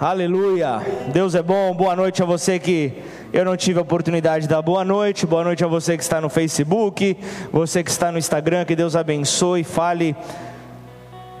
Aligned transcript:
Aleluia. 0.00 0.80
Deus 1.12 1.34
é 1.34 1.42
bom. 1.42 1.74
Boa 1.74 1.94
noite 1.94 2.22
a 2.22 2.26
você 2.26 2.58
que 2.58 2.92
eu 3.32 3.44
não 3.44 3.56
tive 3.56 3.78
a 3.78 3.82
oportunidade 3.82 4.42
de 4.42 4.48
dar 4.48 4.62
boa 4.62 4.84
noite. 4.84 5.26
Boa 5.26 5.44
noite 5.44 5.62
a 5.64 5.68
você 5.68 5.96
que 5.96 6.02
está 6.02 6.20
no 6.20 6.28
Facebook, 6.28 7.16
você 7.52 7.84
que 7.84 7.90
está 7.90 8.10
no 8.10 8.18
Instagram. 8.18 8.64
Que 8.64 8.74
Deus 8.74 8.96
abençoe. 8.96 9.62
Fale 9.62 10.16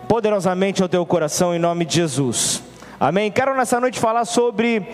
poderosamente 0.06 0.82
ao 0.82 0.88
teu 0.88 1.04
coração 1.04 1.54
em 1.54 1.58
nome 1.58 1.84
de 1.84 1.96
Jesus. 1.96 2.62
Amém. 3.00 3.30
Quero 3.32 3.56
nessa 3.56 3.80
noite 3.80 3.98
falar 3.98 4.24
sobre 4.26 4.86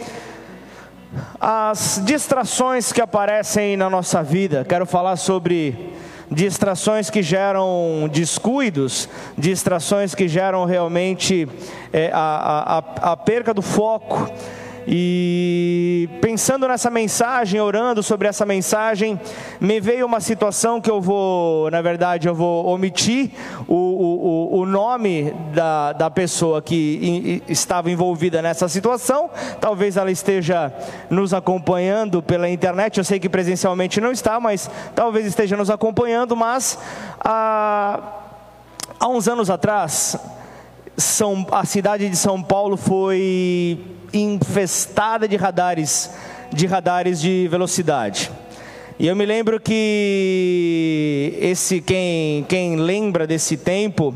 as 1.41 2.01
distrações 2.05 2.93
que 2.93 3.01
aparecem 3.01 3.77
na 3.77 3.91
nossa 3.91 4.23
vida. 4.23 4.65
Quero 4.67 4.87
falar 4.87 5.17
sobre 5.17 5.93
distrações 6.31 7.11
que 7.11 7.23
geram 7.23 8.09
descuidos, 8.13 9.09
distrações 9.37 10.15
que 10.15 10.29
geram 10.29 10.65
realmente 10.65 11.49
é, 11.93 12.11
a, 12.13 12.79
a, 13.03 13.13
a 13.13 13.17
perca 13.17 13.55
do 13.55 13.63
foco. 13.63 14.31
E 14.91 16.09
pensando 16.23 16.67
nessa 16.67 16.89
mensagem, 16.89 17.61
orando 17.61 18.03
sobre 18.03 18.27
essa 18.27 18.47
mensagem, 18.47 19.21
me 19.61 19.81
veio 19.81 20.07
uma 20.07 20.19
situação 20.19 20.81
que 20.81 20.91
eu 20.91 20.99
vou, 20.99 21.71
na 21.71 21.83
verdade, 21.83 22.27
eu 22.27 22.35
vou 22.35 22.65
omitir 22.65 23.33
o, 23.67 23.75
o, 23.75 24.61
o 24.61 24.67
nome 24.67 25.35
da, 25.53 25.93
da 25.93 26.11
pessoa 26.11 26.63
que 26.63 27.43
estava 27.47 27.91
envolvida 27.91 28.41
nessa 28.41 28.67
situação. 28.67 29.29
Talvez 29.61 29.99
ela 29.99 30.11
esteja 30.11 30.73
nos 31.11 31.35
acompanhando 31.35 32.23
pela 32.23 32.49
internet. 32.49 32.97
Eu 32.97 33.05
sei 33.05 33.21
que 33.21 33.29
presencialmente 33.29 34.01
não 34.01 34.11
está, 34.11 34.41
mas 34.41 34.71
talvez 34.95 35.27
esteja 35.27 35.55
nos 35.55 35.69
acompanhando. 35.69 36.35
Mas 36.35 36.79
há, 37.21 38.01
há 38.99 39.07
uns 39.07 39.29
anos 39.29 39.51
atrás, 39.51 40.17
São, 40.97 41.47
a 41.53 41.67
cidade 41.67 42.09
de 42.09 42.17
São 42.17 42.43
Paulo 42.43 42.79
foi 42.79 43.98
infestada 44.13 45.29
de 45.29 45.37
radares, 45.37 46.11
de 46.53 46.67
radares 46.67 47.21
de 47.21 47.49
velocidade. 47.49 48.31
E 48.99 49.07
eu 49.07 49.15
me 49.15 49.25
lembro 49.25 49.61
que 49.61 51.37
esse 51.41 51.81
quem, 51.81 52.45
quem 52.49 52.77
lembra 52.77 53.27
desse 53.27 53.57
tempo, 53.57 54.15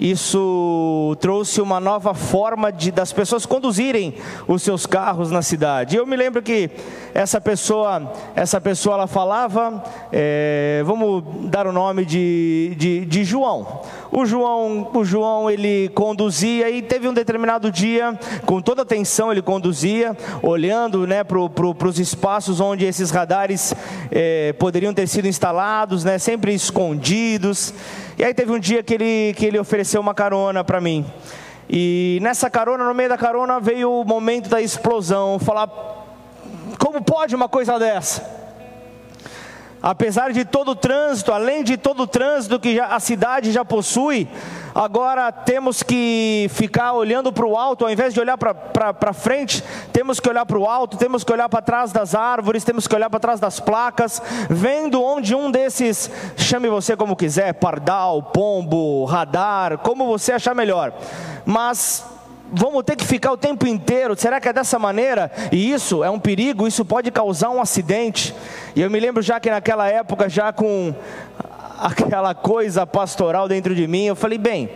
isso 0.00 1.16
trouxe 1.20 1.60
uma 1.60 1.80
nova 1.80 2.14
forma 2.14 2.72
de 2.72 2.90
das 2.90 3.12
pessoas 3.12 3.44
conduzirem 3.44 4.14
os 4.46 4.62
seus 4.62 4.86
carros 4.86 5.30
na 5.30 5.42
cidade. 5.42 5.96
Eu 5.96 6.06
me 6.06 6.16
lembro 6.16 6.42
que 6.42 6.70
essa 7.14 7.40
pessoa, 7.40 8.12
essa 8.34 8.60
pessoa 8.60 8.94
ela 8.94 9.06
falava, 9.06 9.82
é, 10.12 10.82
vamos 10.84 11.24
dar 11.50 11.66
o 11.66 11.72
nome 11.72 12.04
de, 12.04 12.74
de, 12.76 13.04
de, 13.04 13.24
João. 13.24 13.82
O 14.10 14.24
João, 14.24 14.90
o 14.94 15.04
João 15.04 15.50
ele 15.50 15.88
conduzia 15.90 16.70
e 16.70 16.82
teve 16.82 17.08
um 17.08 17.14
determinado 17.14 17.70
dia, 17.70 18.18
com 18.46 18.60
toda 18.60 18.82
atenção 18.82 19.30
ele 19.30 19.42
conduzia, 19.42 20.16
olhando 20.42 21.06
né, 21.06 21.24
para 21.24 21.48
pro, 21.48 21.76
os 21.88 21.98
espaços 21.98 22.60
onde 22.60 22.84
esses 22.84 23.10
radares 23.10 23.74
é, 24.10 24.52
poderiam 24.54 24.94
ter 24.94 25.06
sido 25.06 25.28
instalados, 25.28 26.04
né, 26.04 26.18
sempre 26.18 26.54
escondidos. 26.54 27.72
E 28.16 28.24
aí 28.24 28.34
teve 28.34 28.52
um 28.52 28.58
dia 28.58 28.82
que 28.82 28.94
ele, 28.94 29.34
que 29.34 29.46
ele 29.46 29.58
ofereceu 29.58 30.00
uma 30.00 30.14
carona 30.14 30.64
para 30.64 30.80
mim. 30.80 31.04
E 31.70 32.18
nessa 32.22 32.48
carona, 32.48 32.82
no 32.82 32.94
meio 32.94 33.10
da 33.10 33.18
carona, 33.18 33.60
veio 33.60 33.92
o 33.92 34.04
momento 34.04 34.48
da 34.48 34.60
explosão. 34.60 35.38
Falar, 35.38 35.68
como 36.78 37.02
pode 37.02 37.34
uma 37.34 37.48
coisa 37.48 37.78
dessa? 37.78 38.38
Apesar 39.80 40.32
de 40.32 40.44
todo 40.44 40.72
o 40.72 40.76
trânsito, 40.76 41.32
além 41.32 41.62
de 41.62 41.76
todo 41.76 42.02
o 42.02 42.06
trânsito 42.06 42.58
que 42.58 42.80
a 42.80 42.98
cidade 42.98 43.52
já 43.52 43.64
possui, 43.64 44.28
agora 44.74 45.30
temos 45.30 45.84
que 45.84 46.48
ficar 46.50 46.94
olhando 46.94 47.32
para 47.32 47.46
o 47.46 47.56
alto, 47.56 47.84
ao 47.84 47.90
invés 47.90 48.12
de 48.12 48.18
olhar 48.18 48.36
para 48.36 49.12
frente, 49.12 49.62
temos 49.92 50.18
que 50.18 50.28
olhar 50.28 50.44
para 50.44 50.58
o 50.58 50.68
alto, 50.68 50.96
temos 50.96 51.22
que 51.22 51.32
olhar 51.32 51.48
para 51.48 51.62
trás 51.62 51.92
das 51.92 52.12
árvores, 52.16 52.64
temos 52.64 52.88
que 52.88 52.94
olhar 52.94 53.08
para 53.08 53.20
trás 53.20 53.38
das 53.38 53.60
placas, 53.60 54.20
vendo 54.50 55.00
onde 55.00 55.32
um 55.32 55.48
desses, 55.48 56.10
chame 56.36 56.68
você 56.68 56.96
como 56.96 57.14
quiser, 57.14 57.54
pardal, 57.54 58.20
pombo, 58.24 59.04
radar, 59.04 59.78
como 59.78 60.06
você 60.06 60.32
achar 60.32 60.56
melhor, 60.56 60.92
mas 61.46 62.04
vamos 62.52 62.82
ter 62.84 62.96
que 62.96 63.04
ficar 63.04 63.32
o 63.32 63.36
tempo 63.36 63.66
inteiro. 63.66 64.16
Será 64.16 64.40
que 64.40 64.48
é 64.48 64.52
dessa 64.52 64.78
maneira? 64.78 65.30
E 65.52 65.70
isso 65.72 66.02
é 66.02 66.10
um 66.10 66.18
perigo, 66.18 66.66
isso 66.66 66.84
pode 66.84 67.10
causar 67.10 67.50
um 67.50 67.60
acidente. 67.60 68.34
E 68.74 68.80
eu 68.80 68.90
me 68.90 68.98
lembro 68.98 69.22
já 69.22 69.38
que 69.38 69.50
naquela 69.50 69.88
época, 69.88 70.28
já 70.28 70.52
com 70.52 70.94
aquela 71.78 72.34
coisa 72.34 72.86
pastoral 72.86 73.48
dentro 73.48 73.74
de 73.74 73.86
mim, 73.86 74.04
eu 74.04 74.16
falei, 74.16 74.38
bem, 74.38 74.70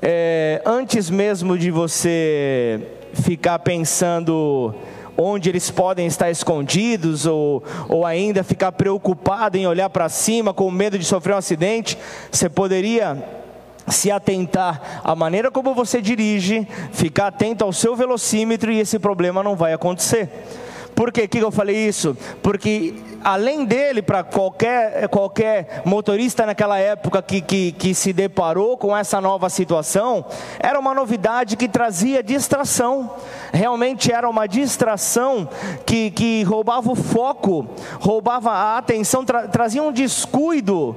é, 0.00 0.62
antes 0.64 1.10
mesmo 1.10 1.58
de 1.58 1.70
você 1.70 2.80
ficar 3.14 3.58
pensando 3.58 4.74
onde 5.16 5.50
eles 5.50 5.70
podem 5.70 6.06
estar 6.06 6.30
escondidos, 6.30 7.26
ou, 7.26 7.62
ou 7.88 8.06
ainda 8.06 8.42
ficar 8.42 8.72
preocupado 8.72 9.58
em 9.58 9.66
olhar 9.66 9.90
para 9.90 10.08
cima 10.08 10.54
com 10.54 10.70
medo 10.70 10.98
de 10.98 11.04
sofrer 11.04 11.34
um 11.34 11.38
acidente, 11.38 11.98
você 12.30 12.48
poderia 12.48 13.41
se 13.92 14.10
atentar 14.10 15.00
à 15.04 15.14
maneira 15.14 15.50
como 15.50 15.74
você 15.74 16.00
dirige, 16.00 16.66
ficar 16.92 17.28
atento 17.28 17.62
ao 17.64 17.72
seu 17.72 17.94
velocímetro 17.94 18.72
e 18.72 18.80
esse 18.80 18.98
problema 18.98 19.42
não 19.42 19.54
vai 19.54 19.72
acontecer. 19.72 20.28
Por 20.94 21.10
que, 21.10 21.26
que 21.26 21.38
eu 21.38 21.50
falei 21.50 21.88
isso? 21.88 22.16
Porque 22.42 22.94
além 23.24 23.64
dele, 23.64 24.02
para 24.02 24.22
qualquer, 24.22 25.08
qualquer 25.08 25.82
motorista 25.84 26.44
naquela 26.44 26.78
época 26.78 27.22
que, 27.22 27.40
que, 27.40 27.72
que 27.72 27.94
se 27.94 28.12
deparou 28.12 28.76
com 28.76 28.96
essa 28.96 29.20
nova 29.20 29.48
situação, 29.48 30.24
era 30.58 30.78
uma 30.78 30.94
novidade 30.94 31.56
que 31.56 31.68
trazia 31.68 32.22
distração. 32.22 33.14
Realmente 33.52 34.12
era 34.12 34.28
uma 34.28 34.46
distração 34.46 35.48
que, 35.86 36.10
que 36.10 36.42
roubava 36.42 36.92
o 36.92 36.96
foco, 36.96 37.66
roubava 37.98 38.50
a 38.50 38.78
atenção, 38.78 39.24
tra, 39.24 39.48
trazia 39.48 39.82
um 39.82 39.92
descuido 39.92 40.96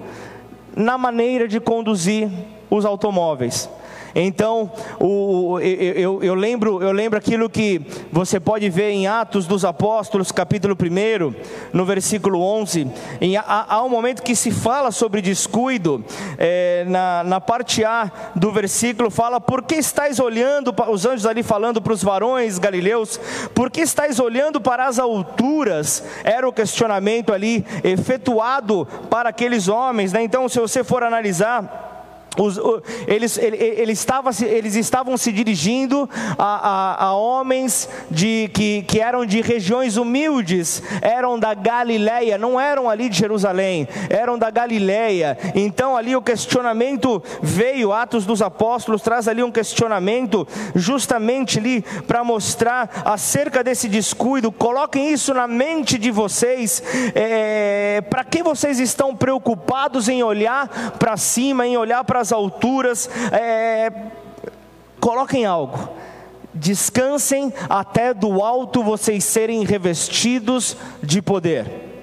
na 0.76 0.98
maneira 0.98 1.48
de 1.48 1.60
conduzir 1.60 2.30
os 2.70 2.86
automóveis. 2.86 3.70
Então, 4.18 4.72
o, 4.98 5.60
eu, 5.60 5.94
eu, 5.94 6.24
eu, 6.24 6.34
lembro, 6.36 6.82
eu 6.82 6.94
lembro 6.94 7.20
aquilo 7.20 7.50
que 7.50 7.82
você 8.10 8.40
pode 8.40 8.70
ver 8.70 8.92
em 8.92 9.08
Atos 9.08 9.46
dos 9.46 9.66
Apóstolos, 9.66 10.32
capítulo 10.32 10.74
1, 10.74 11.36
no 11.74 11.84
versículo 11.84 12.42
11. 12.42 12.90
Em, 13.20 13.36
há, 13.36 13.66
há, 13.68 13.84
um 13.84 13.90
momento 13.90 14.24
que 14.24 14.34
se 14.34 14.52
fala 14.52 14.90
sobre 14.90 15.22
descuido, 15.22 16.02
é, 16.38 16.86
na, 16.88 17.26
na 17.26 17.42
parte 17.42 17.84
A 17.84 18.10
do 18.34 18.54
versículo 18.54 19.12
fala: 19.12 19.42
Por 19.42 19.62
que 19.62 19.76
estáis 19.76 20.18
olhando, 20.18 20.74
os 20.90 21.06
anjos 21.06 21.26
ali 21.26 21.44
falando 21.44 21.82
para 21.82 21.92
os 21.92 22.02
varões 22.02 22.58
galileus, 22.58 23.20
por 23.54 23.70
que 23.70 23.82
estáis 23.82 24.18
olhando 24.18 24.62
para 24.62 24.88
as 24.88 24.98
alturas? 24.98 26.02
Era 26.24 26.48
o 26.48 26.54
questionamento 26.54 27.34
ali 27.34 27.66
efetuado 27.84 28.88
para 29.10 29.28
aqueles 29.28 29.68
homens, 29.68 30.14
né? 30.14 30.24
Então, 30.24 30.48
se 30.48 30.58
você 30.58 30.86
for 30.86 31.04
analisar 31.04 31.95
os, 32.38 32.60
eles, 33.08 33.38
eles, 33.38 34.76
estavam, 34.76 35.18
se 35.18 35.32
dirigindo 35.32 36.10
a, 36.38 36.44
a, 36.44 37.06
a 37.06 37.14
homens 37.14 37.88
de, 38.10 38.50
que, 38.54 38.84
que 38.84 39.00
eram 39.00 39.26
de 39.26 39.42
regiões 39.42 39.98
humildes, 39.98 40.84
eram 41.02 41.40
da 41.40 41.54
Galileia, 41.54 42.38
não 42.38 42.60
eram 42.60 42.90
ali 42.90 43.10
de 43.10 43.18
Jerusalém, 43.18 43.88
eram 44.10 44.38
da 44.38 44.50
Galileia. 44.50 45.38
Então 45.54 45.96
ali 45.96 46.16
o 46.16 46.22
questionamento 46.22 47.24
veio, 47.42 47.94
Atos 47.94 48.26
dos 48.26 48.42
Apóstolos 48.42 49.02
traz 49.02 49.28
ali 49.28 49.44
um 49.44 49.52
questionamento, 49.52 50.48
justamente 50.76 51.60
ali 51.60 51.82
para 52.08 52.24
mostrar 52.24 53.04
acerca 53.06 53.64
desse 53.64 53.88
descuido. 53.88 54.52
Coloquem 54.52 55.12
isso 55.12 55.34
na 55.34 55.48
mente 55.48 55.98
de 55.98 56.12
vocês. 56.12 56.84
É, 57.14 58.04
para 58.10 58.24
que 58.24 58.44
vocês 58.44 58.80
estão 58.80 59.16
preocupados 59.16 60.10
em 60.10 60.24
olhar 60.24 60.68
para 61.00 61.16
cima, 61.18 61.66
em 61.66 61.78
olhar 61.78 62.04
para 62.04 62.25
as 62.26 62.32
alturas, 62.32 63.08
é, 63.32 63.92
coloquem 65.00 65.46
algo, 65.46 65.90
descansem 66.54 67.54
até 67.70 68.14
do 68.14 68.42
alto 68.42 68.84
vocês 68.84 69.24
serem 69.24 69.64
revestidos 69.64 70.76
de 71.04 71.22
poder. 71.22 71.95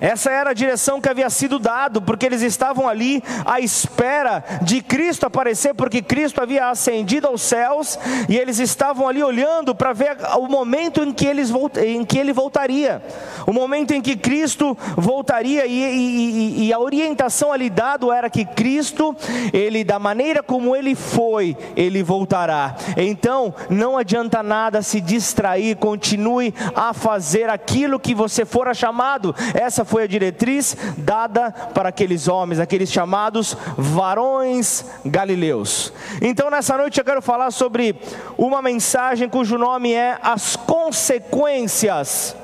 Essa 0.00 0.30
era 0.30 0.50
a 0.50 0.54
direção 0.54 1.00
que 1.00 1.08
havia 1.08 1.28
sido 1.28 1.58
dado, 1.58 2.00
porque 2.00 2.24
eles 2.24 2.40
estavam 2.42 2.88
ali 2.88 3.22
à 3.44 3.60
espera 3.60 4.42
de 4.62 4.80
Cristo 4.80 5.26
aparecer, 5.26 5.74
porque 5.74 6.00
Cristo 6.00 6.40
havia 6.40 6.70
ascendido 6.70 7.26
aos 7.26 7.42
céus 7.42 7.98
e 8.28 8.36
eles 8.36 8.58
estavam 8.58 9.06
ali 9.06 9.22
olhando 9.22 9.74
para 9.74 9.92
ver 9.92 10.16
o 10.38 10.48
momento 10.48 11.02
em 11.02 11.12
que, 11.12 11.26
eles, 11.26 11.52
em 11.84 12.04
que 12.04 12.18
ele 12.18 12.32
voltaria, 12.32 13.02
o 13.46 13.52
momento 13.52 13.92
em 13.92 14.00
que 14.00 14.16
Cristo 14.16 14.76
voltaria 14.96 15.66
e, 15.66 15.82
e, 15.82 16.66
e 16.66 16.72
a 16.72 16.78
orientação 16.78 17.52
ali 17.52 17.68
dado 17.68 18.12
era 18.12 18.30
que 18.30 18.44
Cristo, 18.44 19.14
ele 19.52 19.84
da 19.84 19.98
maneira 19.98 20.42
como 20.42 20.74
ele 20.74 20.94
foi, 20.94 21.56
ele 21.76 22.02
voltará. 22.02 22.74
Então 22.96 23.54
não 23.68 23.98
adianta 23.98 24.42
nada 24.42 24.82
se 24.82 25.00
distrair, 25.00 25.76
continue 25.76 26.54
a 26.74 26.94
fazer 26.94 27.50
aquilo 27.50 28.00
que 28.00 28.14
você 28.14 28.44
fora 28.44 28.72
chamado. 28.72 29.34
Essa 29.54 29.84
foi 29.90 30.04
a 30.04 30.06
diretriz 30.06 30.76
dada 30.96 31.50
para 31.50 31.88
aqueles 31.88 32.28
homens, 32.28 32.60
aqueles 32.60 32.92
chamados 32.92 33.56
varões 33.76 34.84
galileus. 35.04 35.92
Então, 36.22 36.48
nessa 36.48 36.78
noite 36.78 37.00
eu 37.00 37.04
quero 37.04 37.20
falar 37.20 37.50
sobre 37.50 37.96
uma 38.38 38.62
mensagem 38.62 39.28
cujo 39.28 39.58
nome 39.58 39.92
é 39.92 40.16
As 40.22 40.54
Consequências 40.54 42.36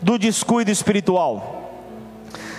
do 0.00 0.18
Descuido 0.18 0.70
Espiritual. 0.70 1.57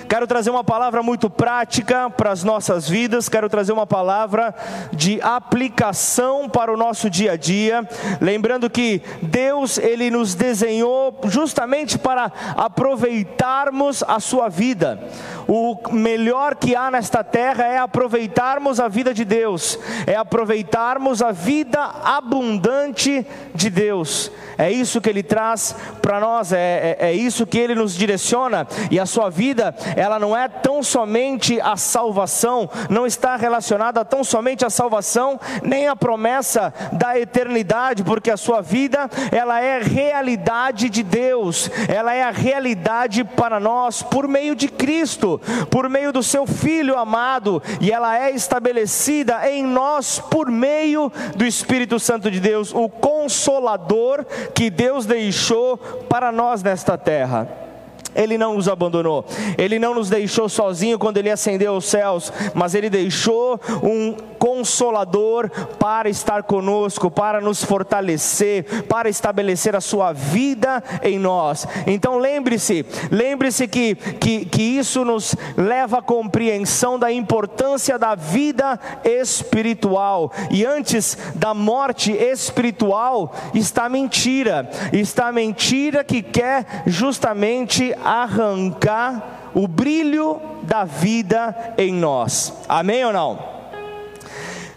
Quero 0.10 0.26
trazer 0.26 0.50
uma 0.50 0.64
palavra 0.64 1.04
muito 1.04 1.30
prática 1.30 2.10
para 2.10 2.32
as 2.32 2.44
nossas 2.44 2.90
vidas, 2.90 3.30
quero 3.30 3.48
trazer 3.48 3.72
uma 3.72 3.86
palavra 3.86 4.56
de 4.92 5.22
aplicação 5.22 6.50
para 6.50 6.74
o 6.74 6.78
nosso 6.78 7.12
dia 7.12 7.34
a 7.34 7.38
dia, 7.38 7.88
lembrando 8.20 8.72
que 8.72 9.04
Deus 9.22 9.78
ele 9.78 10.10
nos 10.10 10.34
desenhou 10.34 11.22
justamente 11.26 12.00
para 12.00 12.32
aproveitarmos 12.58 14.02
a 14.02 14.20
sua 14.20 14.50
vida. 14.50 15.00
O 15.48 15.78
melhor 15.92 16.56
que 16.56 16.76
há 16.76 16.90
nesta 16.90 17.24
terra 17.24 17.66
é 17.66 17.78
aproveitarmos 17.78 18.80
a 18.80 18.88
vida 18.88 19.14
de 19.14 19.24
Deus, 19.24 19.78
é 20.08 20.16
aproveitarmos 20.16 21.22
a 21.22 21.32
vida 21.32 21.80
abundante 22.04 23.26
de 23.54 23.70
Deus. 23.70 24.32
É 24.58 24.72
isso 24.72 25.00
que 25.00 25.10
Ele 25.10 25.24
traz 25.24 25.76
para 26.02 26.20
nós, 26.20 26.52
é, 26.52 26.98
é, 27.00 27.08
é 27.10 27.14
isso 27.14 27.48
que 27.48 27.58
Ele 27.58 27.74
nos 27.74 27.96
direciona, 27.96 28.68
e 28.92 29.00
a 29.00 29.06
sua 29.06 29.30
vida 29.30 29.74
ela 30.00 30.18
não 30.18 30.36
é 30.36 30.48
tão 30.48 30.82
somente 30.82 31.60
a 31.60 31.76
salvação, 31.76 32.70
não 32.90 33.06
está 33.06 33.36
relacionada 33.36 34.06
tão 34.06 34.24
somente 34.24 34.66
à 34.66 34.70
salvação, 34.70 35.38
nem 35.62 35.90
à 35.90 35.96
promessa 35.96 36.74
da 36.94 37.20
eternidade, 37.20 38.02
porque 38.02 38.32
a 38.32 38.38
sua 38.38 38.62
vida, 38.62 39.10
ela 39.30 39.60
é 39.60 39.80
realidade 39.80 40.90
de 40.90 41.04
Deus, 41.04 41.70
ela 41.90 42.14
é 42.14 42.24
a 42.24 42.32
realidade 42.32 43.26
para 43.26 43.60
nós 43.60 44.02
por 44.02 44.26
meio 44.26 44.56
de 44.56 44.70
Cristo, 44.70 45.42
por 45.70 45.90
meio 45.90 46.14
do 46.14 46.24
seu 46.24 46.48
Filho 46.48 46.98
amado, 46.98 47.62
e 47.82 47.92
ela 47.92 48.18
é 48.18 48.32
estabelecida 48.32 49.52
em 49.52 49.66
nós 49.66 50.18
por 50.18 50.50
meio 50.50 51.12
do 51.36 51.46
Espírito 51.46 52.00
Santo 52.00 52.32
de 52.32 52.40
Deus, 52.40 52.74
o 52.74 52.88
consolador 52.88 54.26
que 54.56 54.70
Deus 54.70 55.06
deixou 55.06 55.76
para 55.78 56.32
nós 56.32 56.64
nesta 56.64 56.98
terra. 56.98 57.69
Ele 58.16 58.38
não 58.38 58.56
nos 58.56 58.68
abandonou, 58.68 59.26
Ele 59.58 59.80
não 59.80 59.94
nos 59.94 60.10
deixou 60.10 60.50
sozinho 60.50 61.00
quando 61.00 61.18
Ele 61.18 61.30
ascendeu 61.30 61.74
aos 61.74 61.86
céus, 61.86 62.32
mas 62.54 62.74
Ele 62.74 62.90
deixou 62.90 63.60
um 63.84 64.16
consolador 64.38 65.50
para 65.78 66.10
estar 66.10 66.44
conosco, 66.44 67.12
para 67.12 67.42
nos 67.42 67.64
fortalecer, 67.64 68.84
para 68.86 69.10
estabelecer 69.10 69.76
a 69.76 69.82
Sua 69.82 70.14
vida 70.14 70.84
em 71.04 71.20
nós. 71.20 71.68
Então 71.86 72.18
lembre-se, 72.18 72.86
lembre-se 73.12 73.68
que, 73.68 73.96
que, 73.96 74.46
que 74.46 74.62
isso 74.62 75.04
nos 75.04 75.36
leva 75.58 76.00
à 76.00 76.02
compreensão 76.02 76.98
da 76.98 77.12
importância 77.12 78.00
da 78.00 78.16
vida 78.16 78.80
espiritual, 79.04 80.32
e 80.50 80.66
antes 80.66 81.18
da 81.36 81.54
morte 81.54 82.12
espiritual 82.12 83.34
está 83.54 83.90
mentira, 83.90 84.70
está 84.94 85.32
mentira 85.32 86.04
que 86.04 86.22
quer 86.22 86.84
justamente 86.88 87.94
arrancar 88.04 89.52
o 89.54 89.68
brilho 89.68 90.42
da 90.64 90.86
vida 90.86 91.74
em 91.78 91.94
nós. 91.94 92.54
Amém 92.68 93.04
ou 93.06 93.14
não? 93.14 93.40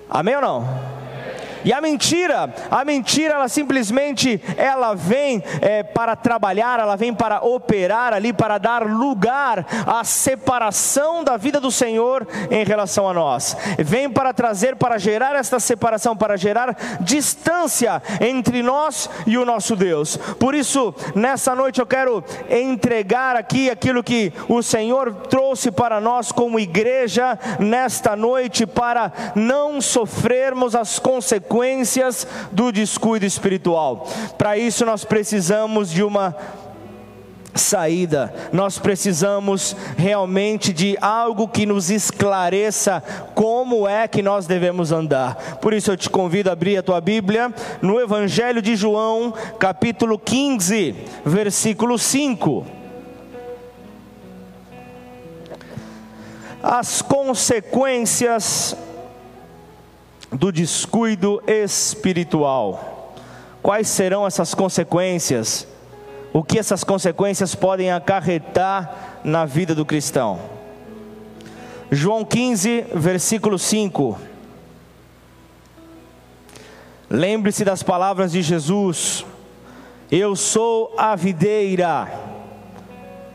Amém 0.09 0.37
ou 0.37 0.43
não? 0.43 0.92
E 1.64 1.73
a 1.73 1.81
mentira, 1.81 2.53
a 2.70 2.85
mentira, 2.85 3.35
ela 3.35 3.49
simplesmente, 3.49 4.41
ela 4.56 4.94
vem 4.94 5.43
é, 5.61 5.82
para 5.82 6.17
trabalhar, 6.17 6.81
ela 6.81 6.97
vem 6.97 7.14
para 7.14 7.44
operar 7.44 8.12
ali, 8.12 8.32
para 8.32 8.59
dar 8.59 8.85
lugar 8.85 9.64
à 9.87 10.03
separação 10.03 11.23
da 11.23 11.37
vida 11.37 11.61
do 11.61 11.70
Senhor 11.70 12.26
em 12.50 12.64
relação 12.64 13.09
a 13.09 13.14
nós. 13.14 13.56
Vem 13.79 14.11
para 14.11 14.32
trazer, 14.32 14.76
para 14.76 14.99
gerar 14.99 15.37
esta 15.37 15.61
separação, 15.61 16.17
para 16.17 16.37
gerar 16.37 16.76
distância 17.00 18.03
entre 18.20 18.62
nós 18.62 19.08
e 19.26 19.38
o 19.38 19.44
nosso 19.44 19.76
Deus. 19.76 20.17
Por 20.17 20.55
isso, 20.55 20.94
nessa 21.15 21.55
noite 21.55 21.81
eu 21.81 21.87
quero 21.87 22.25
entregar 22.50 23.37
aqui 23.37 23.70
aquilo 23.70 24.03
que 24.03 24.32
o 24.49 24.62
Senhor 24.62 25.15
trouxe 25.29 25.70
para 25.70 26.00
nós 26.00 26.32
como 26.32 26.58
igreja 26.58 27.38
nesta 27.58 28.17
noite, 28.17 28.67
para 28.67 29.12
não 29.35 29.81
sofrermos 29.81 30.75
as 30.75 30.99
consequências 30.99 31.52
consequências 31.53 32.27
do 32.51 32.73
descuido 32.73 33.27
espiritual. 33.27 34.09
Para 34.39 34.57
isso, 34.57 34.87
nós 34.87 35.05
precisamos 35.05 35.91
de 35.91 36.03
uma 36.03 36.35
saída. 37.55 38.33
Nós 38.51 38.79
precisamos 38.79 39.77
realmente 39.99 40.73
de 40.73 40.97
algo 40.99 41.47
que 41.47 41.67
nos 41.67 41.91
esclareça 41.91 43.03
como 43.35 43.87
é 43.87 44.09
que 44.09 44.23
nós 44.23 44.47
devemos 44.47 44.91
andar. 44.91 45.59
Por 45.61 45.75
isso 45.75 45.91
eu 45.91 45.97
te 45.97 46.09
convido 46.09 46.49
a 46.49 46.55
abrir 46.55 46.79
a 46.79 46.83
tua 46.83 47.03
Bíblia 47.03 47.53
no 47.83 48.01
Evangelho 48.01 48.63
de 48.63 48.75
João, 48.75 49.35
capítulo 49.59 50.19
15, 50.19 50.95
versículo 51.27 51.99
5. 51.99 52.67
As 56.63 57.03
consequências 57.03 58.75
do 60.32 60.50
descuido 60.50 61.43
espiritual. 61.46 63.14
Quais 63.62 63.88
serão 63.88 64.26
essas 64.26 64.55
consequências? 64.55 65.67
O 66.32 66.43
que 66.43 66.58
essas 66.58 66.82
consequências 66.82 67.55
podem 67.55 67.93
acarretar 67.93 69.20
na 69.23 69.44
vida 69.44 69.75
do 69.75 69.84
cristão? 69.84 70.40
João 71.90 72.25
15, 72.25 72.87
versículo 72.94 73.58
5. 73.58 74.19
Lembre-se 77.11 77.64
das 77.64 77.82
palavras 77.82 78.32
de 78.32 78.40
Jesus: 78.40 79.26
Eu 80.11 80.34
sou 80.34 80.94
a 80.96 81.14
videira, 81.14 82.11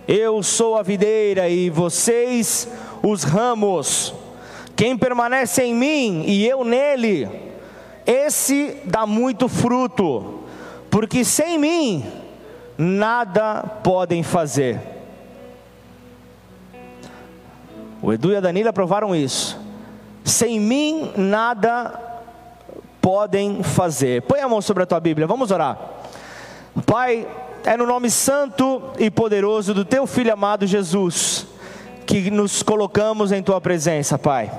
eu 0.08 0.42
sou 0.42 0.76
a 0.76 0.82
videira 0.82 1.48
e 1.48 1.70
vocês 1.70 2.68
os 3.04 3.24
ramos. 3.24 4.14
Quem 4.78 4.96
permanece 4.96 5.64
em 5.64 5.74
mim 5.74 6.24
e 6.28 6.48
eu 6.48 6.64
nele, 6.64 7.28
esse 8.06 8.78
dá 8.86 9.08
muito 9.08 9.50
fruto, 9.50 10.44
porque 10.88 11.26
sem 11.26 11.58
mim 11.58 12.06
nada 12.78 13.64
podem 13.84 14.22
fazer. 14.22 14.80
O 18.04 18.14
Edu 18.14 18.32
e 18.32 18.36
a 18.36 18.40
Danila 18.40 18.72
provaram 18.72 19.16
isso. 19.16 19.60
Sem 20.24 20.60
mim 20.60 21.12
nada 21.18 22.00
podem 23.02 23.64
fazer. 23.64 24.22
Põe 24.22 24.42
a 24.42 24.48
mão 24.48 24.62
sobre 24.62 24.84
a 24.84 24.86
tua 24.86 25.00
Bíblia, 25.00 25.26
vamos 25.26 25.50
orar. 25.50 25.80
Pai, 26.86 27.28
é 27.66 27.76
no 27.76 27.88
nome 27.88 28.12
santo 28.12 28.92
e 29.00 29.10
poderoso 29.10 29.74
do 29.74 29.84
teu 29.84 30.06
filho 30.06 30.32
amado 30.32 30.68
Jesus 30.68 31.48
que 32.08 32.32
nos 32.32 32.64
colocamos 32.64 33.34
em 33.34 33.44
tua 33.44 33.60
presença, 33.60 34.18
Pai. 34.18 34.50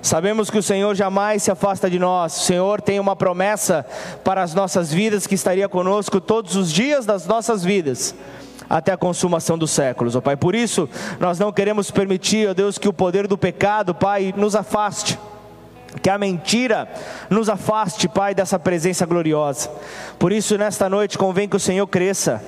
Sabemos 0.00 0.48
que 0.48 0.56
o 0.56 0.62
Senhor 0.62 0.94
jamais 0.94 1.42
se 1.42 1.50
afasta 1.50 1.88
de 1.90 1.98
nós. 1.98 2.34
O 2.38 2.40
Senhor 2.40 2.80
tem 2.80 2.98
uma 2.98 3.14
promessa 3.14 3.86
para 4.24 4.42
as 4.42 4.54
nossas 4.54 4.90
vidas 4.90 5.26
que 5.26 5.34
estaria 5.34 5.68
conosco 5.68 6.18
todos 6.18 6.56
os 6.56 6.72
dias 6.72 7.04
das 7.04 7.26
nossas 7.26 7.62
vidas 7.62 8.14
até 8.68 8.92
a 8.92 8.96
consumação 8.96 9.58
dos 9.58 9.70
séculos, 9.70 10.16
ó 10.16 10.22
Pai. 10.22 10.34
Por 10.34 10.54
isso, 10.54 10.88
nós 11.20 11.38
não 11.38 11.52
queremos 11.52 11.90
permitir, 11.90 12.48
ó 12.48 12.54
Deus, 12.54 12.78
que 12.78 12.88
o 12.88 12.92
poder 12.92 13.28
do 13.28 13.36
pecado, 13.36 13.94
Pai, 13.94 14.32
nos 14.34 14.56
afaste. 14.56 15.18
Que 16.02 16.08
a 16.08 16.16
mentira 16.16 16.88
nos 17.28 17.50
afaste, 17.50 18.08
Pai, 18.08 18.34
dessa 18.34 18.58
presença 18.58 19.04
gloriosa. 19.04 19.70
Por 20.18 20.32
isso, 20.32 20.56
nesta 20.56 20.88
noite, 20.88 21.18
convém 21.18 21.46
que 21.46 21.56
o 21.56 21.60
Senhor 21.60 21.86
cresça 21.86 22.42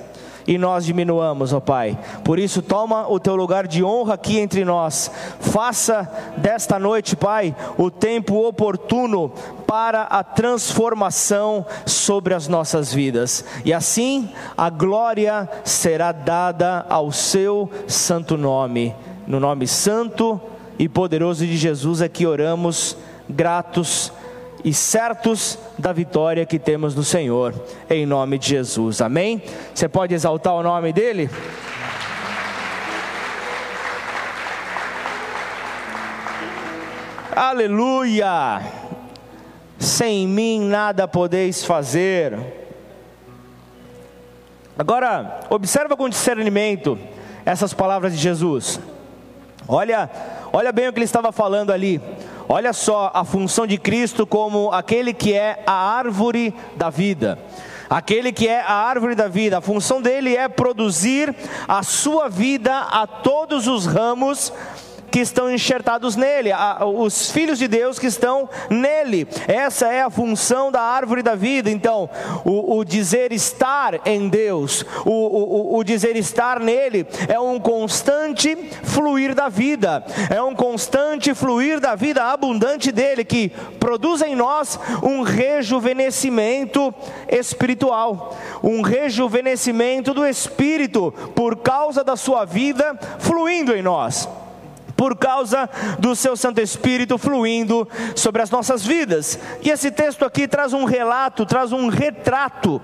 e 0.46 0.56
nós 0.56 0.84
diminuamos, 0.84 1.52
ó 1.52 1.60
Pai. 1.60 1.98
Por 2.22 2.38
isso, 2.38 2.62
toma 2.62 3.08
o 3.08 3.18
teu 3.18 3.34
lugar 3.34 3.66
de 3.66 3.82
honra 3.82 4.14
aqui 4.14 4.38
entre 4.38 4.64
nós. 4.64 5.10
Faça 5.40 6.08
desta 6.36 6.78
noite, 6.78 7.16
Pai, 7.16 7.54
o 7.76 7.90
tempo 7.90 8.46
oportuno 8.46 9.32
para 9.66 10.02
a 10.02 10.22
transformação 10.22 11.66
sobre 11.84 12.32
as 12.32 12.46
nossas 12.46 12.92
vidas. 12.92 13.44
E 13.64 13.72
assim 13.72 14.30
a 14.56 14.70
glória 14.70 15.48
será 15.64 16.12
dada 16.12 16.86
ao 16.88 17.10
seu 17.10 17.68
santo 17.88 18.36
nome. 18.36 18.94
No 19.26 19.40
nome 19.40 19.66
santo 19.66 20.40
e 20.78 20.88
poderoso 20.88 21.44
de 21.44 21.56
Jesus 21.56 22.00
é 22.00 22.08
que 22.08 22.26
oramos, 22.26 22.96
gratos 23.28 24.12
e 24.66 24.75
certos 24.75 25.56
da 25.78 25.92
vitória 25.92 26.44
que 26.44 26.58
temos 26.58 26.92
no 26.92 27.04
Senhor, 27.04 27.54
em 27.88 28.04
nome 28.04 28.37
de 28.37 28.49
Jesus. 28.49 29.00
Amém? 29.00 29.40
Você 29.73 29.88
pode 29.88 30.12
exaltar 30.12 30.54
o 30.54 30.62
nome 30.62 30.92
dele? 30.92 31.30
Aleluia! 37.30 38.61
Sem 39.78 40.26
mim 40.26 40.68
nada 40.68 41.06
podeis 41.06 41.64
fazer. 41.64 42.37
Agora, 44.76 45.42
observa 45.49 45.96
com 45.96 46.08
discernimento 46.08 46.99
essas 47.44 47.73
palavras 47.73 48.14
de 48.14 48.18
Jesus? 48.18 48.80
Olha, 49.68 50.11
olha 50.52 50.73
bem 50.73 50.88
o 50.88 50.92
que 50.92 50.99
ele 50.99 51.04
estava 51.04 51.30
falando 51.30 51.70
ali. 51.70 52.00
Olha 52.48 52.72
só 52.72 53.10
a 53.12 53.24
função 53.24 53.66
de 53.66 53.76
Cristo 53.76 54.26
como 54.26 54.70
aquele 54.70 55.12
que 55.12 55.32
é 55.32 55.62
a 55.66 55.72
árvore 55.72 56.54
da 56.76 56.90
vida. 56.90 57.38
Aquele 57.90 58.32
que 58.32 58.46
é 58.46 58.60
a 58.60 58.72
árvore 58.72 59.14
da 59.14 59.28
vida, 59.28 59.58
a 59.58 59.60
função 59.60 60.00
dele 60.00 60.36
é 60.36 60.48
produzir 60.48 61.34
a 61.68 61.82
sua 61.82 62.28
vida 62.28 62.72
a 62.72 63.06
todos 63.06 63.66
os 63.66 63.86
ramos 63.86 64.52
que 65.10 65.20
estão 65.20 65.50
enxertados 65.50 66.16
nele, 66.16 66.50
os 66.96 67.30
filhos 67.30 67.58
de 67.58 67.68
Deus 67.68 67.98
que 67.98 68.06
estão 68.06 68.48
nele. 68.70 69.26
Essa 69.46 69.92
é 69.92 70.02
a 70.02 70.10
função 70.10 70.70
da 70.70 70.80
árvore 70.80 71.22
da 71.22 71.34
vida. 71.34 71.70
Então, 71.70 72.08
o, 72.44 72.78
o 72.78 72.84
dizer 72.84 73.32
estar 73.32 74.06
em 74.06 74.28
Deus, 74.28 74.84
o, 75.04 75.10
o, 75.10 75.78
o 75.78 75.84
dizer 75.84 76.16
estar 76.16 76.60
nele, 76.60 77.06
é 77.28 77.38
um 77.38 77.58
constante 77.58 78.56
fluir 78.82 79.34
da 79.34 79.48
vida, 79.48 80.04
é 80.30 80.42
um 80.42 80.54
constante 80.54 81.34
fluir 81.34 81.80
da 81.80 81.94
vida 81.94 82.25
abundante 82.25 82.90
dele, 82.92 83.25
que 83.25 83.48
produz 83.80 84.22
em 84.22 84.34
nós 84.34 84.78
um 85.02 85.22
rejuvenescimento 85.22 86.94
espiritual, 87.28 88.36
um 88.62 88.82
rejuvenescimento 88.82 90.12
do 90.12 90.26
espírito, 90.26 91.12
por 91.34 91.56
causa 91.56 92.02
da 92.02 92.16
sua 92.16 92.44
vida 92.44 92.98
fluindo 93.18 93.75
em 93.75 93.82
nós 93.82 94.28
por 94.96 95.16
causa 95.16 95.68
do 95.98 96.16
seu 96.16 96.36
Santo 96.36 96.60
Espírito 96.60 97.18
fluindo 97.18 97.88
sobre 98.14 98.42
as 98.42 98.50
nossas 98.50 98.84
vidas. 98.84 99.38
E 99.62 99.70
esse 99.70 99.90
texto 99.90 100.24
aqui 100.24 100.48
traz 100.48 100.72
um 100.72 100.84
relato, 100.84 101.44
traz 101.44 101.72
um 101.72 101.88
retrato 101.88 102.80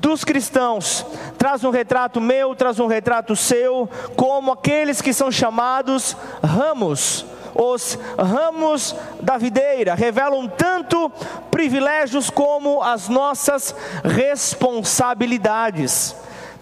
dos 0.00 0.24
cristãos, 0.24 1.06
traz 1.36 1.62
um 1.64 1.70
retrato 1.70 2.20
meu, 2.20 2.54
traz 2.54 2.80
um 2.80 2.86
retrato 2.86 3.36
seu, 3.36 3.88
como 4.16 4.52
aqueles 4.52 5.00
que 5.00 5.12
são 5.12 5.30
chamados 5.30 6.16
ramos. 6.42 7.26
Os 7.54 7.98
ramos 8.16 8.94
da 9.20 9.36
videira 9.36 9.94
revelam 9.94 10.46
tanto 10.46 11.10
privilégios 11.50 12.30
como 12.30 12.80
as 12.82 13.08
nossas 13.08 13.74
responsabilidades 14.04 16.14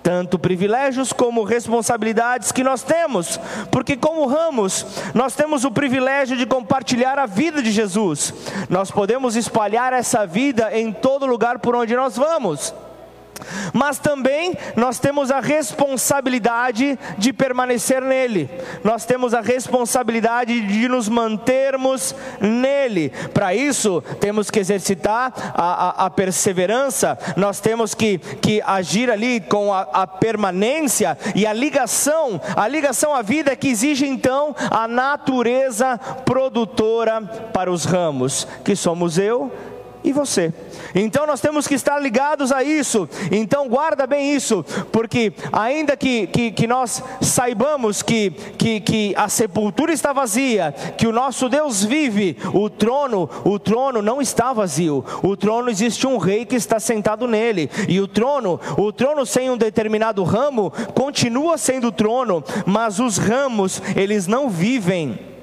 tanto 0.07 0.39
privilégios 0.39 1.13
como 1.13 1.43
responsabilidades 1.43 2.53
que 2.53 2.63
nós 2.63 2.85
temos, 2.85 3.41
porque, 3.73 3.97
como 3.97 4.25
ramos, 4.29 4.87
nós 5.13 5.35
temos 5.35 5.65
o 5.65 5.71
privilégio 5.73 6.37
de 6.37 6.47
compartilhar 6.47 7.19
a 7.19 7.27
vida 7.27 7.61
de 7.61 7.73
Jesus, 7.73 8.33
nós 8.71 8.89
podemos 8.89 9.35
espalhar 9.35 9.93
essa 9.93 10.25
vida 10.25 10.71
em 10.79 10.93
todo 10.93 11.27
lugar 11.27 11.59
por 11.59 11.75
onde 11.75 11.97
nós 11.97 12.17
vamos 12.17 12.73
mas 13.73 13.99
também 13.99 14.55
nós 14.75 14.99
temos 14.99 15.31
a 15.31 15.41
responsabilidade 15.41 16.99
de 17.19 17.33
permanecer 17.33 18.03
nele, 18.03 18.51
nós 18.83 19.05
temos 19.05 19.35
a 19.35 19.41
responsabilidade 19.41 20.61
de 20.61 20.89
nos 20.89 21.09
mantermos 21.09 22.15
nele. 22.41 23.11
Para 23.33 23.55
isso, 23.55 24.03
temos 24.21 24.51
que 24.51 24.59
exercitar 24.59 25.33
a, 25.55 26.05
a, 26.05 26.07
a, 26.07 26.11
perseverança, 26.11 27.19
nós 27.37 27.61
temos 27.61 27.95
que, 27.95 28.19
que 28.19 28.63
agir 28.63 29.11
ali 29.11 29.41
com 29.41 29.73
a, 29.73 29.83
a 29.93 30.07
permanência 30.07 31.17
e 31.35 31.47
a 31.47 31.53
ligação, 31.53 32.41
a 32.57 32.67
ligação 32.69 33.15
à 33.15 33.23
vida 33.23 33.55
que 33.57 33.69
exige 33.69 34.07
então 34.07 34.55
a 34.71 34.89
natureza 34.89 35.99
produtora 36.25 37.23
para 37.53 37.71
os 37.71 37.85
ramos, 37.85 38.47
que 38.65 38.75
somos 38.77 39.19
eu 39.19 39.53
e 40.03 40.13
você. 40.13 40.53
Então 40.95 41.27
nós 41.27 41.41
temos 41.41 41.67
que 41.67 41.75
estar 41.75 41.99
ligados 41.99 42.53
a 42.53 42.63
isso. 42.63 43.09
Então 43.31 43.69
guarda 43.69 44.07
bem 44.07 44.35
isso, 44.35 44.65
porque 44.93 45.33
ainda 45.53 45.97
que, 45.97 46.27
que, 46.27 46.51
que 46.51 46.67
nós 46.67 47.03
saibamos 47.21 48.03
que, 48.03 48.31
que, 48.59 48.81
que 48.81 49.15
a 49.17 49.29
sepultura 49.29 49.93
está 49.93 50.13
vazia, 50.13 50.73
que 50.97 51.07
o 51.07 51.13
nosso 51.13 51.49
Deus 51.49 51.85
vive, 51.85 52.37
o 52.53 52.69
trono, 52.71 53.29
o 53.45 53.59
trono 53.59 54.03
não 54.03 54.21
está 54.21 54.53
vazio. 54.53 55.05
O 55.23 55.37
trono 55.37 55.71
existe 55.71 56.07
um 56.07 56.19
rei 56.19 56.45
que 56.45 56.57
está 56.57 56.79
sentado 56.79 57.27
nele. 57.27 57.71
E 57.89 58.01
o 58.01 58.09
trono, 58.09 58.61
o 58.77 58.93
trono 58.93 59.25
sem 59.27 59.51
um 59.51 59.57
determinado 59.57 60.23
ramo, 60.23 60.73
continua 60.95 61.59
sendo 61.59 61.93
trono, 61.93 62.43
mas 62.65 62.99
os 62.99 63.19
ramos, 63.19 63.83
eles 63.95 64.27
não 64.27 64.49
vivem 64.49 65.36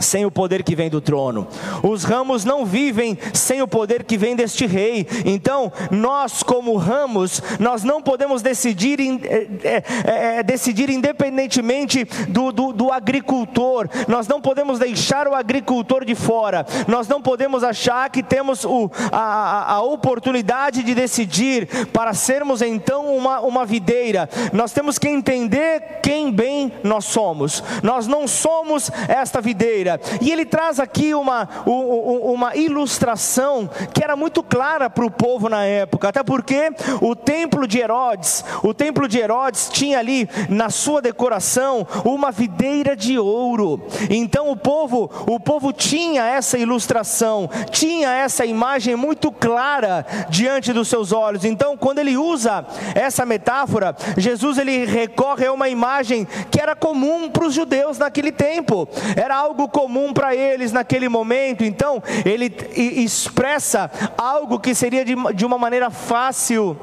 sem 0.00 0.24
o 0.24 0.30
poder 0.30 0.62
que 0.62 0.74
vem 0.74 0.88
do 0.88 1.00
trono. 1.00 1.46
Os 1.82 2.04
ramos 2.04 2.44
não 2.44 2.64
vivem 2.64 3.18
sem 3.32 3.62
o 3.62 3.68
poder 3.68 4.04
que 4.04 4.16
vem 4.16 4.34
deste 4.34 4.66
rei. 4.66 5.06
Então, 5.24 5.72
nós 5.90 6.42
como 6.42 6.76
ramos, 6.76 7.42
nós 7.58 7.84
não 7.84 8.02
podemos 8.02 8.42
decidir, 8.42 8.98
é, 9.00 9.48
é, 9.64 10.38
é, 10.38 10.42
decidir 10.42 10.90
independentemente 10.90 12.04
do, 12.28 12.52
do, 12.52 12.72
do, 12.72 12.92
agricultor. 12.92 13.88
Nós 14.08 14.26
não 14.26 14.40
podemos 14.40 14.78
deixar 14.78 15.28
o 15.28 15.34
agricultor 15.34 16.04
de 16.04 16.14
fora. 16.14 16.66
Nós 16.86 17.08
não 17.08 17.22
podemos 17.22 17.62
achar 17.62 18.08
que 18.10 18.22
temos 18.22 18.64
o, 18.64 18.90
a, 19.12 19.74
a 19.74 19.82
oportunidade 19.82 20.82
de 20.82 20.94
decidir 20.94 21.86
para 21.92 22.14
sermos 22.14 22.62
então 22.62 23.16
uma, 23.16 23.40
uma 23.40 23.64
videira. 23.64 24.28
Nós 24.52 24.72
temos 24.72 24.98
que 24.98 25.08
entender 25.08 26.00
quem 26.02 26.30
bem 26.30 26.72
nós 26.82 27.04
somos. 27.04 27.62
Nós 27.82 28.06
não 28.06 28.26
somos 28.26 28.90
esta 29.08 29.40
videira 29.40 29.89
e 30.20 30.30
ele 30.30 30.44
traz 30.44 30.78
aqui 30.78 31.14
uma, 31.14 31.48
uma 31.66 32.56
ilustração 32.56 33.68
que 33.92 34.02
era 34.02 34.16
muito 34.16 34.42
clara 34.42 34.90
para 34.90 35.04
o 35.04 35.10
povo 35.10 35.48
na 35.48 35.64
época, 35.64 36.08
até 36.08 36.22
porque 36.22 36.70
o 37.00 37.14
templo 37.14 37.66
de 37.66 37.78
Herodes, 37.78 38.44
o 38.62 38.74
templo 38.74 39.08
de 39.08 39.18
Herodes 39.18 39.68
tinha 39.72 39.98
ali 39.98 40.28
na 40.48 40.70
sua 40.70 41.00
decoração 41.00 41.86
uma 42.04 42.30
videira 42.30 42.96
de 42.96 43.18
ouro. 43.18 43.82
Então 44.08 44.50
o 44.50 44.56
povo, 44.56 45.10
o 45.26 45.40
povo 45.40 45.72
tinha 45.72 46.24
essa 46.24 46.58
ilustração, 46.58 47.48
tinha 47.70 48.10
essa 48.10 48.44
imagem 48.44 48.96
muito 48.96 49.32
clara 49.32 50.04
diante 50.28 50.72
dos 50.72 50.88
seus 50.88 51.12
olhos. 51.12 51.44
Então, 51.44 51.76
quando 51.76 51.98
ele 51.98 52.16
usa 52.16 52.64
essa 52.94 53.24
metáfora, 53.24 53.94
Jesus 54.16 54.58
ele 54.58 54.84
recorre 54.84 55.46
a 55.46 55.52
uma 55.52 55.68
imagem 55.68 56.26
que 56.50 56.60
era 56.60 56.76
comum 56.76 57.30
para 57.30 57.46
os 57.46 57.54
judeus 57.54 57.98
naquele 57.98 58.32
tempo. 58.32 58.88
Era 59.16 59.36
algo 59.36 59.68
comum 59.68 59.79
comum 59.80 60.12
para 60.12 60.36
eles 60.36 60.72
naquele 60.72 61.08
momento, 61.08 61.64
então 61.64 62.02
ele 62.22 62.54
expressa 62.76 63.90
algo 64.18 64.60
que 64.60 64.74
seria 64.74 65.02
de, 65.06 65.14
de 65.34 65.46
uma 65.46 65.56
maneira 65.56 65.88
fácil 65.90 66.76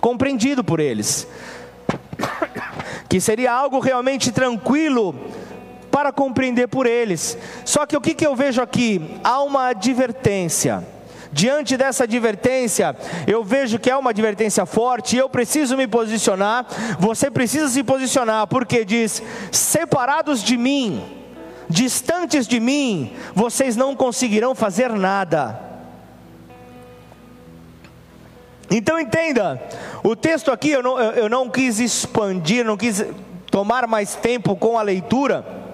compreendido 0.00 0.64
por 0.64 0.80
eles, 0.80 1.28
que 3.10 3.20
seria 3.20 3.52
algo 3.52 3.78
realmente 3.78 4.32
tranquilo 4.32 5.14
para 5.90 6.10
compreender 6.10 6.66
por 6.66 6.86
eles. 6.86 7.36
Só 7.62 7.84
que 7.84 7.96
o 7.96 8.00
que, 8.00 8.14
que 8.14 8.26
eu 8.26 8.34
vejo 8.34 8.62
aqui? 8.62 9.18
Há 9.22 9.42
uma 9.42 9.68
advertência. 9.68 10.82
Diante 11.30 11.76
dessa 11.76 12.04
advertência, 12.04 12.96
eu 13.26 13.44
vejo 13.44 13.78
que 13.78 13.90
é 13.90 13.96
uma 13.96 14.08
advertência 14.08 14.64
forte 14.64 15.18
eu 15.18 15.28
preciso 15.28 15.76
me 15.76 15.86
posicionar. 15.86 16.64
Você 16.98 17.30
precisa 17.30 17.68
se 17.68 17.82
posicionar, 17.84 18.46
porque 18.46 18.82
diz: 18.82 19.22
separados 19.52 20.42
de 20.42 20.56
mim, 20.56 21.25
distantes 21.68 22.46
de 22.46 22.60
mim, 22.60 23.12
vocês 23.34 23.76
não 23.76 23.94
conseguirão 23.94 24.54
fazer 24.54 24.90
nada. 24.90 25.60
Então 28.70 28.98
entenda, 28.98 29.62
o 30.02 30.16
texto 30.16 30.50
aqui 30.50 30.70
eu 30.70 30.82
não, 30.82 30.98
eu 30.98 31.28
não 31.28 31.48
quis 31.48 31.78
expandir, 31.78 32.64
não 32.64 32.76
quis 32.76 33.04
tomar 33.50 33.86
mais 33.86 34.16
tempo 34.16 34.56
com 34.56 34.78
a 34.78 34.82
leitura 34.82 35.65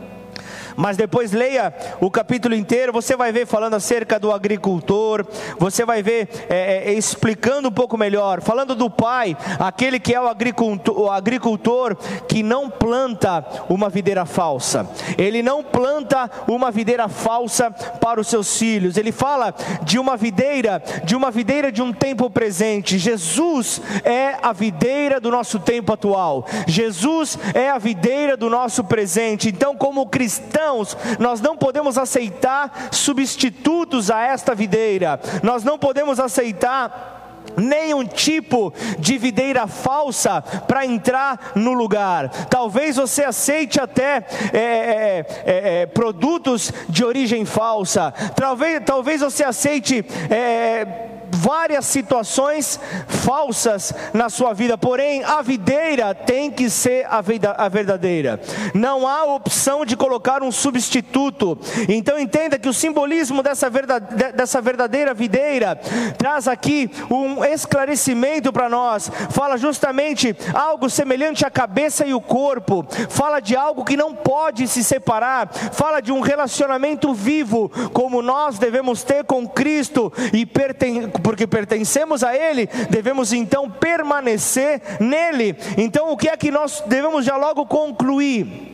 mas 0.76 0.96
depois 0.96 1.32
leia 1.32 1.72
o 2.00 2.10
capítulo 2.10 2.54
inteiro, 2.54 2.92
você 2.92 3.16
vai 3.16 3.32
ver 3.32 3.46
falando 3.46 3.74
acerca 3.74 4.18
do 4.18 4.32
agricultor, 4.32 5.26
você 5.58 5.84
vai 5.84 6.02
ver 6.02 6.28
é, 6.48 6.90
é, 6.90 6.92
explicando 6.92 7.68
um 7.68 7.72
pouco 7.72 7.96
melhor, 7.96 8.40
falando 8.40 8.74
do 8.74 8.90
pai, 8.90 9.36
aquele 9.58 9.98
que 9.98 10.14
é 10.14 10.20
o 10.20 10.28
agricultor, 10.28 10.98
o 10.98 11.10
agricultor 11.10 11.96
que 12.28 12.42
não 12.42 12.70
planta 12.70 13.44
uma 13.68 13.88
videira 13.88 14.24
falsa, 14.24 14.88
ele 15.18 15.42
não 15.42 15.62
planta 15.62 16.30
uma 16.46 16.70
videira 16.70 17.08
falsa 17.08 17.70
para 17.70 18.20
os 18.20 18.28
seus 18.28 18.56
filhos, 18.56 18.96
ele 18.96 19.12
fala 19.12 19.54
de 19.82 19.98
uma 19.98 20.16
videira, 20.16 20.82
de 21.04 21.14
uma 21.14 21.30
videira 21.30 21.70
de 21.70 21.82
um 21.82 21.92
tempo 21.92 22.30
presente. 22.30 22.98
Jesus 22.98 23.80
é 24.04 24.36
a 24.42 24.52
videira 24.52 25.20
do 25.20 25.30
nosso 25.30 25.58
tempo 25.58 25.92
atual, 25.92 26.46
Jesus 26.66 27.38
é 27.54 27.70
a 27.70 27.78
videira 27.78 28.36
do 28.36 28.48
nosso 28.48 28.84
presente, 28.84 29.48
então, 29.48 29.76
como 29.76 30.06
cristão, 30.06 30.71
cristãos, 30.72 30.96
nós 31.18 31.40
não 31.40 31.56
podemos 31.56 31.98
aceitar 31.98 32.88
substitutos 32.90 34.10
a 34.10 34.22
esta 34.22 34.54
videira, 34.54 35.20
nós 35.42 35.62
não 35.62 35.78
podemos 35.78 36.18
aceitar 36.18 37.20
nenhum 37.56 38.06
tipo 38.06 38.72
de 38.98 39.18
videira 39.18 39.66
falsa 39.66 40.40
para 40.40 40.86
entrar 40.86 41.52
no 41.54 41.72
lugar. 41.72 42.28
Talvez 42.48 42.96
você 42.96 43.24
aceite 43.24 43.80
até 43.80 44.24
é, 44.52 44.58
é, 44.58 45.26
é, 45.44 45.82
é 45.82 45.86
produtos 45.86 46.72
de 46.88 47.04
origem 47.04 47.44
falsa. 47.44 48.12
Talvez, 48.34 48.80
talvez 48.86 49.20
você 49.20 49.44
aceite 49.44 50.04
é, 50.30 51.11
várias 51.32 51.86
situações 51.86 52.78
falsas 53.08 53.92
na 54.12 54.28
sua 54.28 54.52
vida, 54.52 54.76
porém 54.76 55.24
a 55.24 55.42
videira 55.42 56.14
tem 56.14 56.50
que 56.50 56.68
ser 56.68 57.06
a 57.08 57.68
verdadeira. 57.68 58.40
Não 58.74 59.06
há 59.06 59.24
opção 59.24 59.84
de 59.84 59.96
colocar 59.96 60.42
um 60.42 60.52
substituto. 60.52 61.58
Então 61.88 62.18
entenda 62.18 62.58
que 62.58 62.68
o 62.68 62.74
simbolismo 62.74 63.42
dessa 63.42 63.70
verdadeira, 63.70 64.32
dessa 64.32 64.60
verdadeira 64.60 65.14
videira 65.14 65.76
traz 66.18 66.46
aqui 66.46 66.90
um 67.10 67.44
esclarecimento 67.44 68.52
para 68.52 68.68
nós. 68.68 69.10
Fala 69.30 69.56
justamente 69.56 70.36
algo 70.54 70.90
semelhante 70.90 71.46
à 71.46 71.50
cabeça 71.50 72.06
e 72.06 72.14
o 72.14 72.20
corpo. 72.20 72.86
Fala 73.08 73.40
de 73.40 73.56
algo 73.56 73.84
que 73.84 73.96
não 73.96 74.14
pode 74.14 74.68
se 74.68 74.84
separar. 74.84 75.48
Fala 75.72 76.00
de 76.00 76.12
um 76.12 76.20
relacionamento 76.20 77.12
vivo, 77.14 77.70
como 77.92 78.22
nós 78.22 78.58
devemos 78.58 79.02
ter 79.02 79.24
com 79.24 79.48
Cristo 79.48 80.12
e 80.32 80.44
perten 80.44 81.10
porque 81.22 81.46
pertencemos 81.46 82.22
a 82.22 82.34
Ele, 82.36 82.68
devemos 82.90 83.32
então 83.32 83.70
permanecer 83.70 84.80
nele. 85.00 85.56
Então, 85.76 86.10
o 86.10 86.16
que 86.16 86.28
é 86.28 86.36
que 86.36 86.50
nós 86.50 86.82
devemos 86.86 87.24
já 87.24 87.36
logo 87.36 87.64
concluir? 87.66 88.71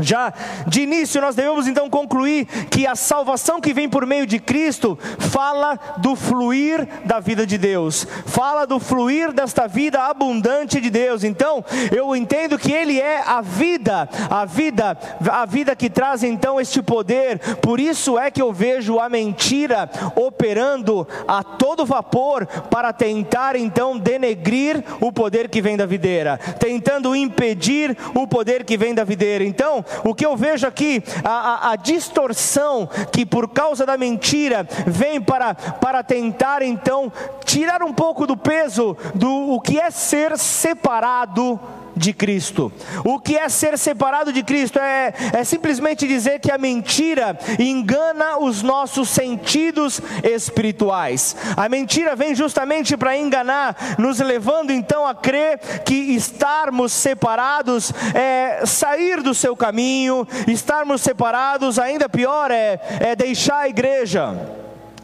Já 0.00 0.32
de 0.66 0.82
início, 0.82 1.20
nós 1.20 1.34
devemos 1.34 1.66
então 1.66 1.88
concluir 1.90 2.46
que 2.70 2.86
a 2.86 2.94
salvação 2.94 3.60
que 3.60 3.72
vem 3.72 3.88
por 3.88 4.06
meio 4.06 4.26
de 4.26 4.38
Cristo 4.38 4.98
fala 5.18 5.78
do 5.98 6.14
fluir 6.14 6.86
da 7.04 7.20
vida 7.20 7.46
de 7.46 7.58
Deus, 7.58 8.06
fala 8.26 8.66
do 8.66 8.78
fluir 8.78 9.32
desta 9.32 9.66
vida 9.66 10.02
abundante 10.02 10.80
de 10.80 10.90
Deus. 10.90 11.24
Então, 11.24 11.64
eu 11.94 12.14
entendo 12.14 12.58
que 12.58 12.72
Ele 12.72 13.00
é 13.00 13.22
a 13.26 13.40
vida, 13.40 14.08
a 14.30 14.44
vida, 14.44 14.96
a 15.30 15.46
vida 15.46 15.74
que 15.76 15.90
traz 15.90 16.22
então 16.22 16.60
este 16.60 16.82
poder. 16.82 17.38
Por 17.56 17.80
isso 17.80 18.18
é 18.18 18.30
que 18.30 18.42
eu 18.42 18.52
vejo 18.52 18.98
a 18.98 19.08
mentira 19.08 19.90
operando 20.14 21.06
a 21.26 21.42
todo 21.42 21.86
vapor 21.86 22.46
para 22.46 22.92
tentar 22.92 23.56
então 23.56 23.98
denegrir 23.98 24.82
o 25.00 25.12
poder 25.12 25.48
que 25.48 25.60
vem 25.60 25.76
da 25.76 25.86
videira, 25.86 26.38
tentando 26.58 27.14
impedir 27.14 27.96
o 28.14 28.26
poder 28.26 28.64
que 28.64 28.76
vem 28.76 28.94
da 28.94 29.04
videira. 29.04 29.44
Então, 29.44 29.84
o 30.04 30.14
que 30.14 30.24
eu 30.24 30.36
vejo 30.36 30.66
aqui, 30.66 31.02
a, 31.24 31.30
a, 31.30 31.70
a 31.72 31.76
distorção 31.76 32.88
que 33.12 33.24
por 33.24 33.48
causa 33.48 33.84
da 33.84 33.96
mentira 33.96 34.66
vem 34.86 35.20
para, 35.20 35.54
para 35.54 36.02
tentar 36.02 36.62
então 36.62 37.12
tirar 37.44 37.82
um 37.82 37.92
pouco 37.92 38.26
do 38.26 38.36
peso 38.36 38.96
do 39.14 39.52
o 39.52 39.60
que 39.60 39.78
é 39.78 39.90
ser 39.90 40.36
separado 40.38 41.58
de 41.98 42.12
Cristo. 42.12 42.72
O 43.04 43.18
que 43.18 43.36
é 43.36 43.48
ser 43.48 43.76
separado 43.76 44.32
de 44.32 44.42
Cristo? 44.42 44.78
É, 44.78 45.12
é 45.34 45.44
simplesmente 45.44 46.06
dizer 46.06 46.40
que 46.40 46.50
a 46.50 46.56
mentira 46.56 47.38
engana 47.58 48.38
os 48.38 48.62
nossos 48.62 49.08
sentidos 49.08 50.00
espirituais. 50.22 51.36
A 51.56 51.68
mentira 51.68 52.16
vem 52.16 52.34
justamente 52.34 52.96
para 52.96 53.16
enganar, 53.16 53.96
nos 53.98 54.18
levando 54.20 54.72
então 54.72 55.06
a 55.06 55.14
crer 55.14 55.58
que 55.84 55.94
estarmos 55.94 56.92
separados 56.92 57.92
é 58.14 58.64
sair 58.64 59.22
do 59.22 59.34
seu 59.34 59.56
caminho, 59.56 60.26
estarmos 60.46 61.02
separados, 61.02 61.78
ainda 61.78 62.08
pior, 62.08 62.50
é, 62.50 62.80
é 63.00 63.16
deixar 63.16 63.58
a 63.58 63.68
igreja. 63.68 64.57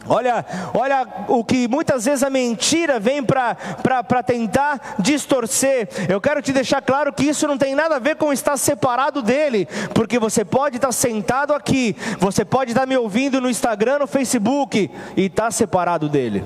Olha, 0.07 0.45
olha 0.73 1.07
o 1.27 1.43
que 1.43 1.67
muitas 1.67 2.05
vezes 2.05 2.23
a 2.23 2.29
mentira 2.29 2.99
vem 2.99 3.23
para 3.23 4.23
tentar 4.23 4.95
distorcer. 4.99 5.89
Eu 6.07 6.21
quero 6.21 6.41
te 6.41 6.53
deixar 6.53 6.81
claro 6.81 7.11
que 7.11 7.23
isso 7.23 7.47
não 7.47 7.57
tem 7.57 7.73
nada 7.73 7.95
a 7.95 7.99
ver 7.99 8.15
com 8.15 8.31
estar 8.31 8.57
separado 8.57 9.21
dele, 9.21 9.67
porque 9.93 10.19
você 10.19 10.45
pode 10.45 10.77
estar 10.77 10.91
sentado 10.91 11.53
aqui, 11.53 11.95
você 12.19 12.45
pode 12.45 12.71
estar 12.71 12.85
me 12.85 12.95
ouvindo 12.97 13.41
no 13.41 13.49
Instagram, 13.49 13.99
no 13.99 14.07
Facebook 14.07 14.91
e 15.17 15.25
estar 15.25 15.51
separado 15.51 16.07
dele. 16.07 16.45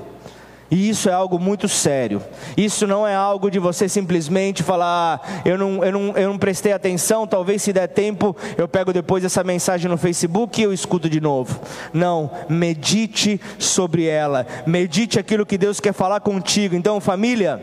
E 0.70 0.88
isso 0.88 1.08
é 1.08 1.12
algo 1.12 1.38
muito 1.38 1.68
sério. 1.68 2.22
Isso 2.56 2.86
não 2.86 3.06
é 3.06 3.14
algo 3.14 3.50
de 3.50 3.58
você 3.58 3.88
simplesmente 3.88 4.62
falar, 4.62 5.20
ah, 5.22 5.40
eu, 5.44 5.58
não, 5.58 5.84
eu, 5.84 5.92
não, 5.92 6.16
eu 6.16 6.28
não 6.28 6.38
prestei 6.38 6.72
atenção, 6.72 7.26
talvez 7.26 7.62
se 7.62 7.72
der 7.72 7.88
tempo 7.88 8.36
eu 8.56 8.68
pego 8.68 8.92
depois 8.92 9.24
essa 9.24 9.42
mensagem 9.42 9.90
no 9.90 9.98
Facebook 9.98 10.60
e 10.60 10.64
eu 10.64 10.72
escuto 10.72 11.10
de 11.10 11.20
novo. 11.20 11.60
Não, 11.92 12.30
medite 12.48 13.40
sobre 13.58 14.06
ela, 14.06 14.46
medite 14.66 15.18
aquilo 15.18 15.44
que 15.44 15.58
Deus 15.58 15.80
quer 15.80 15.92
falar 15.92 16.20
contigo. 16.20 16.74
Então, 16.74 17.00
família, 17.00 17.60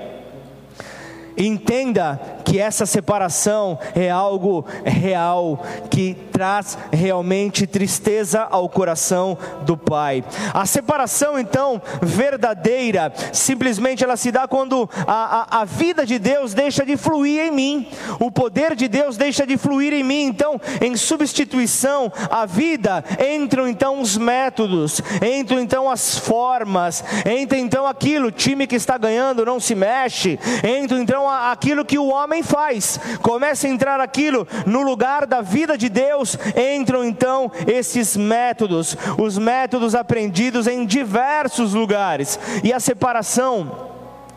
entenda 1.38 2.20
que 2.44 2.60
essa 2.60 2.86
separação 2.86 3.78
é 3.94 4.10
algo 4.10 4.66
real, 4.86 5.62
que 5.90 6.16
traz 6.32 6.78
realmente 6.92 7.68
tristeza 7.68 8.48
ao 8.50 8.70
coração 8.70 9.38
do 9.64 9.76
pai. 9.76 10.24
A 10.54 10.66
separação, 10.66 11.38
então, 11.38 11.82
verdadeira, 12.02 13.12
simplesmente 13.34 14.04
ela 14.04 14.16
se 14.16 14.32
dá 14.32 14.48
quando 14.48 14.90
a, 15.06 15.58
a, 15.58 15.62
a 15.62 15.66
vida 15.66 16.06
de 16.06 16.18
Deus 16.18 16.54
deixa 16.54 16.86
de 16.86 16.96
fluir 16.96 17.48
em 17.48 17.52
mim, 17.52 17.88
o 18.20 18.32
poder 18.32 18.76
de 18.76 18.88
Deus 18.88 19.18
deixa 19.18 19.46
de 19.46 19.58
fluir 19.58 19.94
em 19.94 20.04
mim. 20.04 20.24
Então, 20.28 20.60
em 20.80 20.96
substituição 20.96 22.12
à 22.30 22.46
vida, 22.46 23.04
entram 23.36 23.68
então 23.68 24.00
os 24.00 24.18
métodos, 24.18 25.02
entram 25.22 25.60
então 25.60 25.90
as 25.90 26.18
formas, 26.18 27.04
entra 27.26 27.58
então 27.58 27.86
aquilo, 27.86 28.32
time 28.32 28.66
que 28.66 28.76
está 28.76 28.98
ganhando 28.98 29.46
não 29.46 29.60
se 29.60 29.76
mexe, 29.76 30.40
entra 30.64 30.98
então 30.98 31.27
aquilo 31.30 31.86
que 31.86 31.98
o 31.98 32.08
homem 32.08 32.44
faz, 32.44 33.00
começa 33.22 33.68
a 33.68 33.70
entrar 33.70 34.00
aquilo 34.00 34.48
no 34.66 34.82
lugar 34.82 35.26
da 35.26 35.42
vida 35.42 35.78
de 35.78 35.90
Deus, 35.90 36.38
entram 36.76 37.04
então 37.04 37.52
esses 37.66 38.16
métodos, 38.16 38.96
os 39.18 39.38
métodos 39.38 39.96
aprendidos 39.96 40.68
em 40.68 40.86
diversos 40.86 41.74
lugares, 41.74 42.40
e 42.64 42.74
a 42.74 42.80
separação 42.80 43.88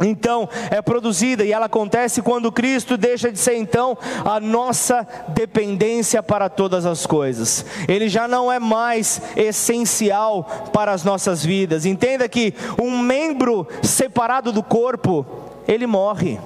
então 0.07 0.49
é 0.71 0.81
produzida 0.81 1.45
e 1.45 1.53
ela 1.53 1.67
acontece 1.67 2.23
quando 2.23 2.51
Cristo 2.51 2.97
deixa 2.97 3.31
de 3.31 3.39
ser 3.39 3.57
então 3.57 3.97
a 4.25 4.41
nossa 4.41 5.07
dependência 5.29 6.23
para 6.23 6.49
todas 6.49 6.87
as 6.87 7.05
coisas. 7.07 7.65
Ele 7.87 8.09
já 8.09 8.27
não 8.27 8.51
é 8.51 8.59
mais 8.59 9.21
essencial 9.37 10.45
para 10.73 10.93
as 10.93 11.05
nossas 11.05 11.45
vidas. 11.45 11.85
Entenda 11.85 12.29
que 12.29 12.55
um 12.81 12.99
membro 12.99 13.67
separado 13.83 14.53
do 14.53 14.63
corpo, 14.63 15.27
ele 15.69 15.87
morre. 15.87 16.39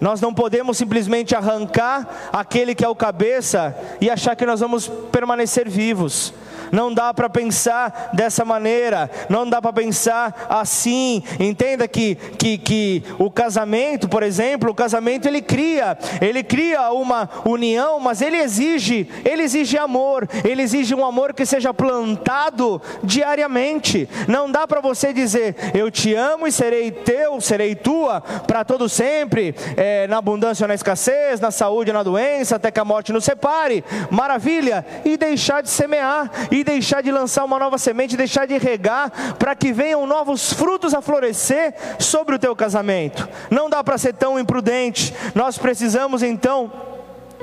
Nós 0.00 0.20
não 0.20 0.32
podemos 0.32 0.76
simplesmente 0.76 1.34
arrancar 1.34 2.30
aquele 2.32 2.74
que 2.74 2.84
é 2.84 2.88
o 2.88 2.94
cabeça 2.94 3.76
e 4.00 4.10
achar 4.10 4.36
que 4.36 4.46
nós 4.46 4.60
vamos 4.60 4.88
permanecer 5.10 5.68
vivos 5.68 6.32
não 6.72 6.92
dá 6.92 7.12
para 7.12 7.28
pensar 7.28 8.10
dessa 8.12 8.44
maneira, 8.44 9.10
não 9.28 9.48
dá 9.48 9.60
para 9.60 9.72
pensar 9.72 10.46
assim. 10.48 11.22
Entenda 11.38 11.86
que, 11.88 12.14
que, 12.14 12.58
que 12.58 13.02
o 13.18 13.30
casamento, 13.30 14.08
por 14.08 14.22
exemplo, 14.22 14.70
o 14.70 14.74
casamento 14.74 15.26
ele 15.26 15.42
cria, 15.42 15.96
ele 16.20 16.42
cria 16.42 16.90
uma 16.90 17.28
união, 17.44 18.00
mas 18.00 18.20
ele 18.20 18.36
exige, 18.36 19.08
ele 19.24 19.42
exige 19.42 19.78
amor, 19.78 20.28
ele 20.44 20.62
exige 20.62 20.94
um 20.94 21.04
amor 21.04 21.32
que 21.32 21.46
seja 21.46 21.72
plantado 21.72 22.80
diariamente. 23.02 24.08
Não 24.28 24.50
dá 24.50 24.66
para 24.66 24.80
você 24.80 25.12
dizer, 25.12 25.56
eu 25.74 25.90
te 25.90 26.14
amo 26.14 26.46
e 26.46 26.52
serei 26.52 26.90
teu, 26.90 27.40
serei 27.40 27.74
tua 27.74 28.20
para 28.20 28.64
todo 28.64 28.88
sempre, 28.88 29.54
é, 29.76 30.06
na 30.06 30.18
abundância 30.18 30.64
ou 30.64 30.68
na 30.68 30.74
escassez, 30.74 31.40
na 31.40 31.50
saúde 31.50 31.90
ou 31.90 31.96
na 31.96 32.02
doença, 32.02 32.56
até 32.56 32.70
que 32.70 32.80
a 32.80 32.84
morte 32.84 33.12
nos 33.12 33.24
separe. 33.24 33.84
Maravilha! 34.10 34.84
E 35.04 35.16
deixar 35.16 35.62
de 35.62 35.70
semear 35.70 36.30
e 36.56 36.64
deixar 36.64 37.02
de 37.02 37.12
lançar 37.12 37.44
uma 37.44 37.58
nova 37.58 37.76
semente, 37.76 38.16
deixar 38.16 38.46
de 38.46 38.56
regar, 38.56 39.12
para 39.38 39.54
que 39.54 39.74
venham 39.74 40.06
novos 40.06 40.54
frutos 40.54 40.94
a 40.94 41.02
florescer 41.02 41.74
sobre 41.98 42.34
o 42.34 42.38
teu 42.38 42.56
casamento. 42.56 43.28
Não 43.50 43.68
dá 43.68 43.84
para 43.84 43.98
ser 43.98 44.14
tão 44.14 44.38
imprudente. 44.38 45.14
Nós 45.34 45.58
precisamos 45.58 46.22
então 46.22 46.72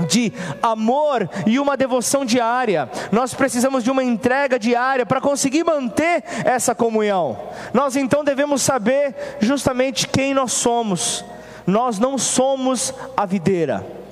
de 0.10 0.34
amor 0.64 1.30
e 1.46 1.60
uma 1.60 1.78
devoção 1.78 2.26
diária. 2.26 2.90
Nós 3.12 3.36
precisamos 3.36 3.84
de 3.84 3.92
uma 3.92 4.04
entrega 4.04 4.58
diária 4.58 5.06
para 5.06 5.22
conseguir 5.22 5.64
manter 5.64 6.24
essa 6.44 6.74
comunhão. 6.74 7.38
Nós 7.72 7.96
então 7.96 8.24
devemos 8.24 8.64
saber 8.64 9.38
justamente 9.40 10.08
quem 10.08 10.34
nós 10.34 10.54
somos. 10.54 11.24
Nós 11.68 12.00
não 12.00 12.18
somos 12.18 12.92
a 13.16 13.28
videira. 13.28 14.03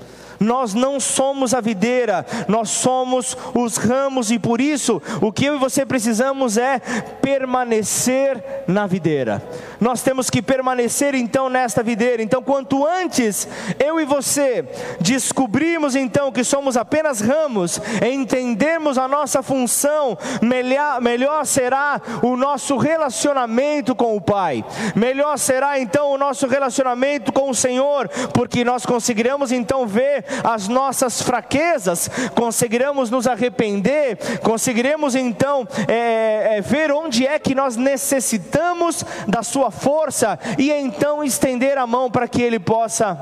Nós 0.41 0.73
não 0.73 0.99
somos 0.99 1.53
a 1.53 1.61
videira, 1.61 2.25
nós 2.47 2.69
somos 2.69 3.37
os 3.53 3.77
ramos 3.77 4.31
e 4.31 4.39
por 4.39 4.59
isso 4.59 5.01
o 5.21 5.31
que 5.31 5.45
eu 5.45 5.55
e 5.55 5.59
você 5.59 5.85
precisamos 5.85 6.57
é 6.57 6.79
permanecer 7.21 8.43
na 8.67 8.87
videira. 8.87 9.41
nós 9.79 10.03
temos 10.03 10.29
que 10.29 10.41
permanecer 10.41 11.15
então 11.15 11.49
nesta 11.49 11.81
videira. 11.81 12.21
Então, 12.21 12.43
quanto 12.43 12.85
antes 12.85 13.47
eu 13.79 13.99
e 13.99 14.05
você 14.05 14.63
descobrimos 14.99 15.95
então 15.95 16.31
que 16.31 16.43
somos 16.43 16.77
apenas 16.77 17.19
ramos, 17.19 17.81
entendemos 18.05 18.97
a 18.97 19.07
nossa 19.07 19.41
função, 19.41 20.17
melhor, 20.41 21.01
melhor 21.01 21.45
será 21.45 21.99
o 22.21 22.35
nosso 22.35 22.77
relacionamento 22.77 23.95
com 23.95 24.15
o 24.15 24.21
Pai, 24.21 24.63
melhor 24.95 25.37
será 25.37 25.79
então 25.79 26.11
o 26.11 26.17
nosso 26.17 26.47
relacionamento 26.47 27.31
com 27.31 27.49
o 27.49 27.55
Senhor, 27.55 28.07
porque 28.33 28.63
nós 28.63 28.85
conseguiremos 28.85 29.51
então 29.51 29.87
ver 29.87 30.23
as 30.43 30.67
nossas 30.67 31.21
fraquezas, 31.21 32.09
conseguiremos 32.35 33.09
nos 33.09 33.27
arrepender, 33.27 34.17
conseguiremos 34.41 35.15
então 35.15 35.67
é, 35.87 36.57
é, 36.57 36.61
ver 36.61 36.91
onde 36.91 37.25
é 37.25 37.37
que 37.39 37.55
nós 37.55 37.75
necessitamos 37.75 39.03
da 39.27 39.43
Sua 39.43 39.71
força 39.71 40.39
e 40.57 40.71
então 40.71 41.23
estender 41.23 41.77
a 41.77 41.87
mão 41.87 42.09
para 42.09 42.27
que 42.27 42.41
Ele 42.41 42.59
possa 42.59 43.17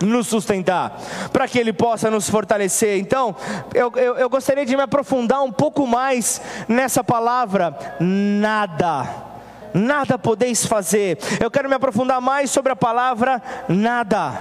nos 0.00 0.26
sustentar, 0.26 1.00
para 1.32 1.46
que 1.46 1.58
Ele 1.58 1.72
possa 1.72 2.10
nos 2.10 2.28
fortalecer. 2.28 2.98
Então, 2.98 3.34
eu, 3.74 3.92
eu, 3.96 4.16
eu, 4.16 4.28
gostaria 4.28 4.66
de 4.66 4.76
me 4.76 4.82
aprofundar 4.82 5.42
um 5.42 5.52
pouco 5.52 5.86
mais 5.86 6.40
nessa 6.68 7.04
palavra, 7.04 7.76
nada. 8.00 9.32
Nada 9.74 10.18
podeis 10.18 10.66
fazer. 10.66 11.18
Eu 11.40 11.50
quero 11.50 11.68
me 11.68 11.74
aprofundar 11.74 12.20
mais 12.20 12.50
sobre 12.50 12.72
a 12.72 12.76
palavra 12.76 13.40
nada. 13.68 14.38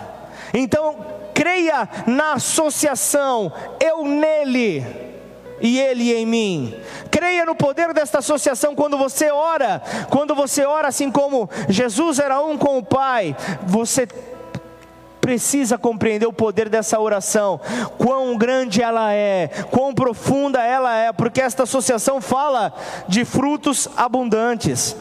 Então, 0.54 1.21
creia 1.34 1.88
na 2.08 2.34
associação, 2.34 3.52
eu 3.80 4.06
nele 4.06 4.86
e 5.62 5.80
Ele 5.80 6.14
em 6.14 6.26
mim. 6.26 6.76
Creia 7.10 7.46
no 7.46 7.56
poder 7.56 7.94
desta 7.94 8.20
associação 8.20 8.76
quando 8.76 8.98
você 8.98 9.32
ora, 9.32 9.82
quando 10.10 10.34
você 10.34 10.66
ora 10.66 10.88
assim 10.88 11.12
como 11.12 11.50
Jesus 11.70 12.20
era 12.20 12.42
um 12.42 12.58
com 12.58 12.78
o 12.78 12.84
Pai, 12.84 13.36
você 13.64 14.08
precisa 15.22 15.78
compreender 15.78 16.26
o 16.26 16.34
poder 16.34 16.68
dessa 16.68 17.00
oração, 17.00 17.62
quão 17.98 18.36
grande 18.36 18.82
ela 18.82 19.14
é, 19.14 19.50
quão 19.70 19.94
profunda 19.94 20.60
ela 20.60 20.96
é, 20.96 21.14
porque 21.14 21.40
esta 21.40 21.64
associação 21.64 22.20
fala 22.20 22.74
de 23.08 23.24
frutos 23.24 23.88
abundantes. 23.96 24.96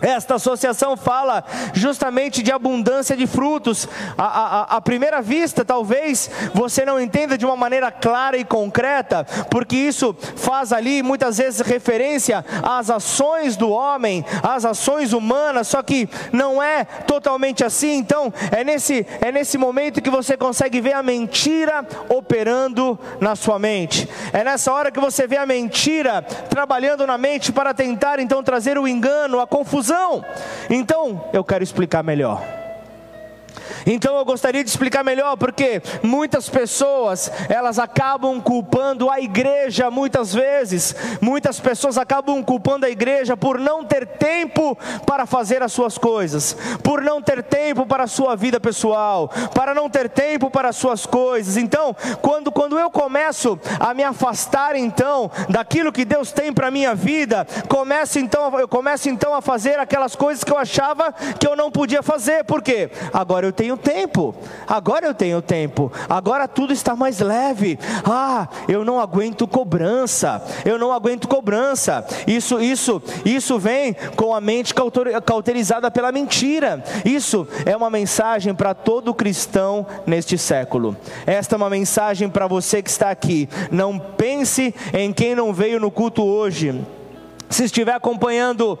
Esta 0.00 0.36
associação 0.36 0.96
fala 0.96 1.44
justamente 1.72 2.42
de 2.42 2.52
abundância 2.52 3.16
de 3.16 3.26
frutos. 3.26 3.88
À, 4.16 4.80
primeira 4.80 5.20
vista, 5.20 5.64
talvez 5.64 6.30
você 6.54 6.84
não 6.84 7.00
entenda 7.00 7.36
de 7.36 7.44
uma 7.44 7.56
maneira 7.56 7.90
clara 7.90 8.36
e 8.36 8.44
concreta, 8.44 9.26
porque 9.50 9.76
isso 9.76 10.14
faz 10.36 10.72
ali 10.72 11.02
muitas 11.02 11.38
vezes 11.38 11.60
referência 11.60 12.44
às 12.62 12.90
ações 12.90 13.56
do 13.56 13.70
homem, 13.70 14.24
às 14.42 14.64
ações 14.64 15.12
humanas, 15.12 15.66
só 15.66 15.82
que 15.82 16.08
não 16.32 16.62
é 16.62 16.84
totalmente 16.84 17.64
assim. 17.64 17.94
Então, 17.94 18.32
é 18.52 18.62
nesse, 18.62 19.04
é 19.20 19.32
nesse 19.32 19.58
momento 19.58 20.00
que 20.00 20.10
você 20.10 20.36
consegue 20.36 20.80
ver 20.80 20.92
a 20.92 21.02
mentira 21.02 21.84
operando 22.08 22.98
na 23.20 23.34
sua 23.34 23.58
mente. 23.58 24.08
É 24.32 24.44
nessa 24.44 24.72
hora 24.72 24.92
que 24.92 25.00
você 25.00 25.26
vê 25.26 25.36
a 25.36 25.46
mentira 25.46 26.22
trabalhando 26.48 27.06
na 27.06 27.18
mente 27.18 27.50
para 27.50 27.74
tentar 27.74 28.20
então 28.20 28.42
trazer 28.42 28.78
o 28.78 28.86
engano, 28.86 29.40
a 29.40 29.46
confusão 29.46 29.87
confusão. 29.88 30.24
Então, 30.68 31.20
eu 31.32 31.42
quero 31.42 31.64
explicar 31.64 32.02
melhor. 32.02 32.57
Então 33.86 34.16
eu 34.16 34.24
gostaria 34.24 34.62
de 34.62 34.70
explicar 34.70 35.04
melhor, 35.04 35.36
porque 35.36 35.82
muitas 36.02 36.48
pessoas, 36.48 37.30
elas 37.48 37.78
acabam 37.78 38.40
culpando 38.40 39.10
a 39.10 39.20
igreja 39.20 39.90
muitas 39.90 40.32
vezes. 40.32 40.94
Muitas 41.20 41.60
pessoas 41.60 41.98
acabam 41.98 42.42
culpando 42.42 42.86
a 42.86 42.90
igreja 42.90 43.36
por 43.36 43.58
não 43.58 43.84
ter 43.84 44.06
tempo 44.06 44.76
para 45.06 45.26
fazer 45.26 45.62
as 45.62 45.72
suas 45.72 45.98
coisas, 45.98 46.56
por 46.82 47.02
não 47.02 47.22
ter 47.22 47.42
tempo 47.42 47.86
para 47.86 48.04
a 48.04 48.08
sua 48.08 48.36
vida 48.36 48.60
pessoal, 48.60 49.28
para 49.54 49.74
não 49.74 49.88
ter 49.88 50.08
tempo 50.08 50.50
para 50.50 50.68
as 50.68 50.76
suas 50.76 51.06
coisas. 51.06 51.56
Então, 51.56 51.94
quando 52.20 52.50
quando 52.52 52.78
eu 52.78 52.90
começo 52.90 53.58
a 53.78 53.94
me 53.94 54.02
afastar 54.02 54.76
então 54.76 55.30
daquilo 55.48 55.92
que 55.92 56.04
Deus 56.04 56.32
tem 56.32 56.52
para 56.52 56.70
minha 56.70 56.94
vida, 56.94 57.46
começo 57.68 58.18
então 58.18 58.58
eu 58.58 58.68
começo 58.68 59.08
então 59.08 59.34
a 59.34 59.40
fazer 59.40 59.78
aquelas 59.78 60.14
coisas 60.14 60.42
que 60.42 60.52
eu 60.52 60.58
achava 60.58 61.12
que 61.38 61.46
eu 61.46 61.56
não 61.56 61.70
podia 61.70 62.02
fazer, 62.02 62.44
porque 62.44 62.90
agora 63.12 63.46
eu 63.46 63.52
tenho 63.58 63.76
tempo, 63.76 64.32
agora 64.68 65.04
eu 65.04 65.12
tenho 65.12 65.42
tempo, 65.42 65.90
agora 66.08 66.46
tudo 66.46 66.72
está 66.72 66.94
mais 66.94 67.18
leve. 67.18 67.76
Ah, 68.04 68.46
eu 68.68 68.84
não 68.84 69.00
aguento 69.00 69.48
cobrança, 69.48 70.40
eu 70.64 70.78
não 70.78 70.92
aguento 70.92 71.26
cobrança. 71.26 72.06
Isso, 72.24 72.60
isso, 72.60 73.02
isso 73.24 73.58
vem 73.58 73.96
com 74.14 74.32
a 74.32 74.40
mente 74.40 74.72
cauterizada 75.26 75.90
pela 75.90 76.12
mentira. 76.12 76.84
Isso 77.04 77.48
é 77.66 77.76
uma 77.76 77.90
mensagem 77.90 78.54
para 78.54 78.74
todo 78.74 79.12
cristão 79.12 79.84
neste 80.06 80.38
século. 80.38 80.96
Esta 81.26 81.56
é 81.56 81.58
uma 81.58 81.68
mensagem 81.68 82.28
para 82.28 82.46
você 82.46 82.80
que 82.80 82.90
está 82.90 83.10
aqui. 83.10 83.48
Não 83.72 83.98
pense 83.98 84.72
em 84.94 85.12
quem 85.12 85.34
não 85.34 85.52
veio 85.52 85.80
no 85.80 85.90
culto 85.90 86.22
hoje. 86.22 86.80
Se 87.50 87.64
estiver 87.64 87.94
acompanhando 87.94 88.78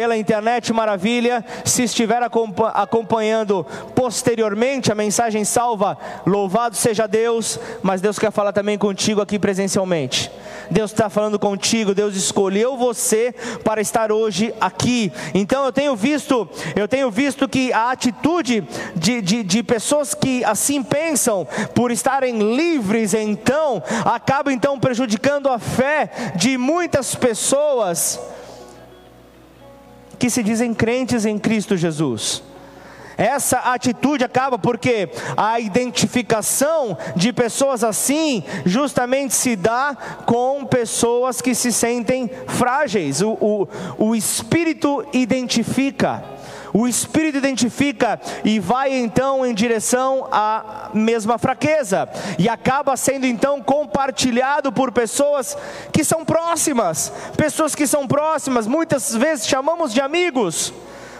pela 0.00 0.16
internet, 0.16 0.72
maravilha. 0.72 1.44
Se 1.62 1.82
estiver 1.82 2.22
acompanhando 2.22 3.66
posteriormente 3.94 4.90
a 4.90 4.94
mensagem 4.94 5.44
salva, 5.44 5.98
louvado 6.24 6.74
seja 6.74 7.06
Deus. 7.06 7.60
Mas 7.82 8.00
Deus 8.00 8.18
quer 8.18 8.32
falar 8.32 8.54
também 8.54 8.78
contigo 8.78 9.20
aqui 9.20 9.38
presencialmente. 9.38 10.32
Deus 10.70 10.90
está 10.90 11.10
falando 11.10 11.38
contigo, 11.38 11.94
Deus 11.94 12.16
escolheu 12.16 12.78
você 12.78 13.34
para 13.62 13.82
estar 13.82 14.10
hoje 14.10 14.54
aqui. 14.58 15.12
Então 15.34 15.66
eu 15.66 15.72
tenho 15.72 15.94
visto, 15.94 16.48
eu 16.74 16.88
tenho 16.88 17.10
visto 17.10 17.46
que 17.46 17.70
a 17.70 17.90
atitude 17.90 18.66
de, 18.96 19.20
de, 19.20 19.42
de 19.42 19.62
pessoas 19.62 20.14
que 20.14 20.42
assim 20.44 20.82
pensam, 20.82 21.46
por 21.74 21.90
estarem 21.90 22.56
livres, 22.56 23.12
então, 23.12 23.82
acaba 24.06 24.50
então 24.50 24.80
prejudicando 24.80 25.50
a 25.50 25.58
fé 25.58 26.32
de 26.36 26.56
muitas 26.56 27.14
pessoas 27.14 28.18
que 30.20 30.28
se 30.28 30.42
dizem 30.42 30.74
crentes 30.74 31.24
em 31.24 31.38
Cristo 31.38 31.78
Jesus. 31.78 32.42
Essa 33.16 33.58
atitude 33.58 34.22
acaba 34.22 34.58
porque 34.58 35.10
a 35.36 35.58
identificação 35.60 36.96
de 37.16 37.32
pessoas 37.32 37.82
assim 37.82 38.42
justamente 38.64 39.34
se 39.34 39.56
dá 39.56 39.96
com 40.24 40.64
pessoas 40.64 41.40
que 41.40 41.54
se 41.54 41.72
sentem 41.72 42.30
frágeis. 42.46 43.20
O, 43.20 43.32
o, 43.40 43.68
o 43.98 44.14
Espírito 44.14 45.04
identifica. 45.12 46.22
O 46.72 46.86
Espírito 46.86 47.38
identifica 47.38 48.20
e 48.44 48.60
vai 48.60 48.92
então 48.92 49.44
em 49.44 49.52
direção 49.54 50.28
à 50.30 50.90
mesma 50.94 51.38
fraqueza, 51.38 52.08
e 52.38 52.48
acaba 52.48 52.96
sendo 52.96 53.26
então 53.26 53.60
compartilhado 53.62 54.72
por 54.72 54.92
pessoas 54.92 55.56
que 55.92 56.04
são 56.04 56.24
próximas, 56.24 57.12
pessoas 57.36 57.74
que 57.74 57.86
são 57.86 58.06
próximas, 58.06 58.66
muitas 58.66 59.14
vezes 59.14 59.46
chamamos 59.46 59.92
de 59.92 60.00
amigos. 60.00 60.72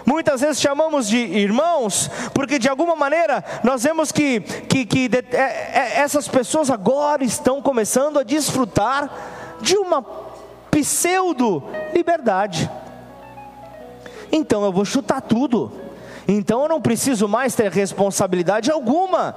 Muitas 0.06 0.40
vezes 0.40 0.60
chamamos 0.60 1.06
de 1.06 1.18
irmãos, 1.18 2.10
porque 2.32 2.58
de 2.58 2.68
alguma 2.68 2.96
maneira 2.96 3.44
nós 3.62 3.82
vemos 3.82 4.10
que, 4.10 4.40
que, 4.40 4.86
que 4.86 5.08
de, 5.08 5.18
é, 5.32 5.36
é, 5.36 6.00
essas 6.00 6.26
pessoas 6.26 6.70
agora 6.70 7.22
estão 7.22 7.60
começando 7.60 8.18
a 8.18 8.22
desfrutar 8.22 9.10
de 9.60 9.76
uma 9.76 10.02
pseudo-liberdade 10.70 12.68
então 14.32 14.64
eu 14.64 14.72
vou 14.72 14.84
chutar 14.84 15.20
tudo. 15.20 15.70
Então 16.26 16.62
eu 16.62 16.68
não 16.68 16.80
preciso 16.80 17.26
mais 17.26 17.54
ter 17.54 17.70
responsabilidade 17.70 18.70
alguma. 18.70 19.34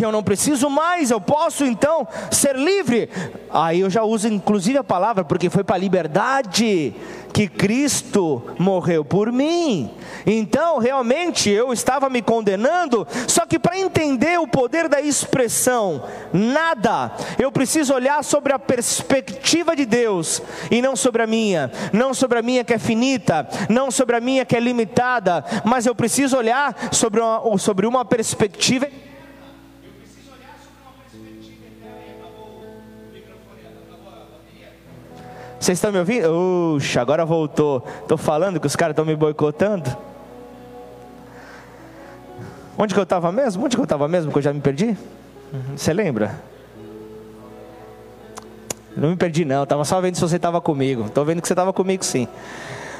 Eu 0.00 0.12
não 0.12 0.22
preciso 0.22 0.68
mais, 0.70 1.10
eu 1.10 1.20
posso 1.20 1.64
então 1.64 2.06
ser 2.30 2.56
livre. 2.56 3.08
Aí 3.50 3.80
eu 3.80 3.90
já 3.90 4.02
uso 4.02 4.28
inclusive 4.28 4.78
a 4.78 4.84
palavra, 4.84 5.24
porque 5.24 5.50
foi 5.50 5.64
para 5.64 5.76
a 5.76 5.78
liberdade 5.78 6.94
que 7.32 7.46
Cristo 7.46 8.42
morreu 8.58 9.04
por 9.04 9.30
mim. 9.30 9.90
Então, 10.26 10.78
realmente, 10.78 11.48
eu 11.48 11.72
estava 11.72 12.10
me 12.10 12.20
condenando, 12.20 13.06
só 13.26 13.46
que 13.46 13.58
para 13.58 13.78
entender 13.78 14.40
o 14.40 14.46
poder 14.48 14.88
da 14.88 15.00
expressão 15.00 16.02
nada, 16.32 17.12
eu 17.38 17.52
preciso 17.52 17.94
olhar 17.94 18.24
sobre 18.24 18.52
a 18.52 18.58
perspectiva 18.58 19.76
de 19.76 19.84
Deus 19.84 20.42
e 20.70 20.82
não 20.82 20.96
sobre 20.96 21.22
a 21.22 21.26
minha, 21.26 21.70
não 21.92 22.12
sobre 22.12 22.38
a 22.38 22.42
minha 22.42 22.64
que 22.64 22.74
é 22.74 22.78
finita, 22.78 23.48
não 23.68 23.90
sobre 23.90 24.16
a 24.16 24.20
minha 24.20 24.44
que 24.44 24.56
é 24.56 24.60
limitada, 24.60 25.44
mas 25.64 25.86
eu 25.86 25.94
preciso 25.94 26.36
olhar 26.36 26.74
sobre 26.90 27.20
uma, 27.20 27.58
sobre 27.58 27.86
uma 27.86 28.04
perspectiva 28.04 28.88
Vocês 35.58 35.78
estão 35.78 35.90
me 35.90 35.98
ouvindo? 35.98 36.28
Uxa, 36.76 37.00
agora 37.00 37.24
voltou. 37.24 37.84
Estou 38.02 38.16
falando 38.16 38.60
que 38.60 38.66
os 38.66 38.76
caras 38.76 38.92
estão 38.92 39.04
me 39.04 39.16
boicotando. 39.16 39.96
Onde 42.76 42.94
que 42.94 43.00
eu 43.00 43.04
estava 43.04 43.32
mesmo? 43.32 43.64
Onde 43.64 43.76
que 43.76 43.80
eu 43.80 43.84
estava 43.84 44.06
mesmo 44.06 44.30
que 44.30 44.38
eu 44.38 44.42
já 44.42 44.52
me 44.52 44.60
perdi? 44.60 44.96
Você 45.76 45.92
lembra? 45.92 46.40
Não 48.96 49.10
me 49.10 49.16
perdi 49.16 49.44
não, 49.44 49.62
estava 49.62 49.84
só 49.84 50.00
vendo 50.00 50.14
se 50.14 50.20
você 50.20 50.36
estava 50.36 50.60
comigo. 50.60 51.06
Estou 51.06 51.24
vendo 51.24 51.40
que 51.40 51.48
você 51.48 51.54
estava 51.54 51.72
comigo 51.72 52.04
sim. 52.04 52.28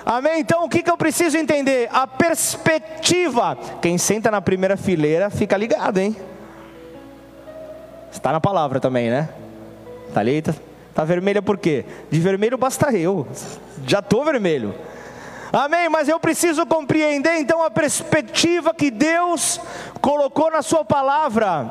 Amém? 0.04 0.40
Então 0.40 0.64
o 0.64 0.68
que, 0.68 0.82
que 0.82 0.90
eu 0.90 0.96
preciso 0.96 1.36
entender? 1.36 1.88
A 1.92 2.06
perspectiva. 2.06 3.56
Quem 3.80 3.98
senta 3.98 4.30
na 4.30 4.40
primeira 4.40 4.76
fileira 4.76 5.30
fica 5.30 5.56
ligado, 5.56 5.98
hein? 5.98 6.16
Está 8.10 8.32
na 8.32 8.40
palavra 8.40 8.80
também, 8.80 9.10
né? 9.10 9.28
Tá 10.14 10.20
ali? 10.20 10.40
Tá, 10.40 10.54
tá 10.98 11.04
vermelha 11.04 11.40
por 11.40 11.56
quê? 11.56 11.84
De 12.10 12.18
vermelho 12.18 12.58
basta 12.58 12.90
eu. 12.90 13.24
Já 13.86 14.00
estou 14.00 14.24
vermelho. 14.24 14.74
Amém? 15.52 15.88
Mas 15.88 16.08
eu 16.08 16.18
preciso 16.18 16.66
compreender 16.66 17.38
então 17.38 17.62
a 17.62 17.70
perspectiva 17.70 18.74
que 18.74 18.90
Deus 18.90 19.60
colocou 20.00 20.50
na 20.50 20.60
Sua 20.60 20.84
palavra. 20.84 21.70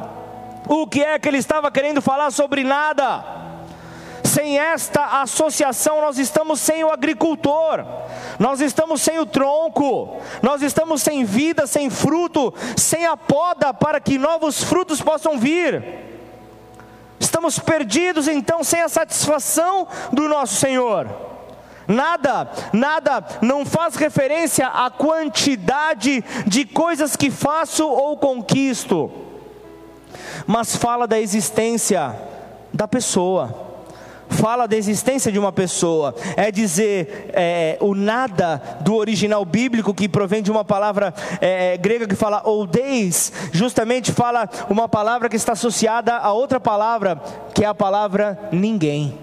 O 0.65 0.87
que 0.87 1.03
é 1.03 1.19
que 1.19 1.27
Ele 1.27 1.39
estava 1.39 1.69
querendo 1.69 2.01
falar 2.01 2.31
sobre 2.31 2.63
nada? 2.63 3.21
Sem 4.23 4.57
esta 4.59 5.21
associação, 5.21 5.99
nós 5.99 6.17
estamos 6.17 6.61
sem 6.61 6.85
o 6.85 6.89
agricultor, 6.89 7.85
nós 8.39 8.61
estamos 8.61 9.01
sem 9.01 9.19
o 9.19 9.25
tronco, 9.25 10.21
nós 10.41 10.61
estamos 10.61 11.01
sem 11.01 11.25
vida, 11.25 11.67
sem 11.67 11.89
fruto, 11.89 12.53
sem 12.77 13.05
a 13.05 13.17
poda 13.17 13.73
para 13.73 13.99
que 13.99 14.17
novos 14.17 14.63
frutos 14.63 15.01
possam 15.01 15.37
vir. 15.37 16.16
Estamos 17.19 17.59
perdidos 17.59 18.27
então 18.27 18.63
sem 18.63 18.81
a 18.81 18.89
satisfação 18.89 19.87
do 20.11 20.27
nosso 20.27 20.55
Senhor. 20.55 21.07
Nada, 21.87 22.49
nada 22.73 23.23
não 23.41 23.65
faz 23.65 23.95
referência 23.95 24.67
à 24.67 24.89
quantidade 24.89 26.23
de 26.45 26.65
coisas 26.65 27.15
que 27.15 27.31
faço 27.31 27.87
ou 27.87 28.17
conquisto, 28.17 29.09
mas 30.45 30.75
fala 30.75 31.07
da 31.07 31.19
existência 31.19 32.13
da 32.73 32.87
pessoa 32.87 33.66
fala 34.29 34.67
da 34.67 34.75
existência 34.75 35.31
de 35.31 35.39
uma 35.39 35.51
pessoa, 35.51 36.15
é 36.35 36.51
dizer 36.51 37.29
é, 37.33 37.77
o 37.79 37.95
nada 37.95 38.61
do 38.81 38.95
original 38.95 39.43
bíblico 39.45 39.93
que 39.93 40.07
provém 40.07 40.41
de 40.41 40.51
uma 40.51 40.63
palavra 40.63 41.13
é, 41.41 41.77
grega 41.77 42.07
que 42.07 42.15
fala 42.15 42.41
oudeis, 42.45 43.31
justamente 43.51 44.11
fala 44.11 44.49
uma 44.69 44.87
palavra 44.87 45.29
que 45.29 45.35
está 45.35 45.53
associada 45.53 46.15
a 46.17 46.31
outra 46.31 46.59
palavra 46.59 47.21
que 47.53 47.63
é 47.63 47.67
a 47.67 47.75
palavra 47.75 48.37
ninguém. 48.51 49.17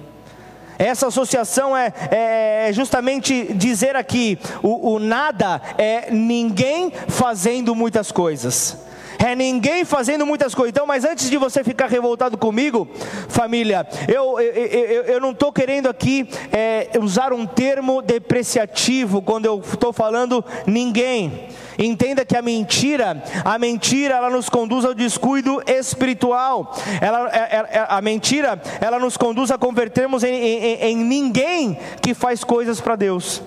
Essa 0.78 1.06
associação 1.06 1.76
é, 1.76 1.92
é, 2.10 2.72
justamente 2.72 3.52
dizer 3.54 3.94
aqui: 3.94 4.38
o, 4.62 4.94
o 4.94 4.98
nada 4.98 5.62
é 5.78 6.10
ninguém 6.10 6.92
fazendo 7.08 7.74
muitas 7.74 8.10
coisas 8.10 8.84
é 9.18 9.34
ninguém 9.34 9.84
fazendo 9.84 10.26
muitas 10.26 10.54
coisas. 10.54 10.70
Então, 10.70 10.86
mas 10.86 11.04
antes 11.04 11.28
de 11.30 11.36
você 11.36 11.62
ficar 11.62 11.88
revoltado 11.88 12.36
comigo, 12.36 12.88
família, 13.28 13.86
eu, 14.08 14.40
eu, 14.40 14.66
eu, 14.66 15.02
eu 15.04 15.20
não 15.20 15.30
estou 15.30 15.52
querendo 15.52 15.88
aqui 15.88 16.28
é, 16.52 16.90
usar 17.00 17.32
um 17.32 17.46
termo 17.46 18.02
depreciativo 18.02 19.22
quando 19.22 19.46
eu 19.46 19.60
estou 19.60 19.92
falando 19.92 20.44
ninguém. 20.66 21.48
Entenda 21.78 22.24
que 22.24 22.36
a 22.36 22.42
mentira, 22.42 23.22
a 23.44 23.58
mentira, 23.58 24.14
ela 24.14 24.30
nos 24.30 24.48
conduz 24.48 24.84
ao 24.84 24.94
descuido 24.94 25.60
espiritual. 25.66 26.72
Ela, 27.00 27.28
é, 27.30 27.38
é, 27.38 27.78
é, 27.78 27.86
a 27.88 28.00
mentira, 28.00 28.60
ela 28.80 28.98
nos 28.98 29.16
conduz 29.16 29.50
a 29.50 29.58
convertermos 29.58 30.22
em, 30.22 30.32
em, 30.32 30.74
em 30.82 30.96
ninguém 30.96 31.78
que 32.00 32.14
faz 32.14 32.44
coisas 32.44 32.80
para 32.80 32.96
Deus. 32.96 33.42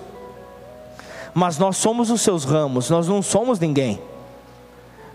Mas 1.32 1.58
nós 1.58 1.76
somos 1.76 2.10
os 2.10 2.20
seus 2.20 2.44
ramos, 2.44 2.90
nós 2.90 3.08
não 3.08 3.22
somos 3.22 3.58
ninguém. 3.58 4.00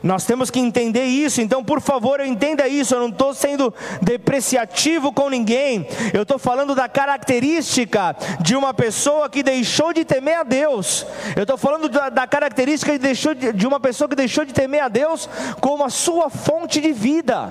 Nós 0.04 0.26
temos 0.26 0.52
que 0.52 0.60
entender 0.60 1.06
isso, 1.06 1.40
então 1.40 1.64
por 1.64 1.80
favor 1.80 2.20
entenda 2.20 2.68
isso. 2.68 2.94
Eu 2.94 3.00
não 3.00 3.08
estou 3.08 3.34
sendo 3.34 3.74
depreciativo 4.02 5.14
com 5.14 5.30
ninguém, 5.30 5.88
eu 6.14 6.24
estou 6.24 6.38
falando 6.38 6.76
da 6.76 6.90
característica 6.90 8.14
de 8.42 8.54
uma 8.54 8.74
pessoa 8.74 9.30
que 9.30 9.42
deixou 9.42 9.94
de 9.94 10.04
temer 10.04 10.40
a 10.40 10.44
Deus. 10.44 11.06
Eu 11.38 11.44
estou 11.44 11.58
falando 11.58 11.88
da, 11.88 12.10
da 12.10 12.28
característica 12.28 12.92
de, 12.92 12.98
deixou 12.98 13.34
de, 13.34 13.54
de 13.54 13.66
uma 13.66 13.80
pessoa 13.80 14.10
que 14.10 14.16
deixou 14.16 14.44
de 14.44 14.54
temer 14.54 14.84
a 14.84 14.90
Deus 14.90 15.30
como 15.62 15.86
a 15.86 15.90
sua 15.90 16.30
fonte 16.30 16.82
de 16.82 16.92
vida 16.92 17.50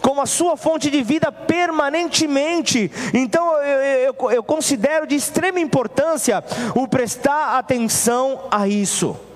como 0.00 0.20
a 0.20 0.26
sua 0.26 0.56
fonte 0.56 0.92
de 0.92 1.02
vida 1.02 1.32
permanentemente. 1.32 2.88
Então 3.12 3.60
eu, 3.60 4.14
eu, 4.20 4.30
eu, 4.30 4.42
considero 4.44 5.08
de 5.08 5.16
extrema 5.16 5.58
importância 5.58 6.42
o 6.76 6.86
prestar 6.86 7.58
atenção 7.58 8.42
a 8.48 8.68
isso 8.68 9.27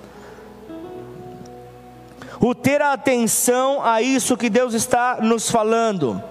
o 2.45 2.53
ter 2.53 2.81
atenção 2.81 3.81
a 3.81 4.01
isso 4.01 4.35
que 4.35 4.49
Deus 4.49 4.73
está 4.73 5.19
nos 5.21 5.49
falando. 5.49 6.21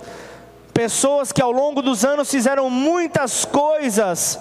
Pessoas 0.75 1.33
que 1.33 1.41
ao 1.41 1.51
longo 1.51 1.81
dos 1.81 2.05
anos 2.05 2.31
fizeram 2.31 2.69
muitas 2.69 3.47
coisas 3.47 4.39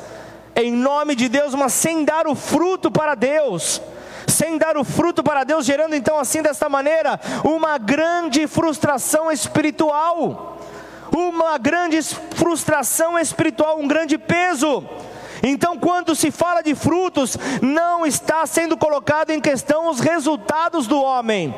em 0.54 0.70
nome 0.70 1.16
de 1.16 1.30
Deus, 1.30 1.56
mas 1.56 1.72
sem 1.72 2.04
dar 2.04 2.28
o 2.28 2.36
fruto 2.36 2.92
para 2.92 3.16
Deus 3.16 3.82
sem 4.28 4.58
dar 4.58 4.78
o 4.78 4.84
fruto 4.84 5.22
para 5.24 5.44
Deus, 5.44 5.66
gerando 5.66 5.96
então 5.96 6.18
assim 6.18 6.42
desta 6.42 6.70
maneira 6.70 7.20
uma 7.44 7.78
grande 7.78 8.48
frustração 8.48 9.32
espiritual, 9.32 10.58
uma 11.12 11.58
grande 11.58 12.02
frustração 12.36 13.20
espiritual, 13.20 13.80
um 13.80 13.88
grande 13.88 14.18
peso. 14.18 14.84
Então, 15.44 15.78
quando 15.78 16.16
se 16.16 16.32
fala 16.32 16.62
de 16.62 16.76
frutos, 16.76 17.38
não 17.62 18.06
está 18.06 18.46
sendo 18.46 18.78
colocado 18.78 19.32
em 19.32 19.40
questão 19.40 19.90
os 19.90 20.00
resultados 20.00 20.88
do 20.88 21.02
homem 21.02 21.54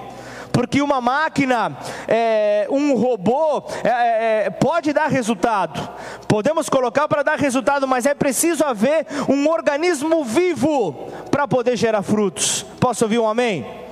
porque 0.54 0.84
uma 0.84 1.02
máquina, 1.02 1.76
é, 2.08 2.68
um 2.70 2.94
robô, 2.94 3.64
é, 3.84 4.46
é, 4.46 4.50
pode 4.52 4.94
dar 4.94 5.08
resultado. 5.08 5.90
Podemos 6.28 6.70
colocar 6.70 7.08
para 7.08 7.24
dar 7.24 7.40
resultado, 7.40 7.88
mas 7.88 8.06
é 8.06 8.14
preciso 8.14 8.64
haver 8.64 9.08
um 9.28 9.50
organismo 9.50 10.24
vivo 10.24 10.94
para 11.32 11.48
poder 11.48 11.76
gerar 11.76 12.04
frutos. 12.04 12.64
Posso 12.80 13.04
ouvir 13.04 13.18
um 13.18 13.28
amém? 13.28 13.83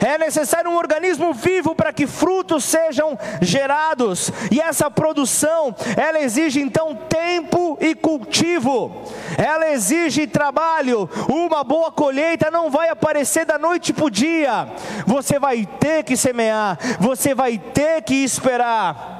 É 0.00 0.16
necessário 0.16 0.70
um 0.70 0.76
organismo 0.76 1.32
vivo 1.32 1.74
para 1.74 1.92
que 1.92 2.06
frutos 2.06 2.64
sejam 2.64 3.18
gerados. 3.40 4.30
E 4.50 4.60
essa 4.60 4.90
produção, 4.90 5.74
ela 5.96 6.20
exige 6.20 6.60
então 6.60 6.94
tempo 6.94 7.76
e 7.80 7.94
cultivo. 7.94 9.04
Ela 9.36 9.70
exige 9.70 10.26
trabalho. 10.26 11.08
Uma 11.28 11.64
boa 11.64 11.90
colheita 11.90 12.50
não 12.50 12.70
vai 12.70 12.88
aparecer 12.88 13.44
da 13.44 13.58
noite 13.58 13.92
para 13.92 14.04
o 14.04 14.10
dia. 14.10 14.68
Você 15.06 15.38
vai 15.38 15.66
ter 15.78 16.04
que 16.04 16.16
semear, 16.16 16.78
você 17.00 17.34
vai 17.34 17.58
ter 17.58 18.02
que 18.02 18.14
esperar. 18.14 19.18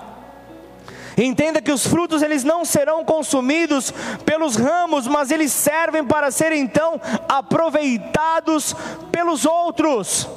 Entenda 1.17 1.61
que 1.61 1.73
os 1.73 1.85
frutos 1.85 2.23
eles 2.23 2.45
não 2.45 2.65
serão 2.65 3.05
consumidos 3.05 3.93
pelos 4.25 4.55
ramos, 4.55 5.09
mas 5.09 5.33
eles 5.33 5.53
servem 5.53 6.05
para 6.05 6.31
serem 6.31 6.63
então 6.63 7.01
aproveitados 7.29 8.75
pelos 9.11 9.45
outros. 9.45 10.29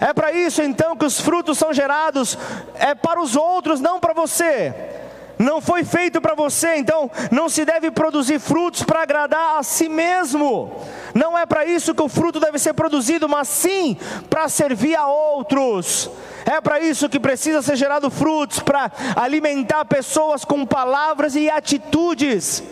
É 0.00 0.12
para 0.12 0.32
isso 0.32 0.62
então 0.62 0.96
que 0.96 1.04
os 1.04 1.20
frutos 1.20 1.58
são 1.58 1.72
gerados, 1.72 2.38
é 2.74 2.94
para 2.94 3.20
os 3.20 3.34
outros, 3.36 3.80
não 3.80 3.98
para 3.98 4.12
você. 4.12 4.74
Não 5.38 5.60
foi 5.60 5.84
feito 5.84 6.20
para 6.20 6.34
você, 6.34 6.76
então 6.76 7.08
não 7.30 7.48
se 7.48 7.64
deve 7.64 7.92
produzir 7.92 8.40
frutos 8.40 8.82
para 8.82 9.02
agradar 9.02 9.58
a 9.58 9.62
si 9.62 9.88
mesmo. 9.88 10.72
Não 11.14 11.38
é 11.38 11.46
para 11.46 11.64
isso 11.64 11.94
que 11.94 12.02
o 12.02 12.08
fruto 12.08 12.40
deve 12.40 12.58
ser 12.58 12.74
produzido, 12.74 13.28
mas 13.28 13.46
sim 13.46 13.96
para 14.28 14.48
servir 14.48 14.96
a 14.96 15.06
outros. 15.06 16.10
É 16.44 16.60
para 16.60 16.80
isso 16.80 17.08
que 17.08 17.20
precisa 17.20 17.62
ser 17.62 17.76
gerado 17.76 18.10
frutos 18.10 18.58
para 18.58 18.90
alimentar 19.14 19.84
pessoas 19.84 20.44
com 20.44 20.66
palavras 20.66 21.36
e 21.36 21.48
atitudes 21.48 22.64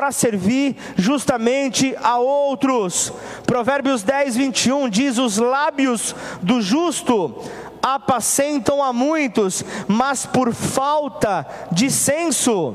para 0.00 0.12
servir 0.12 0.76
justamente 0.96 1.94
a 2.02 2.16
outros. 2.18 3.12
Provérbios 3.44 4.02
10, 4.02 4.34
21 4.34 4.88
diz: 4.88 5.18
Os 5.18 5.36
lábios 5.36 6.16
do 6.40 6.62
justo 6.62 7.34
apacentam 7.82 8.82
a 8.82 8.94
muitos, 8.94 9.62
mas 9.86 10.24
por 10.24 10.54
falta 10.54 11.46
de 11.70 11.90
senso 11.90 12.74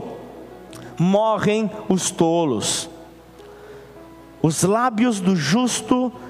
morrem 0.99 1.67
os 1.89 2.11
tolos. 2.11 2.87
Os 4.39 4.61
lábios 4.61 5.19
do 5.19 5.35
justo 5.35 6.13
apacentam 6.13 6.25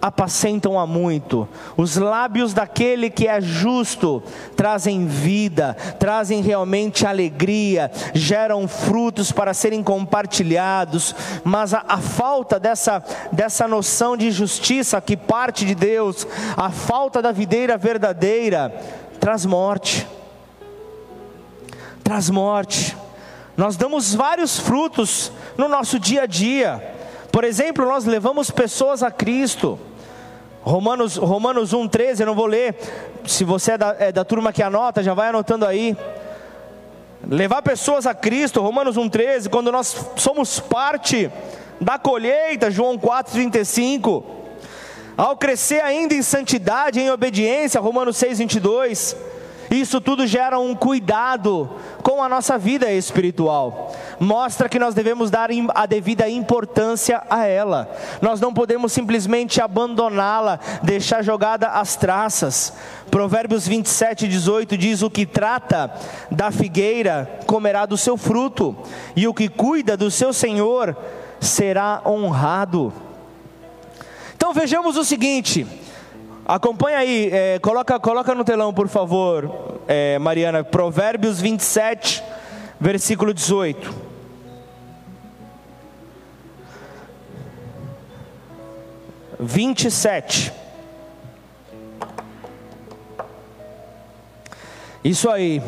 a 0.00 0.86
muito. 0.86 1.46
Os 1.76 1.96
lábios 1.96 2.54
daquele 2.54 3.10
que 3.10 3.28
é 3.28 3.40
justo 3.40 4.22
trazem 4.56 5.06
vida, 5.06 5.76
trazem 5.98 6.40
realmente 6.40 7.06
alegria, 7.06 7.90
geram 8.14 8.66
frutos 8.66 9.30
para 9.30 9.52
serem 9.52 9.82
compartilhados. 9.82 11.14
Mas 11.44 11.74
a, 11.74 11.84
a, 11.86 11.98
falta 11.98 12.58
dessa, 12.58 13.02
dessa 13.30 13.68
noção 13.68 14.16
de 14.16 14.30
justiça 14.30 15.00
que 15.00 15.16
parte 15.16 15.66
de 15.66 15.74
Deus, 15.74 16.26
a 16.56 16.70
falta 16.70 17.20
da 17.20 17.32
videira 17.32 17.76
verdadeira, 17.76 18.74
traz 19.20 19.44
morte. 19.44 20.06
Traz 22.02 22.30
morte. 22.30 22.96
Nós 23.56 23.76
damos 23.76 24.14
vários 24.14 24.58
frutos 24.58 25.30
no 25.58 25.68
nosso 25.68 25.98
dia 25.98 26.22
a 26.22 26.26
dia. 26.26 26.96
Por 27.30 27.44
exemplo, 27.44 27.84
nós 27.84 28.06
levamos 28.06 28.50
pessoas 28.50 29.02
a 29.02 29.10
Cristo 29.10 29.78
Romanos, 30.62 31.16
Romanos 31.16 31.72
1,13, 31.72 32.20
eu 32.20 32.26
não 32.26 32.34
vou 32.34 32.46
ler. 32.46 32.76
Se 33.26 33.44
você 33.44 33.72
é 33.72 33.78
da, 33.78 33.96
é 33.98 34.12
da 34.12 34.24
turma 34.24 34.52
que 34.52 34.62
anota, 34.62 35.02
já 35.02 35.14
vai 35.14 35.28
anotando 35.28 35.66
aí. 35.66 35.96
levar 37.26 37.62
pessoas 37.62 38.06
a 38.06 38.14
Cristo, 38.14 38.60
Romanos 38.60 38.96
1,13, 38.96 39.48
quando 39.48 39.72
nós 39.72 39.96
somos 40.16 40.60
parte 40.60 41.30
da 41.80 41.98
colheita, 41.98 42.70
João 42.70 42.98
4,35, 42.98 44.22
ao 45.16 45.36
crescer 45.36 45.80
ainda 45.82 46.14
em 46.14 46.22
santidade, 46.22 47.00
em 47.00 47.10
obediência, 47.10 47.80
Romanos 47.80 48.16
6,22, 48.18 49.16
isso 49.70 50.00
tudo 50.00 50.26
gera 50.26 50.58
um 50.58 50.74
cuidado 50.74 51.70
com 52.02 52.20
a 52.20 52.28
nossa 52.28 52.58
vida 52.58 52.90
espiritual. 52.90 53.94
Mostra 54.18 54.68
que 54.68 54.80
nós 54.80 54.94
devemos 54.94 55.30
dar 55.30 55.48
a 55.74 55.86
devida 55.86 56.28
importância 56.28 57.22
a 57.30 57.46
ela. 57.46 57.88
Nós 58.20 58.40
não 58.40 58.52
podemos 58.52 58.92
simplesmente 58.92 59.62
abandoná-la, 59.62 60.58
deixar 60.82 61.22
jogada 61.22 61.68
as 61.68 61.94
traças. 61.94 62.72
Provérbios 63.12 63.68
27, 63.68 64.26
18 64.26 64.76
diz: 64.76 65.02
O 65.02 65.10
que 65.10 65.24
trata 65.24 65.92
da 66.30 66.50
figueira 66.50 67.40
comerá 67.46 67.86
do 67.86 67.96
seu 67.96 68.16
fruto, 68.16 68.76
e 69.14 69.28
o 69.28 69.34
que 69.34 69.48
cuida 69.48 69.96
do 69.96 70.10
seu 70.10 70.32
senhor 70.32 70.96
será 71.40 72.02
honrado. 72.04 72.92
Então 74.36 74.52
vejamos 74.52 74.96
o 74.96 75.04
seguinte: 75.04 75.66
Acompanha 76.46 76.98
aí, 76.98 77.30
é, 77.32 77.58
coloca, 77.60 77.98
coloca 78.00 78.34
no 78.34 78.44
telão, 78.44 78.72
por 78.74 78.88
favor, 78.88 79.78
é, 79.86 80.18
Mariana, 80.18 80.64
Provérbios 80.64 81.40
27, 81.40 82.22
versículo 82.80 83.32
18. 83.32 84.10
Vinte 89.38 89.86
e 89.86 89.90
sete. 89.90 90.52
Isso 95.02 95.30
aí. 95.30 95.62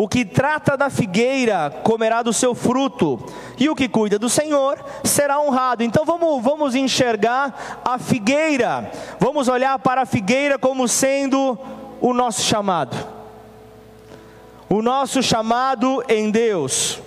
O 0.00 0.06
que 0.06 0.24
trata 0.24 0.76
da 0.76 0.88
figueira 0.88 1.70
comerá 1.82 2.22
do 2.22 2.32
seu 2.32 2.54
fruto, 2.54 3.18
e 3.58 3.68
o 3.68 3.74
que 3.74 3.88
cuida 3.88 4.16
do 4.16 4.28
Senhor 4.28 4.78
será 5.02 5.40
honrado. 5.40 5.82
Então 5.82 6.04
vamos, 6.04 6.40
vamos 6.40 6.76
enxergar 6.76 7.80
a 7.84 7.98
figueira, 7.98 8.92
vamos 9.18 9.48
olhar 9.48 9.76
para 9.80 10.02
a 10.02 10.06
figueira 10.06 10.56
como 10.56 10.86
sendo 10.86 11.58
o 12.00 12.14
nosso 12.14 12.42
chamado, 12.42 12.96
o 14.68 14.80
nosso 14.80 15.20
chamado 15.20 16.00
em 16.08 16.30
Deus. 16.30 17.00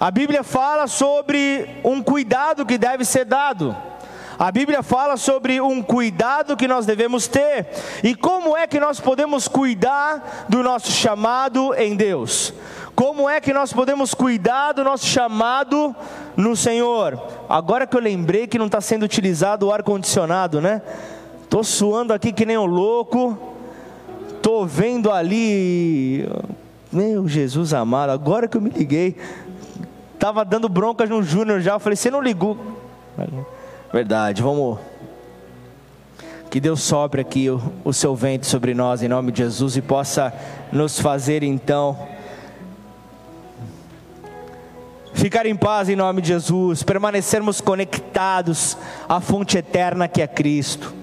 A 0.00 0.10
Bíblia 0.10 0.42
fala 0.42 0.88
sobre 0.88 1.70
um 1.84 2.02
cuidado 2.02 2.66
que 2.66 2.76
deve 2.76 3.04
ser 3.04 3.24
dado. 3.24 3.76
A 4.40 4.50
Bíblia 4.50 4.82
fala 4.82 5.18
sobre 5.18 5.60
um 5.60 5.82
cuidado 5.82 6.56
que 6.56 6.66
nós 6.66 6.86
devemos 6.86 7.28
ter 7.28 7.66
e 8.02 8.14
como 8.14 8.56
é 8.56 8.66
que 8.66 8.80
nós 8.80 8.98
podemos 8.98 9.46
cuidar 9.46 10.46
do 10.48 10.62
nosso 10.62 10.90
chamado 10.90 11.74
em 11.74 11.94
Deus. 11.94 12.54
Como 12.94 13.28
é 13.28 13.38
que 13.38 13.52
nós 13.52 13.70
podemos 13.70 14.14
cuidar 14.14 14.72
do 14.72 14.82
nosso 14.82 15.04
chamado 15.04 15.94
no 16.38 16.56
Senhor? 16.56 17.22
Agora 17.50 17.86
que 17.86 17.94
eu 17.94 18.00
lembrei 18.00 18.46
que 18.46 18.58
não 18.58 18.64
está 18.64 18.80
sendo 18.80 19.02
utilizado 19.02 19.66
o 19.66 19.72
ar-condicionado, 19.74 20.58
né? 20.58 20.80
Estou 21.42 21.62
suando 21.62 22.14
aqui 22.14 22.32
que 22.32 22.46
nem 22.46 22.56
um 22.56 22.64
louco, 22.64 23.36
estou 24.30 24.64
vendo 24.64 25.12
ali. 25.12 26.26
Meu 26.90 27.28
Jesus 27.28 27.74
amado, 27.74 28.08
agora 28.08 28.48
que 28.48 28.56
eu 28.56 28.62
me 28.62 28.70
liguei, 28.70 29.18
estava 30.14 30.46
dando 30.46 30.66
broncas 30.66 31.10
no 31.10 31.22
Júnior 31.22 31.60
já. 31.60 31.74
Eu 31.74 31.78
falei, 31.78 31.94
você 31.94 32.10
não 32.10 32.22
ligou? 32.22 32.56
Verdade, 33.92 34.40
vamos. 34.40 34.78
Que 36.48 36.60
Deus 36.60 36.80
sopre 36.80 37.20
aqui 37.20 37.50
o, 37.50 37.60
o 37.84 37.92
seu 37.92 38.14
vento 38.14 38.46
sobre 38.46 38.72
nós 38.72 39.02
em 39.02 39.08
nome 39.08 39.32
de 39.32 39.38
Jesus 39.38 39.76
e 39.76 39.82
possa 39.82 40.32
nos 40.72 41.00
fazer 41.00 41.42
então 41.42 41.98
ficar 45.12 45.44
em 45.44 45.56
paz 45.56 45.88
em 45.88 45.96
nome 45.96 46.22
de 46.22 46.28
Jesus, 46.28 46.84
permanecermos 46.84 47.60
conectados 47.60 48.76
à 49.08 49.20
fonte 49.20 49.58
eterna 49.58 50.06
que 50.06 50.22
é 50.22 50.26
Cristo. 50.28 50.94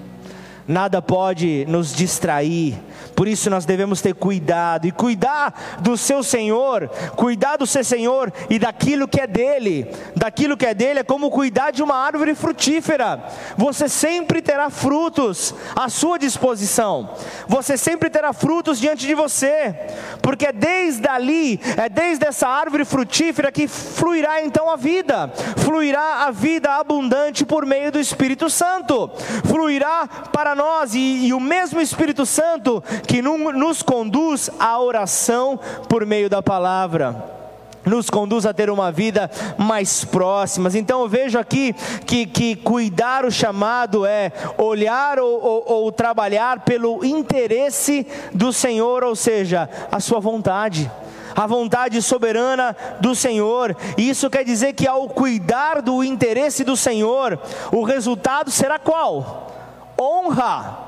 Nada 0.66 1.02
pode 1.02 1.66
nos 1.68 1.94
distrair, 1.94 2.78
por 3.18 3.26
isso 3.26 3.50
nós 3.50 3.64
devemos 3.64 4.00
ter 4.00 4.14
cuidado 4.14 4.86
e 4.86 4.92
cuidar 4.92 5.80
do 5.80 5.96
seu 5.96 6.22
Senhor, 6.22 6.88
cuidar 7.16 7.56
do 7.56 7.66
seu 7.66 7.82
Senhor 7.82 8.32
e 8.48 8.60
daquilo 8.60 9.08
que 9.08 9.20
é 9.20 9.26
dele. 9.26 9.90
Daquilo 10.14 10.56
que 10.56 10.64
é 10.64 10.72
dele 10.72 11.00
é 11.00 11.02
como 11.02 11.28
cuidar 11.28 11.72
de 11.72 11.82
uma 11.82 11.96
árvore 11.96 12.36
frutífera. 12.36 13.20
Você 13.56 13.88
sempre 13.88 14.40
terá 14.40 14.70
frutos 14.70 15.52
à 15.74 15.88
sua 15.88 16.16
disposição. 16.16 17.12
Você 17.48 17.76
sempre 17.76 18.08
terá 18.08 18.32
frutos 18.32 18.78
diante 18.78 19.04
de 19.04 19.16
você, 19.16 19.74
porque 20.22 20.46
é 20.46 20.52
desde 20.52 21.08
ali, 21.08 21.60
é 21.76 21.88
desde 21.88 22.24
essa 22.24 22.46
árvore 22.46 22.84
frutífera 22.84 23.50
que 23.50 23.66
fluirá 23.66 24.44
então 24.44 24.70
a 24.70 24.76
vida. 24.76 25.32
Fluirá 25.56 26.26
a 26.26 26.30
vida 26.30 26.72
abundante 26.76 27.44
por 27.44 27.66
meio 27.66 27.90
do 27.90 27.98
Espírito 27.98 28.48
Santo. 28.48 29.10
Fluirá 29.44 30.06
para 30.32 30.54
nós 30.54 30.94
e, 30.94 31.26
e 31.26 31.34
o 31.34 31.40
mesmo 31.40 31.80
Espírito 31.80 32.24
Santo 32.24 32.80
que 33.08 33.22
nos 33.22 33.82
conduz 33.82 34.50
à 34.60 34.78
oração 34.78 35.58
por 35.88 36.04
meio 36.04 36.28
da 36.28 36.42
palavra 36.42 37.38
nos 37.86 38.10
conduz 38.10 38.44
a 38.44 38.52
ter 38.52 38.68
uma 38.68 38.92
vida 38.92 39.30
mais 39.56 40.04
próxima. 40.04 40.68
Então 40.74 41.00
eu 41.00 41.08
vejo 41.08 41.38
aqui 41.38 41.74
que, 42.04 42.26
que 42.26 42.54
cuidar 42.56 43.24
o 43.24 43.30
chamado 43.30 44.04
é 44.04 44.30
olhar 44.58 45.18
ou, 45.18 45.42
ou, 45.42 45.64
ou, 45.66 45.92
trabalhar 45.92 46.60
pelo 46.60 47.02
interesse 47.02 48.06
do 48.34 48.52
Senhor, 48.52 49.02
ou 49.02 49.16
seja, 49.16 49.70
a 49.90 50.00
sua 50.00 50.20
vontade. 50.20 50.90
A 51.34 51.46
vontade 51.46 52.02
soberana 52.02 52.76
do 53.00 53.14
Senhor, 53.14 53.74
e 53.96 54.10
isso 54.10 54.28
quer 54.28 54.44
dizer 54.44 54.74
que 54.74 54.86
ao 54.86 55.08
cuidar 55.08 55.80
do 55.80 56.04
interesse 56.04 56.64
do 56.64 56.76
Senhor, 56.76 57.38
o 57.72 57.84
resultado 57.84 58.50
será 58.50 58.78
qual? 58.78 59.50
Honra 59.98 60.87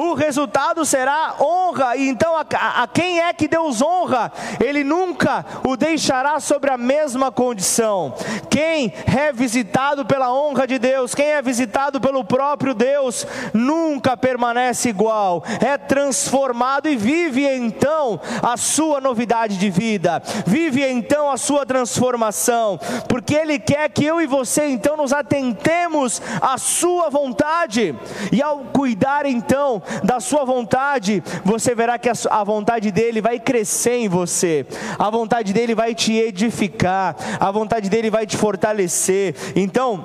o 0.00 0.14
resultado 0.14 0.84
será 0.86 1.34
honra. 1.38 1.94
E 1.94 2.08
então, 2.08 2.34
a, 2.34 2.82
a, 2.82 2.86
quem 2.86 3.20
é 3.20 3.32
que 3.34 3.46
Deus 3.46 3.82
honra? 3.82 4.32
Ele 4.58 4.82
nunca 4.82 5.44
o 5.62 5.76
deixará 5.76 6.40
sobre 6.40 6.70
a 6.70 6.78
mesma 6.78 7.30
condição. 7.30 8.14
Quem 8.48 8.92
é 9.14 9.30
visitado 9.30 10.06
pela 10.06 10.32
honra 10.32 10.66
de 10.66 10.78
Deus, 10.78 11.14
quem 11.14 11.26
é 11.26 11.42
visitado 11.42 12.00
pelo 12.00 12.24
próprio 12.24 12.72
Deus, 12.72 13.26
nunca 13.52 14.16
permanece 14.16 14.88
igual, 14.88 15.44
é 15.60 15.76
transformado 15.76 16.88
e 16.88 16.96
vive 16.96 17.46
então 17.46 18.18
a 18.42 18.56
sua 18.56 19.00
novidade 19.00 19.58
de 19.58 19.68
vida, 19.68 20.22
vive 20.46 20.84
então 20.84 21.30
a 21.30 21.36
sua 21.36 21.66
transformação, 21.66 22.78
porque 23.08 23.34
Ele 23.34 23.58
quer 23.58 23.90
que 23.90 24.04
eu 24.04 24.20
e 24.20 24.26
você 24.26 24.66
então 24.66 24.96
nos 24.96 25.12
atentemos 25.12 26.22
à 26.40 26.56
Sua 26.56 27.10
vontade, 27.10 27.94
e 28.32 28.42
ao 28.42 28.60
cuidar 28.72 29.26
então 29.26 29.82
da 30.02 30.20
sua 30.20 30.44
vontade, 30.44 31.22
você 31.44 31.74
verá 31.74 31.98
que 31.98 32.08
a 32.08 32.44
vontade 32.44 32.90
dele 32.90 33.20
vai 33.20 33.38
crescer 33.38 33.96
em 33.96 34.08
você, 34.08 34.66
a 34.98 35.10
vontade 35.10 35.52
dele 35.52 35.74
vai 35.74 35.94
te 35.94 36.12
edificar, 36.12 37.16
a 37.38 37.50
vontade 37.50 37.88
dele 37.88 38.10
vai 38.10 38.26
te 38.26 38.36
fortalecer. 38.36 39.34
Então, 39.54 40.04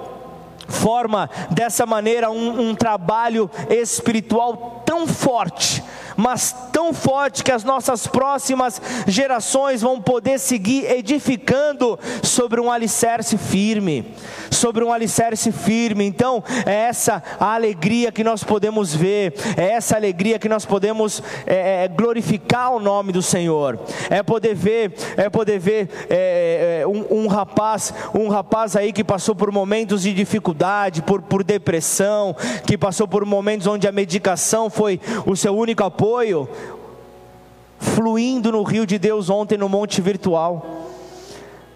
forma 0.67 1.29
dessa 1.51 1.85
maneira 1.85 2.29
um, 2.29 2.69
um 2.69 2.75
trabalho 2.75 3.49
espiritual 3.69 4.83
tão 4.85 5.07
forte 5.07 5.83
mas 6.15 6.55
tão 6.71 6.93
forte 6.93 7.43
que 7.43 7.51
as 7.51 7.63
nossas 7.63 8.07
próximas 8.07 8.81
gerações 9.07 9.81
vão 9.81 10.01
poder 10.01 10.39
seguir 10.39 10.89
edificando 10.89 11.99
sobre 12.23 12.59
um 12.61 12.71
alicerce 12.71 13.37
firme, 13.37 14.13
sobre 14.49 14.83
um 14.83 14.91
alicerce 14.91 15.51
firme. 15.51 16.05
Então, 16.05 16.43
é 16.65 16.73
essa 16.73 17.21
a 17.39 17.53
alegria 17.53 18.11
que 18.11 18.23
nós 18.23 18.43
podemos 18.43 18.95
ver, 18.95 19.33
é 19.57 19.71
essa 19.71 19.95
alegria 19.95 20.39
que 20.39 20.49
nós 20.49 20.65
podemos 20.65 21.21
é, 21.45 21.83
é, 21.83 21.87
glorificar 21.87 22.73
o 22.73 22.79
nome 22.79 23.11
do 23.11 23.21
Senhor. 23.21 23.79
É 24.09 24.23
poder 24.23 24.55
ver, 24.55 24.93
é 25.17 25.29
poder 25.29 25.59
ver 25.59 25.89
é, 26.09 26.81
é 26.81 26.87
um, 26.87 27.23
um, 27.23 27.27
rapaz, 27.27 27.93
um 28.13 28.29
rapaz 28.29 28.75
aí 28.75 28.93
que 28.93 29.03
passou 29.03 29.35
por 29.35 29.51
momentos 29.51 30.03
de 30.03 30.13
dificuldade, 30.13 31.01
por, 31.01 31.21
por 31.21 31.43
depressão, 31.43 32.35
que 32.65 32.77
passou 32.77 33.07
por 33.07 33.25
momentos 33.25 33.67
onde 33.67 33.87
a 33.87 33.91
medicação 33.91 34.69
foi 34.69 34.99
o 35.25 35.35
seu 35.35 35.55
único 35.55 35.83
apoio 35.83 36.04
apoio, 36.05 36.47
fluindo 37.79 38.51
no 38.51 38.61
rio 38.61 38.85
de 38.85 38.99
Deus 38.99 39.27
ontem 39.27 39.57
no 39.57 39.67
monte 39.67 40.01
virtual 40.01 40.83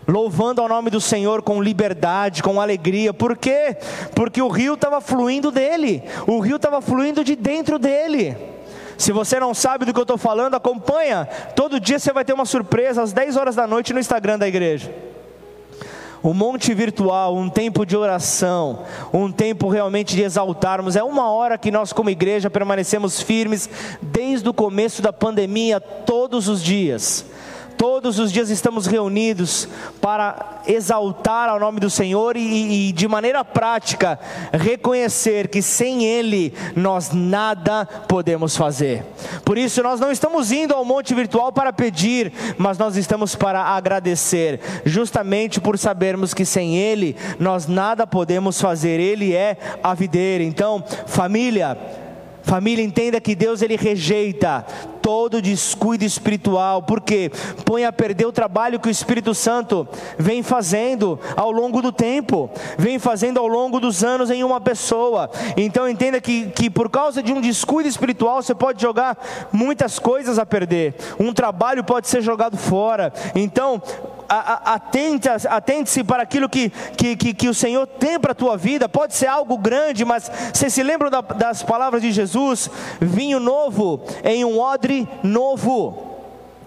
louvando 0.08 0.60
ao 0.60 0.68
nome 0.68 0.90
do 0.90 1.00
Senhor 1.00 1.44
com 1.44 1.62
liberdade, 1.62 2.42
com 2.42 2.60
alegria. 2.60 3.14
Por 3.14 3.38
quê? 3.38 3.78
Porque 4.16 4.42
o 4.42 4.48
rio 4.48 4.74
estava 4.74 5.00
fluindo 5.00 5.52
dele, 5.52 6.02
o 6.26 6.40
rio 6.40 6.56
estava 6.56 6.82
fluindo 6.82 7.24
de 7.24 7.36
dentro 7.36 7.78
dele. 7.78 8.36
Se 8.98 9.12
você 9.12 9.40
não 9.40 9.54
sabe 9.54 9.86
do 9.86 9.94
que 9.94 10.00
eu 10.00 10.04
estou 10.04 10.18
falando, 10.18 10.56
acompanha. 10.56 11.30
Todo 11.56 11.80
dia 11.80 12.00
você 12.00 12.12
vai 12.12 12.26
ter 12.26 12.34
uma 12.34 12.46
surpresa 12.46 13.04
às 13.04 13.14
10 13.14 13.38
horas 13.38 13.56
da 13.56 13.68
noite 13.68 13.94
no 13.94 14.00
Instagram 14.00 14.40
da 14.40 14.48
igreja 14.48 14.92
um 16.24 16.34
monte 16.34 16.74
virtual, 16.74 17.36
um 17.36 17.50
tempo 17.50 17.86
de 17.86 17.96
oração, 17.96 18.84
um 19.14 19.32
tempo 19.32 19.70
realmente 19.70 20.16
de 20.16 20.24
exaltarmos. 20.24 20.96
É 20.96 21.04
uma 21.04 21.30
hora 21.32 21.58
que 21.58 21.72
nós, 21.72 21.94
como 21.94 22.10
igreja, 22.10 22.50
permanecemos 22.50 23.22
firmes 23.22 23.70
desde 24.02 24.48
o 24.48 24.54
começo 24.54 25.02
da 25.02 25.14
pandemia, 25.14 25.80
todos 25.80 26.48
os 26.48 26.64
dias 26.64 27.26
todos 27.80 28.20
os 28.20 28.30
dias 28.30 28.50
estamos 28.50 28.86
reunidos 28.86 29.66
para 30.02 30.60
exaltar 30.68 31.48
ao 31.48 31.58
nome 31.58 31.80
do 31.80 31.90
Senhor 31.90 32.36
e, 32.36 32.90
e, 32.90 32.92
de 32.92 33.08
maneira 33.08 33.46
prática 33.46 34.20
reconhecer 34.52 35.48
que 35.48 35.62
sem 35.62 36.04
Ele 36.04 36.54
nós 36.76 37.12
nada 37.14 37.86
podemos 37.86 38.58
fazer. 38.58 39.06
Por 39.46 39.58
isso, 39.58 39.82
nós 39.82 39.98
não 39.98 40.12
estamos 40.12 40.52
indo 40.52 40.74
ao 40.74 40.84
monte 40.84 41.16
virtual 41.16 41.54
para 41.54 41.72
pedir, 41.72 42.34
mas 42.58 42.78
nós 42.78 42.98
estamos 42.98 43.34
para 43.34 43.62
agradecer, 43.62 44.60
justamente 44.84 45.62
por 45.62 45.78
sabermos 45.78 46.34
que 46.34 46.44
sem 46.44 46.76
Ele 46.76 47.16
nós 47.40 47.66
nada 47.66 48.06
podemos 48.06 48.60
fazer, 48.60 49.00
Ele 49.00 49.34
é 49.34 49.56
a 49.82 49.94
videira. 49.94 50.44
Então, 50.44 50.84
família, 51.08 51.78
Família, 52.50 52.84
entenda 52.84 53.22
que 53.22 53.36
Deus 53.36 53.62
ele 53.62 53.76
rejeita 53.76 54.66
todo 55.10 55.42
descuido 55.42 56.06
espiritual, 56.06 56.84
porque 56.84 57.32
põe 57.66 57.84
a 57.84 57.92
perder 57.92 58.28
o 58.28 58.32
trabalho 58.32 58.80
que 58.80 58.88
o 58.88 58.92
Espírito 58.92 59.34
Santo 59.34 59.88
vem 60.20 60.44
fazendo 60.44 61.20
ao 61.36 61.52
longo 61.52 61.82
do 61.82 61.92
tempo, 61.92 62.48
vem 62.78 63.00
fazendo 63.00 63.40
ao 63.40 63.48
longo 63.48 63.80
dos 63.80 64.04
anos 64.04 64.30
em 64.30 64.44
uma 64.44 64.62
pessoa. 64.62 65.28
Então 65.58 65.90
entenda 65.90 66.22
que, 66.22 66.52
que 66.52 66.70
por 66.70 66.92
causa 66.92 67.24
de 67.24 67.34
um 67.34 67.42
descuido 67.42 67.90
espiritual 67.90 68.44
você 68.44 68.54
pode 68.54 68.80
jogar 68.80 69.18
muitas 69.52 69.98
coisas 69.98 70.38
a 70.38 70.46
perder, 70.46 70.94
um 71.20 71.34
trabalho 71.34 71.84
pode 71.84 72.08
ser 72.08 72.22
jogado 72.22 72.56
fora. 72.56 73.12
Então 73.34 73.82
atente-se 74.30 75.48
atente 75.48 76.04
para 76.04 76.22
aquilo 76.22 76.48
que, 76.48 76.70
que, 76.96 77.16
que, 77.16 77.34
que, 77.34 77.50
o 77.50 77.54
Senhor 77.54 77.88
tem 77.88 78.20
para 78.20 78.34
a 78.34 78.36
tua 78.36 78.56
vida, 78.56 78.88
pode 78.88 79.16
ser 79.16 79.26
algo 79.26 79.58
grande, 79.58 80.06
mas 80.06 80.32
você 80.54 80.70
se 80.70 80.84
lembra 80.84 81.10
das 81.10 81.64
palavras 81.64 82.02
de 82.02 82.12
Jesus? 82.12 82.70
Vinho 83.02 83.40
novo 83.40 84.02
em 84.24 84.46
um 84.46 84.60
odre 84.60 84.99
novo. 85.24 86.09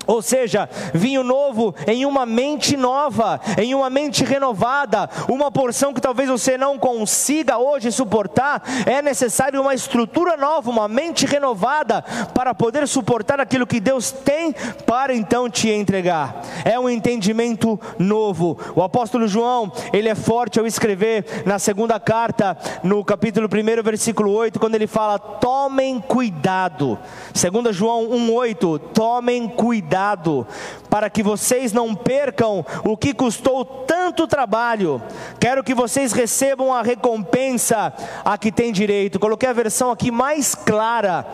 Ou 0.06 0.20
seja, 0.20 0.68
vinho 0.92 1.22
novo 1.22 1.74
em 1.86 2.04
uma 2.04 2.26
mente 2.26 2.76
nova, 2.76 3.40
em 3.58 3.74
uma 3.74 3.88
mente 3.88 4.24
renovada, 4.24 5.08
uma 5.28 5.50
porção 5.50 5.92
que 5.92 6.00
talvez 6.00 6.28
você 6.28 6.58
não 6.58 6.78
consiga 6.78 7.58
hoje 7.58 7.92
suportar, 7.92 8.62
é 8.86 9.00
necessário 9.00 9.60
uma 9.60 9.74
estrutura 9.74 10.36
nova, 10.36 10.70
uma 10.70 10.88
mente 10.88 11.26
renovada 11.26 12.02
para 12.34 12.54
poder 12.54 12.86
suportar 12.88 13.40
aquilo 13.40 13.66
que 13.66 13.80
Deus 13.80 14.10
tem 14.10 14.52
para 14.86 15.14
então 15.14 15.48
te 15.48 15.70
entregar. 15.70 16.42
É 16.64 16.78
um 16.78 16.88
entendimento 16.88 17.78
novo. 17.98 18.58
O 18.74 18.82
apóstolo 18.82 19.28
João, 19.28 19.70
ele 19.92 20.08
é 20.08 20.14
forte 20.14 20.58
ao 20.58 20.66
escrever 20.66 21.42
na 21.46 21.58
segunda 21.58 22.00
carta, 22.00 22.56
no 22.82 23.04
capítulo 23.04 23.46
1, 23.46 23.82
versículo 23.82 24.32
8, 24.32 24.58
quando 24.58 24.74
ele 24.74 24.86
fala: 24.86 25.18
"Tomem 25.18 26.00
cuidado". 26.00 26.98
Segunda 27.32 27.72
João 27.72 28.10
1:8, 28.10 28.78
"Tomem 28.78 29.48
cuidado 29.48 29.91
cuidado, 29.92 30.46
para 30.88 31.10
que 31.10 31.22
vocês 31.22 31.70
não 31.70 31.94
percam 31.94 32.64
o 32.82 32.96
que 32.96 33.12
custou 33.12 33.62
tanto 33.62 34.26
trabalho. 34.26 35.02
Quero 35.38 35.62
que 35.62 35.74
vocês 35.74 36.12
recebam 36.12 36.72
a 36.72 36.80
recompensa 36.80 37.92
a 38.24 38.38
que 38.38 38.50
têm 38.50 38.72
direito. 38.72 39.20
Coloquei 39.20 39.50
a 39.50 39.52
versão 39.52 39.90
aqui 39.90 40.10
mais 40.10 40.54
clara 40.54 41.26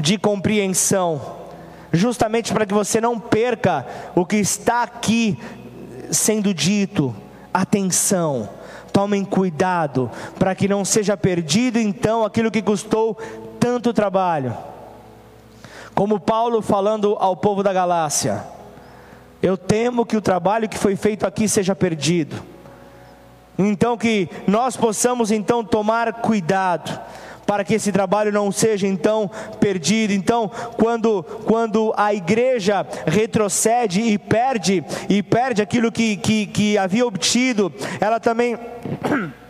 de 0.00 0.16
compreensão, 0.16 1.20
justamente 1.92 2.54
para 2.54 2.64
que 2.64 2.72
você 2.72 3.02
não 3.02 3.20
perca 3.20 3.86
o 4.14 4.24
que 4.24 4.36
está 4.36 4.82
aqui 4.82 5.38
sendo 6.10 6.54
dito. 6.54 7.14
Atenção 7.52 8.48
tomem 8.94 9.26
cuidado 9.26 10.10
para 10.38 10.54
que 10.54 10.66
não 10.66 10.82
seja 10.82 11.18
perdido 11.18 11.78
então 11.78 12.24
aquilo 12.24 12.50
que 12.50 12.62
custou 12.62 13.18
tanto 13.60 13.92
trabalho. 13.92 14.56
Como 15.96 16.20
Paulo 16.20 16.60
falando 16.60 17.16
ao 17.18 17.34
povo 17.34 17.62
da 17.62 17.72
Galácia: 17.72 18.44
Eu 19.42 19.56
temo 19.56 20.04
que 20.04 20.14
o 20.14 20.20
trabalho 20.20 20.68
que 20.68 20.76
foi 20.76 20.94
feito 20.94 21.26
aqui 21.26 21.48
seja 21.48 21.74
perdido. 21.74 22.36
Então 23.58 23.96
que 23.96 24.28
nós 24.46 24.76
possamos 24.76 25.30
então 25.30 25.64
tomar 25.64 26.12
cuidado 26.20 27.00
para 27.46 27.64
que 27.64 27.72
esse 27.72 27.90
trabalho 27.90 28.30
não 28.30 28.52
seja 28.52 28.86
então 28.86 29.30
perdido. 29.58 30.12
Então, 30.12 30.50
quando, 30.76 31.22
quando 31.46 31.94
a 31.96 32.12
igreja 32.12 32.86
retrocede 33.06 34.02
e 34.02 34.18
perde, 34.18 34.84
e 35.08 35.22
perde 35.22 35.62
aquilo 35.62 35.90
que, 35.90 36.18
que, 36.18 36.46
que 36.46 36.76
havia 36.76 37.06
obtido, 37.06 37.72
ela 38.00 38.20
também 38.20 38.58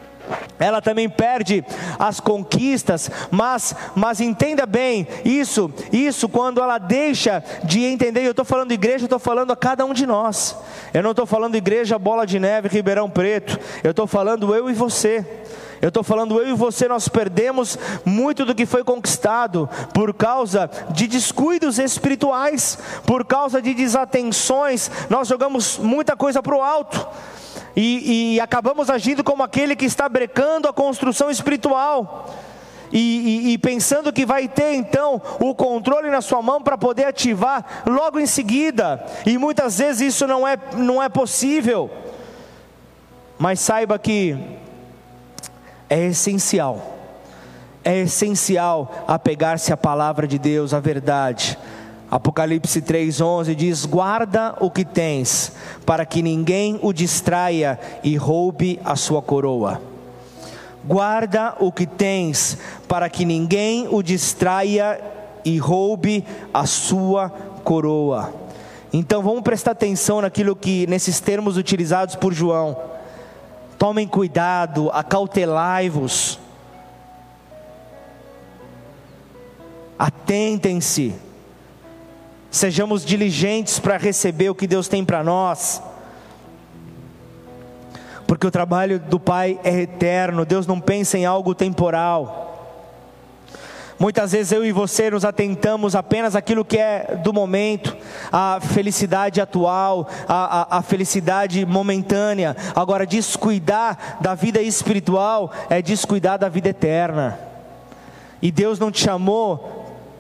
ela 0.58 0.80
também 0.80 1.08
perde 1.08 1.64
as 1.98 2.20
conquistas, 2.20 3.10
mas, 3.30 3.74
mas 3.94 4.20
entenda 4.20 4.64
bem 4.64 5.06
isso, 5.24 5.70
isso 5.92 6.28
quando 6.28 6.60
ela 6.60 6.78
deixa 6.78 7.42
de 7.64 7.84
entender. 7.84 8.24
Eu 8.24 8.30
estou 8.30 8.44
falando 8.44 8.72
igreja, 8.72 9.04
eu 9.04 9.06
estou 9.06 9.18
falando 9.18 9.52
a 9.52 9.56
cada 9.56 9.84
um 9.84 9.92
de 9.92 10.06
nós. 10.06 10.56
Eu 10.94 11.02
não 11.02 11.10
estou 11.10 11.26
falando 11.26 11.54
igreja 11.56 11.98
Bola 11.98 12.26
de 12.26 12.38
Neve, 12.38 12.68
Ribeirão 12.68 13.10
Preto. 13.10 13.58
Eu 13.84 13.90
estou 13.90 14.06
falando 14.06 14.54
eu 14.54 14.70
e 14.70 14.72
você. 14.72 15.24
Eu 15.80 15.88
estou 15.88 16.02
falando 16.02 16.40
eu 16.40 16.48
e 16.48 16.54
você, 16.54 16.88
nós 16.88 17.06
perdemos 17.06 17.78
muito 18.02 18.46
do 18.46 18.54
que 18.54 18.64
foi 18.64 18.82
conquistado 18.82 19.68
por 19.92 20.14
causa 20.14 20.70
de 20.90 21.06
descuidos 21.06 21.78
espirituais, 21.78 22.78
por 23.04 23.26
causa 23.26 23.60
de 23.60 23.74
desatenções. 23.74 24.90
Nós 25.10 25.28
jogamos 25.28 25.78
muita 25.78 26.16
coisa 26.16 26.42
para 26.42 26.56
o 26.56 26.62
alto 26.62 27.06
e, 27.76 28.36
e 28.36 28.40
acabamos 28.40 28.88
agindo 28.88 29.22
como 29.22 29.42
aquele 29.42 29.76
que 29.76 29.84
está 29.84 30.08
brecando 30.08 30.66
a 30.66 30.72
construção 30.72 31.30
espiritual. 31.30 32.34
E, 32.90 32.98
e, 32.98 33.52
e, 33.52 33.58
pensando 33.58 34.12
que 34.12 34.24
vai 34.24 34.46
ter 34.46 34.74
então 34.74 35.20
o 35.40 35.54
controle 35.54 36.08
na 36.08 36.20
sua 36.20 36.40
mão 36.40 36.62
para 36.62 36.78
poder 36.78 37.04
ativar 37.04 37.82
logo 37.84 38.18
em 38.18 38.26
seguida, 38.26 39.04
e 39.26 39.36
muitas 39.36 39.78
vezes 39.78 40.14
isso 40.14 40.26
não 40.26 40.46
é, 40.46 40.56
não 40.76 41.02
é 41.02 41.08
possível, 41.08 41.90
mas 43.36 43.58
saiba 43.58 43.98
que 43.98 44.38
é 45.90 46.06
essencial, 46.06 46.96
é 47.84 48.02
essencial 48.02 49.04
apegar-se 49.08 49.72
à 49.72 49.76
palavra 49.76 50.28
de 50.28 50.38
Deus, 50.38 50.72
à 50.72 50.78
verdade, 50.78 51.58
Apocalipse 52.10 52.80
3,11 52.80 53.54
diz: 53.54 53.84
Guarda 53.84 54.54
o 54.60 54.70
que 54.70 54.84
tens, 54.84 55.52
para 55.84 56.06
que 56.06 56.22
ninguém 56.22 56.78
o 56.82 56.92
distraia 56.92 57.78
e 58.02 58.16
roube 58.16 58.80
a 58.84 58.94
sua 58.94 59.20
coroa. 59.20 59.80
Guarda 60.84 61.56
o 61.58 61.72
que 61.72 61.84
tens, 61.84 62.58
para 62.86 63.10
que 63.10 63.24
ninguém 63.24 63.88
o 63.90 64.02
distraia 64.02 65.00
e 65.44 65.58
roube 65.58 66.24
a 66.54 66.64
sua 66.64 67.28
coroa. 67.64 68.32
Então 68.92 69.20
vamos 69.20 69.42
prestar 69.42 69.72
atenção 69.72 70.20
naquilo 70.20 70.54
que, 70.54 70.86
nesses 70.86 71.18
termos 71.18 71.56
utilizados 71.56 72.14
por 72.14 72.32
João. 72.32 72.76
Tomem 73.76 74.06
cuidado, 74.06 74.90
acautelai-vos. 74.90 76.38
Atentem-se 79.98 81.25
sejamos 82.50 83.04
diligentes 83.04 83.78
para 83.78 83.96
receber 83.96 84.50
o 84.50 84.54
que 84.54 84.66
Deus 84.66 84.88
tem 84.88 85.04
para 85.04 85.22
nós, 85.22 85.82
porque 88.26 88.46
o 88.46 88.50
trabalho 88.50 88.98
do 88.98 89.20
Pai 89.20 89.58
é 89.62 89.82
eterno, 89.82 90.44
Deus 90.44 90.66
não 90.66 90.80
pensa 90.80 91.16
em 91.16 91.24
algo 91.24 91.54
temporal. 91.54 92.46
Muitas 93.98 94.32
vezes 94.32 94.52
eu 94.52 94.62
e 94.64 94.72
você 94.72 95.10
nos 95.10 95.24
atentamos 95.24 95.96
apenas 95.96 96.36
àquilo 96.36 96.66
que 96.66 96.76
é 96.76 97.18
do 97.22 97.32
momento, 97.32 97.96
a 98.30 98.58
felicidade 98.60 99.40
atual, 99.40 100.06
a, 100.28 100.78
a, 100.78 100.82
felicidade 100.82 101.64
momentânea. 101.64 102.54
Agora, 102.74 103.06
descuidar 103.06 104.18
da 104.20 104.34
vida 104.34 104.60
espiritual 104.60 105.50
é 105.70 105.80
descuidar 105.80 106.38
da 106.38 106.48
vida 106.48 106.68
eterna. 106.68 107.38
E 108.42 108.52
Deus 108.52 108.78
não 108.78 108.90
te 108.90 109.02
chamou 109.02 109.75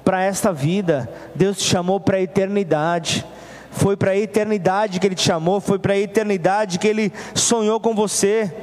para 0.06 0.22
esta 0.22 0.52
vida, 0.52 1.10
Deus 1.34 1.58
te 1.58 1.64
chamou 1.64 1.98
para 1.98 2.18
a 2.18 2.20
eternidade. 2.20 3.26
Foi 3.72 3.96
para 3.96 4.12
a 4.12 4.16
eternidade 4.16 5.00
que 5.00 5.06
Ele 5.08 5.16
te 5.16 5.24
chamou, 5.24 5.60
foi 5.60 5.80
para 5.80 5.94
a 5.94 5.98
eternidade 5.98 6.78
que 6.78 6.86
Ele 6.86 7.12
sonhou 7.34 7.80
com 7.80 7.92
você. 7.92 8.54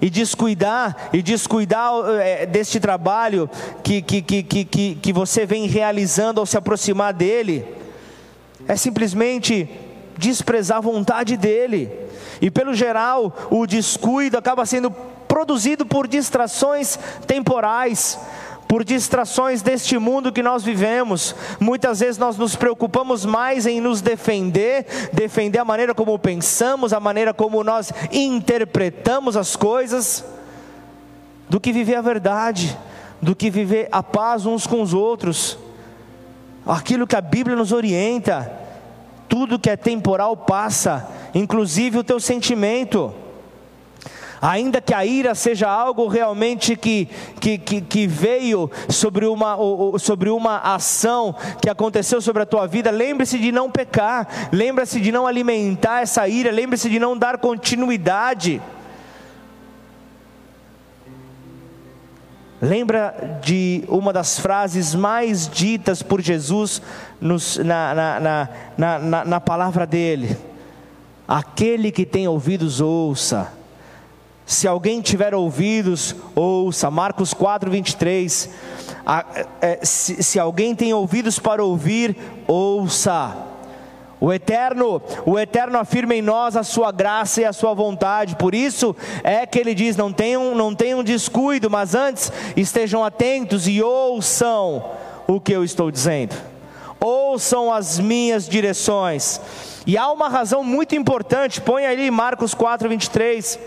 E 0.00 0.08
descuidar, 0.08 1.10
e 1.12 1.22
descuidar 1.22 1.92
é, 2.20 2.44
deste 2.46 2.80
trabalho 2.80 3.48
que, 3.84 4.02
que, 4.02 4.22
que, 4.22 4.42
que, 4.42 4.94
que 4.96 5.12
você 5.12 5.46
vem 5.46 5.66
realizando 5.66 6.40
ao 6.40 6.46
se 6.46 6.56
aproximar 6.56 7.12
dEle, 7.12 7.64
é 8.66 8.74
simplesmente 8.74 9.68
desprezar 10.18 10.78
a 10.78 10.80
vontade 10.80 11.36
dEle. 11.36 11.90
E 12.40 12.50
pelo 12.50 12.74
geral, 12.74 13.48
o 13.48 13.64
descuido 13.64 14.36
acaba 14.36 14.66
sendo 14.66 14.90
produzido 15.32 15.86
por 15.86 16.06
distrações 16.06 16.98
temporais, 17.26 18.18
por 18.72 18.84
distrações 18.84 19.60
deste 19.60 19.98
mundo 19.98 20.32
que 20.32 20.42
nós 20.42 20.64
vivemos. 20.64 21.36
Muitas 21.60 22.00
vezes 22.00 22.16
nós 22.16 22.38
nos 22.38 22.56
preocupamos 22.56 23.22
mais 23.22 23.66
em 23.66 23.82
nos 23.82 24.00
defender, 24.00 24.86
defender 25.12 25.58
a 25.58 25.64
maneira 25.64 25.94
como 25.94 26.18
pensamos, 26.18 26.94
a 26.94 26.98
maneira 26.98 27.34
como 27.34 27.62
nós 27.62 27.92
interpretamos 28.10 29.36
as 29.36 29.56
coisas, 29.56 30.24
do 31.50 31.60
que 31.60 31.70
viver 31.70 31.96
a 31.96 32.00
verdade, 32.00 32.74
do 33.20 33.36
que 33.36 33.50
viver 33.50 33.88
a 33.92 34.02
paz 34.02 34.46
uns 34.46 34.66
com 34.66 34.80
os 34.80 34.94
outros. 34.94 35.58
Aquilo 36.66 37.06
que 37.06 37.14
a 37.14 37.20
Bíblia 37.20 37.54
nos 37.54 37.72
orienta 37.72 38.50
tudo 39.28 39.58
que 39.58 39.68
é 39.68 39.76
temporal 39.76 40.34
passa, 40.34 41.10
inclusive 41.34 41.98
o 41.98 42.04
teu 42.04 42.18
sentimento. 42.18 43.14
Ainda 44.44 44.80
que 44.80 44.92
a 44.92 45.06
ira 45.06 45.36
seja 45.36 45.70
algo 45.70 46.08
realmente 46.08 46.74
que, 46.74 47.08
que, 47.38 47.56
que, 47.56 47.80
que 47.80 48.06
veio 48.08 48.68
sobre 48.88 49.24
uma, 49.24 49.56
sobre 50.00 50.30
uma 50.30 50.58
ação 50.58 51.32
que 51.60 51.70
aconteceu 51.70 52.20
sobre 52.20 52.42
a 52.42 52.46
tua 52.46 52.66
vida, 52.66 52.90
lembre-se 52.90 53.38
de 53.38 53.52
não 53.52 53.70
pecar, 53.70 54.26
lembre-se 54.50 55.00
de 55.00 55.12
não 55.12 55.28
alimentar 55.28 56.00
essa 56.00 56.26
ira, 56.26 56.50
lembre-se 56.50 56.90
de 56.90 56.98
não 56.98 57.16
dar 57.16 57.38
continuidade. 57.38 58.60
Lembra 62.60 63.38
de 63.44 63.84
uma 63.86 64.12
das 64.12 64.40
frases 64.40 64.92
mais 64.92 65.48
ditas 65.48 66.02
por 66.02 66.20
Jesus 66.20 66.82
nos, 67.20 67.58
na, 67.58 67.94
na, 67.94 68.48
na, 68.76 68.98
na, 68.98 69.24
na 69.24 69.40
palavra 69.40 69.86
dele: 69.86 70.36
Aquele 71.28 71.92
que 71.92 72.04
tem 72.04 72.26
ouvidos, 72.26 72.80
ouça. 72.80 73.61
Se 74.44 74.66
alguém 74.66 75.00
tiver 75.00 75.34
ouvidos, 75.34 76.14
ouça. 76.34 76.90
Marcos 76.90 77.32
4, 77.32 77.70
23. 77.70 78.50
É, 79.60 79.78
se, 79.82 80.22
se 80.22 80.38
alguém 80.38 80.74
tem 80.74 80.92
ouvidos 80.92 81.38
para 81.38 81.64
ouvir, 81.64 82.16
ouça. 82.46 83.36
O 84.20 84.32
Eterno, 84.32 85.02
o 85.26 85.36
Eterno 85.36 85.76
afirma 85.78 86.14
em 86.14 86.22
nós 86.22 86.56
a 86.56 86.62
sua 86.62 86.92
graça 86.92 87.40
e 87.40 87.44
a 87.44 87.52
sua 87.52 87.74
vontade. 87.74 88.36
Por 88.36 88.54
isso 88.54 88.94
é 89.24 89.44
que 89.46 89.58
ele 89.58 89.74
diz: 89.74 89.96
não 89.96 90.12
tenham, 90.12 90.54
não 90.54 90.74
tenham 90.74 91.02
descuido, 91.02 91.68
mas 91.68 91.94
antes 91.94 92.30
estejam 92.56 93.04
atentos 93.04 93.66
e 93.66 93.82
ouçam 93.82 94.84
o 95.26 95.40
que 95.40 95.52
eu 95.52 95.64
estou 95.64 95.90
dizendo. 95.90 96.36
Ouçam 97.00 97.72
as 97.72 97.98
minhas 97.98 98.48
direções. 98.48 99.40
E 99.84 99.98
há 99.98 100.08
uma 100.12 100.28
razão 100.28 100.62
muito 100.62 100.94
importante, 100.94 101.60
põe 101.60 101.84
ali 101.84 102.08
Marcos 102.08 102.54
4, 102.54 102.88
23 102.88 103.58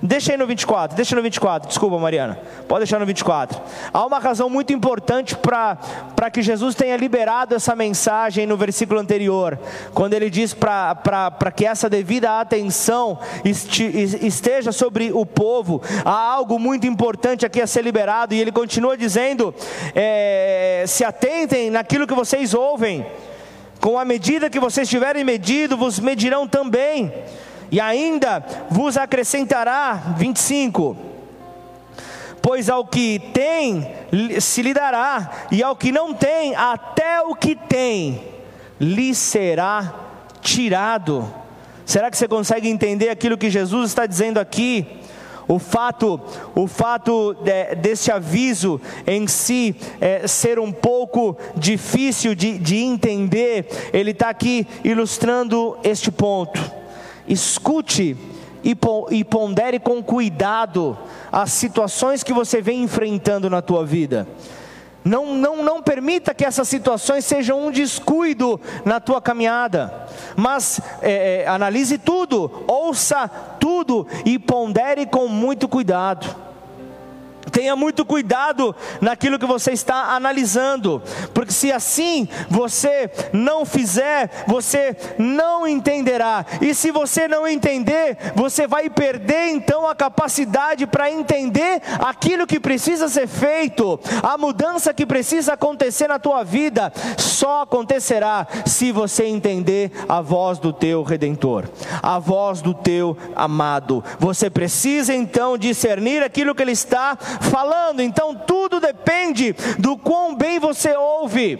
Deixa 0.00 0.30
aí 0.30 0.38
no 0.38 0.46
24, 0.46 0.96
deixa 0.96 1.16
no 1.16 1.22
24, 1.22 1.68
desculpa 1.68 1.98
Mariana, 1.98 2.38
pode 2.68 2.82
deixar 2.82 3.00
no 3.00 3.06
24. 3.06 3.60
Há 3.92 4.06
uma 4.06 4.20
razão 4.20 4.48
muito 4.48 4.72
importante 4.72 5.34
para 5.34 6.30
que 6.32 6.40
Jesus 6.40 6.76
tenha 6.76 6.96
liberado 6.96 7.56
essa 7.56 7.74
mensagem 7.74 8.46
no 8.46 8.56
versículo 8.56 9.00
anterior, 9.00 9.58
quando 9.92 10.14
ele 10.14 10.30
diz 10.30 10.54
para 10.54 11.52
que 11.54 11.66
essa 11.66 11.90
devida 11.90 12.38
atenção 12.38 13.18
esteja 13.44 14.70
sobre 14.70 15.10
o 15.12 15.26
povo, 15.26 15.82
há 16.04 16.32
algo 16.32 16.60
muito 16.60 16.86
importante 16.86 17.44
aqui 17.44 17.60
a 17.60 17.66
ser 17.66 17.82
liberado, 17.82 18.34
e 18.34 18.40
ele 18.40 18.52
continua 18.52 18.96
dizendo: 18.96 19.52
é, 19.96 20.84
se 20.86 21.02
atentem 21.02 21.70
naquilo 21.70 22.06
que 22.06 22.14
vocês 22.14 22.54
ouvem, 22.54 23.04
com 23.80 23.98
a 23.98 24.04
medida 24.04 24.48
que 24.48 24.60
vocês 24.60 24.88
tiverem 24.88 25.24
medido, 25.24 25.76
vos 25.76 25.98
medirão 25.98 26.46
também 26.46 27.12
e 27.70 27.80
ainda 27.80 28.44
vos 28.70 28.96
acrescentará, 28.96 30.14
25: 30.16 30.96
Pois 32.40 32.68
ao 32.70 32.86
que 32.86 33.20
tem 33.32 33.86
se 34.40 34.62
lhe 34.62 34.72
dará, 34.72 35.46
e 35.50 35.62
ao 35.62 35.76
que 35.76 35.92
não 35.92 36.14
tem, 36.14 36.54
até 36.54 37.20
o 37.22 37.34
que 37.34 37.54
tem 37.54 38.22
lhe 38.80 39.14
será 39.14 39.94
tirado. 40.40 41.28
Será 41.84 42.10
que 42.10 42.16
você 42.16 42.28
consegue 42.28 42.68
entender 42.68 43.08
aquilo 43.08 43.36
que 43.36 43.50
Jesus 43.50 43.90
está 43.90 44.06
dizendo 44.06 44.38
aqui? 44.38 44.86
O 45.46 45.58
fato, 45.58 46.20
o 46.54 46.66
fato 46.66 47.34
de, 47.34 48.12
aviso 48.12 48.78
em 49.06 49.26
si 49.26 49.74
é, 49.98 50.26
ser 50.26 50.58
um 50.58 50.70
pouco 50.70 51.38
difícil 51.56 52.34
de, 52.34 52.58
de 52.58 52.76
entender, 52.76 53.66
ele 53.90 54.10
está 54.10 54.28
aqui 54.28 54.66
ilustrando 54.84 55.78
este 55.82 56.10
ponto 56.10 56.78
escute 57.28 58.16
e 59.10 59.24
pondere 59.24 59.78
com 59.78 60.02
cuidado 60.02 60.98
as 61.30 61.52
situações 61.52 62.22
que 62.22 62.32
você 62.32 62.60
vem 62.60 62.82
enfrentando 62.82 63.48
na 63.48 63.62
tua 63.62 63.84
vida. 63.84 64.26
Não, 65.04 65.34
não, 65.34 65.62
não 65.62 65.82
permita 65.82 66.34
que 66.34 66.44
essas 66.44 66.68
situações 66.68 67.24
sejam 67.24 67.66
um 67.66 67.70
descuido 67.70 68.60
na 68.84 69.00
tua 69.00 69.22
caminhada, 69.22 70.06
mas 70.36 70.80
é, 71.00 71.44
é, 71.44 71.48
analise 71.48 71.96
tudo, 71.96 72.64
ouça 72.66 73.28
tudo 73.58 74.06
e 74.24 74.38
pondere 74.38 75.06
com 75.06 75.28
muito 75.28 75.66
cuidado. 75.68 76.47
Tenha 77.58 77.74
muito 77.74 78.04
cuidado 78.04 78.72
naquilo 79.00 79.36
que 79.36 79.44
você 79.44 79.72
está 79.72 80.14
analisando, 80.14 81.02
porque 81.34 81.52
se 81.52 81.72
assim 81.72 82.28
você 82.48 83.10
não 83.32 83.66
fizer, 83.66 84.44
você 84.46 84.96
não 85.18 85.66
entenderá, 85.66 86.46
e 86.60 86.72
se 86.72 86.92
você 86.92 87.26
não 87.26 87.48
entender, 87.48 88.16
você 88.36 88.68
vai 88.68 88.88
perder 88.88 89.48
então 89.48 89.88
a 89.88 89.94
capacidade 89.96 90.86
para 90.86 91.10
entender 91.10 91.82
aquilo 91.98 92.46
que 92.46 92.60
precisa 92.60 93.08
ser 93.08 93.26
feito, 93.26 93.98
a 94.22 94.38
mudança 94.38 94.94
que 94.94 95.04
precisa 95.04 95.54
acontecer 95.54 96.06
na 96.06 96.20
tua 96.20 96.44
vida, 96.44 96.92
só 97.16 97.62
acontecerá 97.62 98.46
se 98.66 98.92
você 98.92 99.24
entender 99.24 99.90
a 100.08 100.20
voz 100.20 100.60
do 100.60 100.72
teu 100.72 101.02
redentor, 101.02 101.64
a 102.00 102.20
voz 102.20 102.62
do 102.62 102.72
teu 102.72 103.16
amado. 103.34 104.04
Você 104.20 104.48
precisa 104.48 105.12
então 105.12 105.58
discernir 105.58 106.22
aquilo 106.22 106.54
que 106.54 106.62
ele 106.62 106.70
está 106.70 107.18
falando, 107.48 108.00
então 108.00 108.34
tudo 108.34 108.80
depende 108.80 109.54
do 109.78 109.96
quão 109.96 110.34
bem 110.34 110.58
você 110.58 110.94
ouve. 110.96 111.58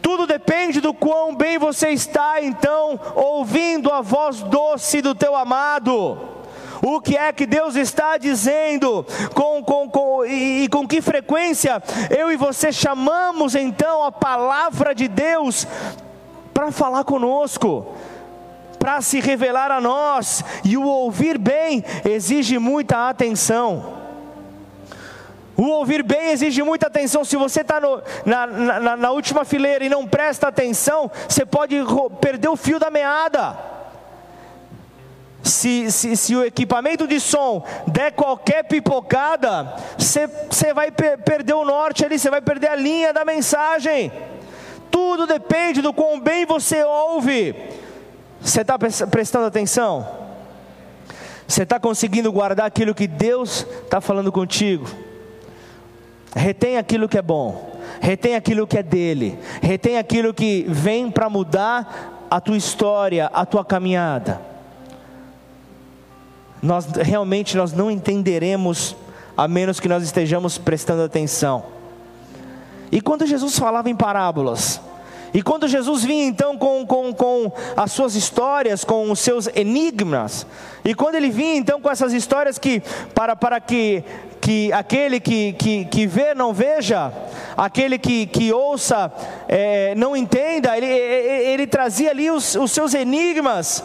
Tudo 0.00 0.26
depende 0.26 0.80
do 0.80 0.92
quão 0.92 1.34
bem 1.34 1.58
você 1.58 1.90
está, 1.90 2.42
então, 2.42 2.98
ouvindo 3.14 3.90
a 3.92 4.00
voz 4.00 4.42
doce 4.42 5.00
do 5.00 5.14
teu 5.14 5.36
amado. 5.36 6.18
O 6.84 7.00
que 7.00 7.16
é 7.16 7.32
que 7.32 7.46
Deus 7.46 7.76
está 7.76 8.18
dizendo? 8.18 9.06
Com, 9.32 9.62
com, 9.62 9.88
com, 9.88 10.24
e, 10.26 10.64
e 10.64 10.68
com 10.68 10.86
que 10.88 11.00
frequência 11.00 11.80
eu 12.10 12.32
e 12.32 12.36
você 12.36 12.72
chamamos 12.72 13.54
então 13.54 14.02
a 14.02 14.10
palavra 14.10 14.92
de 14.92 15.06
Deus 15.06 15.64
para 16.52 16.72
falar 16.72 17.04
conosco? 17.04 17.94
para 18.82 19.00
se 19.00 19.20
revelar 19.20 19.70
a 19.70 19.80
nós, 19.80 20.44
e 20.64 20.76
o 20.76 20.82
ouvir 20.82 21.38
bem 21.38 21.84
exige 22.04 22.58
muita 22.58 23.08
atenção. 23.08 24.01
O 25.56 25.64
ouvir 25.64 26.02
bem 26.02 26.30
exige 26.30 26.62
muita 26.62 26.86
atenção. 26.86 27.24
Se 27.24 27.36
você 27.36 27.60
está 27.60 27.80
na, 28.24 28.46
na, 28.46 28.96
na, 28.96 29.10
última 29.10 29.44
fileira 29.44 29.84
e 29.84 29.88
não 29.88 30.06
presta 30.06 30.48
atenção, 30.48 31.10
você 31.28 31.44
pode 31.44 31.76
perder 32.20 32.48
o 32.48 32.56
fio 32.56 32.78
da 32.78 32.90
meada. 32.90 33.56
Se, 35.42 35.90
se, 35.90 36.16
se 36.16 36.36
o 36.36 36.44
equipamento 36.44 37.06
de 37.06 37.18
som 37.18 37.64
der 37.86 38.12
qualquer 38.12 38.64
pipocada, 38.64 39.74
você, 39.98 40.72
vai 40.72 40.90
per 40.90 41.18
perder 41.18 41.54
o 41.54 41.64
norte 41.64 42.04
ali, 42.04 42.18
você 42.18 42.30
vai 42.30 42.40
perder 42.40 42.68
a 42.68 42.76
linha 42.76 43.12
da 43.12 43.24
mensagem. 43.24 44.10
Tudo 44.90 45.26
depende 45.26 45.82
do 45.82 45.92
quão 45.92 46.20
bem 46.20 46.46
você 46.46 46.82
ouve. 46.84 47.54
Você 48.40 48.60
está 48.60 48.78
prestando 48.78 49.46
atenção? 49.46 50.06
Você 51.46 51.64
está 51.64 51.78
conseguindo 51.78 52.32
guardar 52.32 52.66
aquilo 52.66 52.94
que 52.94 53.06
Deus 53.06 53.66
está 53.84 54.00
falando 54.00 54.32
contigo? 54.32 54.86
Retém 56.34 56.78
aquilo 56.78 57.08
que 57.08 57.18
é 57.18 57.22
bom, 57.22 57.72
retém 58.00 58.34
aquilo 58.34 58.66
que 58.66 58.78
é 58.78 58.82
dele, 58.82 59.38
retém 59.60 59.98
aquilo 59.98 60.32
que 60.32 60.64
vem 60.68 61.10
para 61.10 61.28
mudar 61.28 62.26
a 62.30 62.40
tua 62.40 62.56
história, 62.56 63.26
a 63.26 63.44
tua 63.44 63.64
caminhada. 63.64 64.40
Nós 66.62 66.86
realmente 66.86 67.56
nós 67.56 67.72
não 67.72 67.90
entenderemos 67.90 68.96
a 69.36 69.46
menos 69.46 69.80
que 69.80 69.88
nós 69.88 70.02
estejamos 70.02 70.56
prestando 70.56 71.02
atenção. 71.02 71.64
E 72.90 73.00
quando 73.00 73.26
Jesus 73.26 73.58
falava 73.58 73.90
em 73.90 73.96
parábolas, 73.96 74.80
e 75.34 75.42
quando 75.42 75.66
Jesus 75.66 76.04
vinha 76.04 76.26
então 76.26 76.58
com, 76.58 76.86
com, 76.86 77.12
com 77.14 77.52
as 77.76 77.92
suas 77.92 78.14
histórias, 78.14 78.84
com 78.84 79.10
os 79.10 79.18
seus 79.18 79.46
enigmas, 79.54 80.46
e 80.84 80.94
quando 80.94 81.14
ele 81.14 81.30
vinha 81.30 81.56
então 81.56 81.80
com 81.80 81.90
essas 81.90 82.12
histórias 82.12 82.58
que, 82.58 82.82
para, 83.14 83.34
para 83.34 83.60
que, 83.60 84.04
que 84.40 84.72
aquele 84.72 85.20
que, 85.20 85.54
que, 85.54 85.84
que 85.86 86.06
vê 86.06 86.34
não 86.34 86.52
veja, 86.52 87.12
aquele 87.56 87.98
que, 87.98 88.26
que 88.26 88.52
ouça 88.52 89.10
é, 89.48 89.94
não 89.94 90.14
entenda, 90.14 90.76
ele, 90.76 90.86
ele, 90.86 91.44
ele 91.44 91.66
trazia 91.66 92.10
ali 92.10 92.30
os, 92.30 92.54
os 92.54 92.70
seus 92.70 92.92
enigmas. 92.92 93.82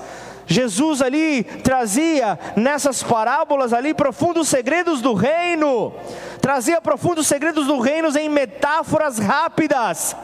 Jesus 0.49 1.01
ali 1.01 1.43
trazia 1.43 2.39
nessas 2.55 3.03
parábolas 3.03 3.73
ali 3.73 3.93
profundos 3.93 4.47
segredos 4.47 5.01
do 5.01 5.13
reino, 5.13 5.93
trazia 6.41 6.81
profundos 6.81 7.27
segredos 7.27 7.67
do 7.67 7.79
reino 7.79 8.07
em 8.17 8.29
metáforas 8.29 9.19
rápidas. 9.19 10.15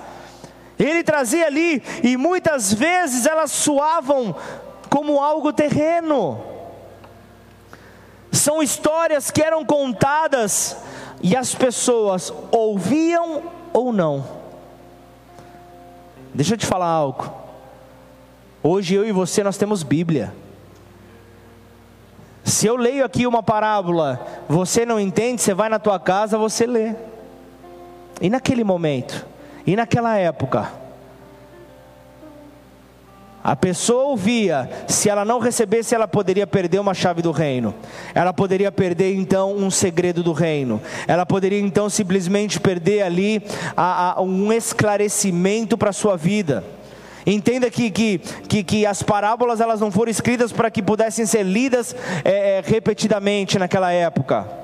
Ele 0.77 1.03
trazia 1.03 1.45
ali, 1.45 1.81
e 2.03 2.17
muitas 2.17 2.73
vezes 2.73 3.25
elas 3.25 3.51
soavam 3.51 4.35
como 4.89 5.19
algo 5.19 5.53
terreno. 5.53 6.41
São 8.31 8.61
histórias 8.61 9.29
que 9.29 9.41
eram 9.41 9.63
contadas 9.63 10.77
e 11.21 11.35
as 11.35 11.53
pessoas 11.53 12.33
ouviam 12.51 13.43
ou 13.71 13.93
não. 13.93 14.25
Deixa 16.33 16.55
eu 16.55 16.57
te 16.57 16.65
falar 16.65 16.87
algo. 16.87 17.31
Hoje 18.61 18.95
eu 18.95 19.05
e 19.05 19.11
você 19.11 19.43
nós 19.43 19.57
temos 19.57 19.83
Bíblia. 19.83 20.33
Se 22.43 22.67
eu 22.67 22.75
leio 22.75 23.05
aqui 23.05 23.25
uma 23.25 23.41
parábola, 23.41 24.25
você 24.49 24.85
não 24.85 24.99
entende, 24.99 25.41
você 25.41 25.53
vai 25.53 25.69
na 25.69 25.79
tua 25.79 25.99
casa, 25.99 26.37
você 26.37 26.65
lê. 26.65 26.93
E 28.19 28.29
naquele 28.29 28.63
momento, 28.63 29.25
e 29.65 29.75
naquela 29.75 30.17
época, 30.17 30.69
a 33.43 33.57
pessoa 33.57 34.05
ouvia, 34.05 34.69
se 34.87 35.09
ela 35.09 35.25
não 35.25 35.37
recebesse, 35.37 35.93
ela 35.93 36.07
poderia 36.07 36.47
perder 36.47 36.79
uma 36.79 36.93
chave 36.93 37.21
do 37.21 37.31
reino. 37.31 37.75
Ela 38.15 38.31
poderia 38.31 38.71
perder 38.71 39.13
então 39.13 39.53
um 39.53 39.69
segredo 39.69 40.23
do 40.23 40.31
reino. 40.31 40.81
Ela 41.07 41.25
poderia 41.25 41.59
então 41.59 41.89
simplesmente 41.89 42.57
perder 42.57 43.01
ali 43.01 43.43
a, 43.75 44.13
a, 44.13 44.21
um 44.21 44.53
esclarecimento 44.53 45.77
para 45.77 45.89
a 45.89 45.93
sua 45.93 46.15
vida. 46.15 46.63
Entenda 47.25 47.69
que, 47.69 47.91
que, 47.91 48.19
que, 48.47 48.63
que, 48.63 48.85
as 48.85 49.03
parábolas 49.03 49.59
elas 49.59 49.81
não 49.81 49.91
foram 49.91 50.09
escritas 50.11 50.53
para 50.53 50.71
que 50.71 50.81
pudessem 50.81 51.25
ser 51.25 51.43
lidas 51.43 51.93
é, 52.23 52.61
repetidamente 52.65 53.59
naquela 53.59 53.91
época 53.91 54.62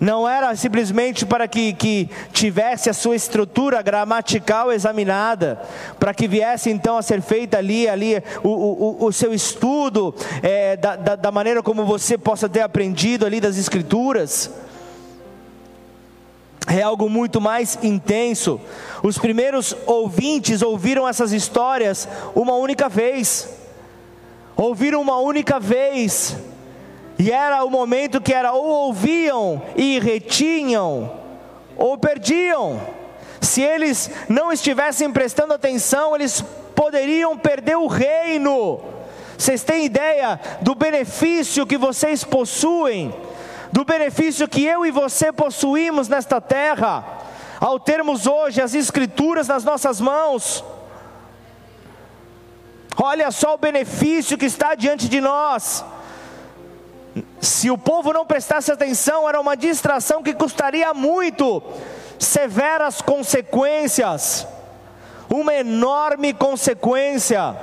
não 0.00 0.26
era 0.26 0.56
simplesmente 0.56 1.26
para 1.26 1.46
que, 1.46 1.74
que 1.74 2.08
tivesse 2.32 2.88
a 2.88 2.94
sua 2.94 3.14
estrutura 3.14 3.82
gramatical 3.82 4.72
examinada, 4.72 5.60
para 5.98 6.14
que 6.14 6.26
viesse 6.26 6.70
então 6.70 6.96
a 6.96 7.02
ser 7.02 7.20
feita 7.20 7.58
ali, 7.58 7.86
ali 7.86 8.16
o, 8.42 8.48
o, 8.48 9.04
o 9.04 9.12
seu 9.12 9.34
estudo, 9.34 10.14
é, 10.42 10.74
da, 10.78 10.96
da, 10.96 11.16
da 11.16 11.30
maneira 11.30 11.62
como 11.62 11.84
você 11.84 12.16
possa 12.16 12.48
ter 12.48 12.62
aprendido 12.62 13.26
ali 13.26 13.40
das 13.40 13.58
Escrituras. 13.58 14.50
É 16.66 16.80
algo 16.80 17.08
muito 17.10 17.38
mais 17.40 17.78
intenso. 17.82 18.58
Os 19.02 19.18
primeiros 19.18 19.76
ouvintes 19.86 20.62
ouviram 20.62 21.06
essas 21.06 21.32
histórias 21.32 22.08
uma 22.34 22.54
única 22.54 22.88
vez, 22.88 23.50
ouviram 24.56 25.00
uma 25.02 25.18
única 25.18 25.60
vez 25.60 26.36
e 27.20 27.30
era 27.30 27.62
o 27.64 27.68
momento 27.68 28.18
que 28.18 28.32
era 28.32 28.54
ou 28.54 28.64
ouviam 28.64 29.60
e 29.76 29.98
retinham, 29.98 31.12
ou 31.76 31.98
perdiam. 31.98 32.80
Se 33.42 33.60
eles 33.60 34.10
não 34.26 34.50
estivessem 34.50 35.12
prestando 35.12 35.52
atenção, 35.52 36.14
eles 36.14 36.42
poderiam 36.74 37.36
perder 37.36 37.76
o 37.76 37.86
reino. 37.86 38.80
Vocês 39.36 39.62
têm 39.62 39.84
ideia 39.84 40.40
do 40.62 40.74
benefício 40.74 41.66
que 41.66 41.76
vocês 41.76 42.24
possuem, 42.24 43.14
do 43.70 43.84
benefício 43.84 44.48
que 44.48 44.64
eu 44.64 44.86
e 44.86 44.90
você 44.90 45.30
possuímos 45.30 46.08
nesta 46.08 46.40
terra, 46.40 47.04
ao 47.60 47.78
termos 47.78 48.26
hoje 48.26 48.62
as 48.62 48.72
Escrituras 48.72 49.46
nas 49.46 49.62
nossas 49.62 50.00
mãos? 50.00 50.64
Olha 52.96 53.30
só 53.30 53.56
o 53.56 53.58
benefício 53.58 54.38
que 54.38 54.46
está 54.46 54.74
diante 54.74 55.06
de 55.06 55.20
nós. 55.20 55.84
Se 57.40 57.70
o 57.70 57.78
povo 57.78 58.12
não 58.12 58.24
prestasse 58.24 58.70
atenção, 58.70 59.28
era 59.28 59.40
uma 59.40 59.56
distração 59.56 60.22
que 60.22 60.34
custaria 60.34 60.94
muito, 60.94 61.62
severas 62.18 63.00
consequências, 63.00 64.46
uma 65.28 65.54
enorme 65.54 66.32
consequência. 66.32 67.56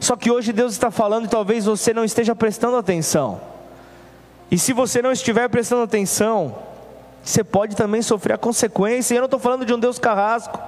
Só 0.00 0.16
que 0.16 0.30
hoje 0.30 0.52
Deus 0.52 0.72
está 0.72 0.90
falando 0.90 1.24
e 1.24 1.28
talvez 1.28 1.64
você 1.64 1.94
não 1.94 2.04
esteja 2.04 2.34
prestando 2.34 2.76
atenção. 2.76 3.40
E 4.50 4.58
se 4.58 4.72
você 4.72 5.00
não 5.00 5.10
estiver 5.10 5.48
prestando 5.48 5.82
atenção, 5.82 6.54
você 7.22 7.42
pode 7.42 7.74
também 7.74 8.02
sofrer 8.02 8.34
a 8.34 8.38
consequência. 8.38 9.14
E 9.14 9.16
eu 9.16 9.22
não 9.22 9.26
estou 9.26 9.40
falando 9.40 9.64
de 9.64 9.72
um 9.72 9.78
Deus 9.78 9.98
carrasco. 9.98 10.58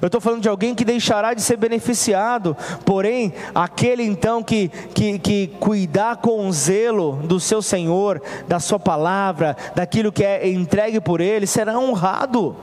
Eu 0.00 0.06
estou 0.06 0.20
falando 0.20 0.42
de 0.42 0.48
alguém 0.48 0.74
que 0.74 0.84
deixará 0.84 1.34
de 1.34 1.42
ser 1.42 1.56
beneficiado, 1.56 2.56
porém, 2.84 3.32
aquele 3.54 4.02
então 4.02 4.42
que, 4.42 4.68
que, 4.94 5.18
que 5.18 5.46
cuidar 5.58 6.16
com 6.16 6.50
zelo 6.52 7.16
do 7.24 7.38
seu 7.40 7.62
Senhor, 7.62 8.22
da 8.46 8.60
sua 8.60 8.78
palavra, 8.78 9.56
daquilo 9.74 10.12
que 10.12 10.24
é 10.24 10.48
entregue 10.48 11.00
por 11.00 11.20
ele, 11.20 11.46
será 11.46 11.78
honrado 11.78 12.56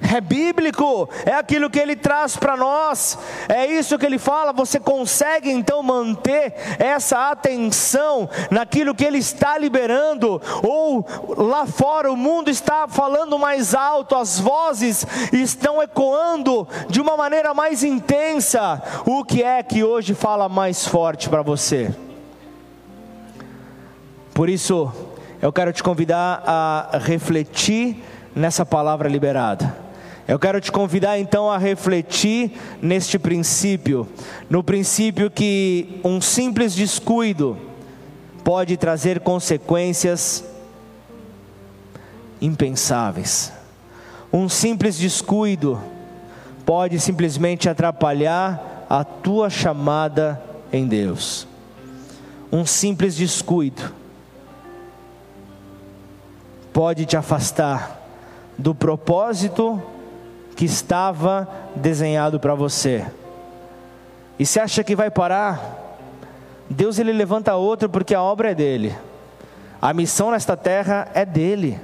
é 0.00 0.20
bíblico, 0.20 1.08
é 1.26 1.34
aquilo 1.34 1.68
que 1.68 1.78
ele 1.78 1.96
traz 1.96 2.36
para 2.36 2.56
nós, 2.56 3.18
é 3.48 3.66
isso 3.66 3.98
que 3.98 4.06
ele 4.06 4.18
fala. 4.18 4.52
Você 4.52 4.78
consegue 4.78 5.50
então 5.50 5.82
manter 5.82 6.54
essa 6.78 7.30
atenção 7.30 8.28
naquilo 8.50 8.94
que 8.94 9.04
ele 9.04 9.18
está 9.18 9.58
liberando, 9.58 10.40
ou 10.62 11.06
lá 11.36 11.66
fora 11.66 12.10
o 12.10 12.16
mundo 12.16 12.50
está 12.50 12.86
falando 12.86 13.38
mais 13.38 13.74
alto, 13.74 14.14
as 14.14 14.38
vozes 14.38 15.06
estão 15.32 15.82
ecoando 15.82 16.66
de 16.88 17.00
uma 17.00 17.16
maneira 17.16 17.52
mais 17.52 17.82
intensa. 17.82 18.82
O 19.04 19.24
que 19.24 19.42
é 19.42 19.62
que 19.62 19.82
hoje 19.82 20.14
fala 20.14 20.48
mais 20.48 20.86
forte 20.86 21.28
para 21.28 21.42
você? 21.42 21.94
Por 24.32 24.48
isso, 24.48 24.92
eu 25.42 25.52
quero 25.52 25.72
te 25.72 25.82
convidar 25.82 26.42
a 26.46 26.98
refletir 26.98 28.04
nessa 28.34 28.64
palavra 28.64 29.08
liberada 29.08 29.87
eu 30.28 30.38
quero 30.38 30.60
te 30.60 30.70
convidar 30.70 31.18
então 31.18 31.50
a 31.50 31.56
refletir 31.56 32.52
neste 32.82 33.18
princípio, 33.18 34.06
no 34.50 34.62
princípio 34.62 35.30
que 35.30 35.98
um 36.04 36.20
simples 36.20 36.74
descuido 36.74 37.56
pode 38.44 38.76
trazer 38.76 39.20
consequências 39.20 40.44
impensáveis. 42.42 43.50
Um 44.30 44.50
simples 44.50 44.98
descuido 44.98 45.80
pode 46.66 47.00
simplesmente 47.00 47.66
atrapalhar 47.66 48.84
a 48.90 49.02
tua 49.02 49.48
chamada 49.48 50.38
em 50.70 50.86
Deus. 50.86 51.48
Um 52.52 52.66
simples 52.66 53.16
descuido 53.16 53.94
pode 56.70 57.06
te 57.06 57.16
afastar 57.16 57.98
do 58.58 58.74
propósito 58.74 59.82
que 60.58 60.64
estava 60.64 61.48
desenhado 61.76 62.40
para 62.40 62.52
você. 62.52 63.06
E 64.36 64.44
você 64.44 64.58
acha 64.58 64.82
que 64.82 64.96
vai 64.96 65.08
parar? 65.08 65.96
Deus 66.68 66.98
ele 66.98 67.12
levanta 67.12 67.54
outro 67.54 67.88
porque 67.88 68.12
a 68.12 68.20
obra 68.20 68.50
é 68.50 68.54
dele. 68.56 68.98
A 69.80 69.94
missão 69.94 70.32
nesta 70.32 70.56
terra 70.56 71.06
é 71.14 71.24
dele. 71.24 71.78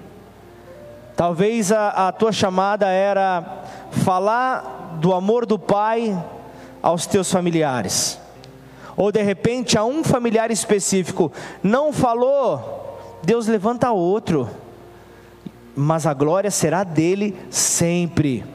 Talvez 1.14 1.70
a, 1.70 2.08
a 2.08 2.10
tua 2.10 2.32
chamada 2.32 2.88
era 2.88 3.62
falar 3.92 4.96
do 5.00 5.14
amor 5.14 5.46
do 5.46 5.56
Pai 5.56 6.20
aos 6.82 7.06
teus 7.06 7.30
familiares. 7.30 8.18
Ou 8.96 9.12
de 9.12 9.22
repente 9.22 9.78
a 9.78 9.84
um 9.84 10.02
familiar 10.02 10.50
específico 10.50 11.30
não 11.62 11.92
falou, 11.92 13.20
Deus 13.22 13.46
levanta 13.46 13.92
outro. 13.92 14.50
Mas 15.76 16.08
a 16.08 16.12
glória 16.12 16.50
será 16.50 16.82
dele 16.82 17.36
sempre 17.50 18.52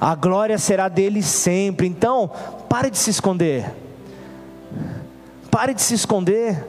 a 0.00 0.14
glória 0.14 0.58
será 0.58 0.88
dele 0.88 1.22
sempre. 1.22 1.86
Então, 1.86 2.30
pare 2.68 2.90
de 2.90 2.98
se 2.98 3.10
esconder. 3.10 3.74
Pare 5.50 5.74
de 5.74 5.82
se 5.82 5.94
esconder. 5.94 6.66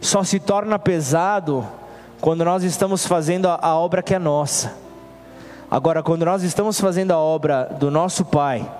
Só 0.00 0.22
se 0.22 0.40
torna 0.40 0.78
pesado 0.78 1.66
quando 2.20 2.44
nós 2.44 2.62
estamos 2.62 3.06
fazendo 3.06 3.48
a, 3.48 3.74
obra 3.76 4.02
que 4.02 4.14
é 4.14 4.18
nossa. 4.18 4.74
Agora, 5.70 6.02
quando 6.02 6.24
nós 6.24 6.42
estamos 6.42 6.80
fazendo 6.80 7.12
a 7.12 7.18
obra 7.18 7.64
do 7.78 7.90
nosso 7.90 8.24
Pai, 8.24 8.70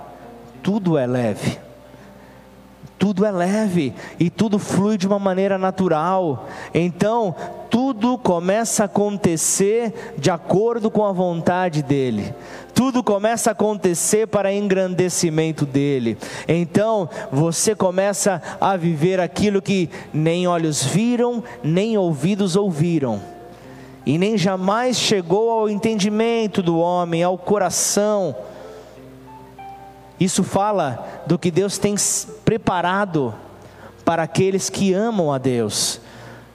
tudo 0.63 0.99
é 0.99 1.07
leve 1.07 1.70
tudo 3.01 3.25
é 3.25 3.31
leve 3.31 3.95
e 4.19 4.29
tudo 4.29 4.59
flui 4.59 4.99
de 4.99 5.07
uma 5.07 5.19
maneira 5.19 5.57
natural. 5.57 6.47
Então, 6.75 7.35
tudo 7.71 8.19
começa 8.19 8.83
a 8.83 8.87
acontecer 8.87 10.13
de 10.19 10.31
acordo 10.31 10.91
com 10.91 11.07
a 11.07 11.11
vontade 11.11 11.83
dele. 11.83 12.35
Tudo 12.75 13.03
começa 13.03 13.49
a 13.49 13.53
acontecer 13.53 14.27
para 14.27 14.53
engrandecimento 14.53 15.65
dele. 15.65 16.19
Então, 16.47 17.09
você 17.33 17.75
começa 17.75 18.43
a 18.61 18.77
viver 18.77 19.19
aquilo 19.19 19.63
que 19.63 19.89
nem 20.13 20.47
olhos 20.47 20.85
viram, 20.85 21.43
nem 21.65 21.97
ouvidos 21.97 22.55
ouviram. 22.55 23.19
E 24.05 24.19
nem 24.19 24.37
jamais 24.37 24.99
chegou 24.99 25.51
ao 25.51 25.71
entendimento 25.71 26.63
do 26.63 26.79
homem, 26.79 27.23
ao 27.23 27.39
coração 27.39 28.37
isso 30.21 30.45
fala 30.45 31.23
do 31.27 31.39
que 31.39 31.51
Deus 31.51 31.79
tem 31.79 31.95
preparado 32.45 33.35
para 34.05 34.23
aqueles 34.23 34.69
que 34.69 34.93
amam 34.93 35.33
a 35.33 35.39
Deus. 35.39 35.99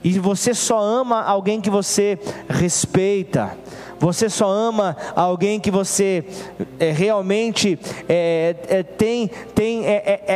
E 0.03 0.19
você 0.19 0.53
só 0.53 0.79
ama 0.79 1.23
alguém 1.23 1.59
que 1.59 1.69
você 1.69 2.19
respeita, 2.47 3.57
você 3.99 4.29
só 4.29 4.49
ama 4.49 4.95
alguém 5.15 5.59
que 5.59 5.71
você 5.71 6.25
é, 6.79 6.91
realmente 6.91 7.79
é, 8.07 8.55
é, 8.67 8.83
tem, 8.83 9.29
tem 9.53 9.83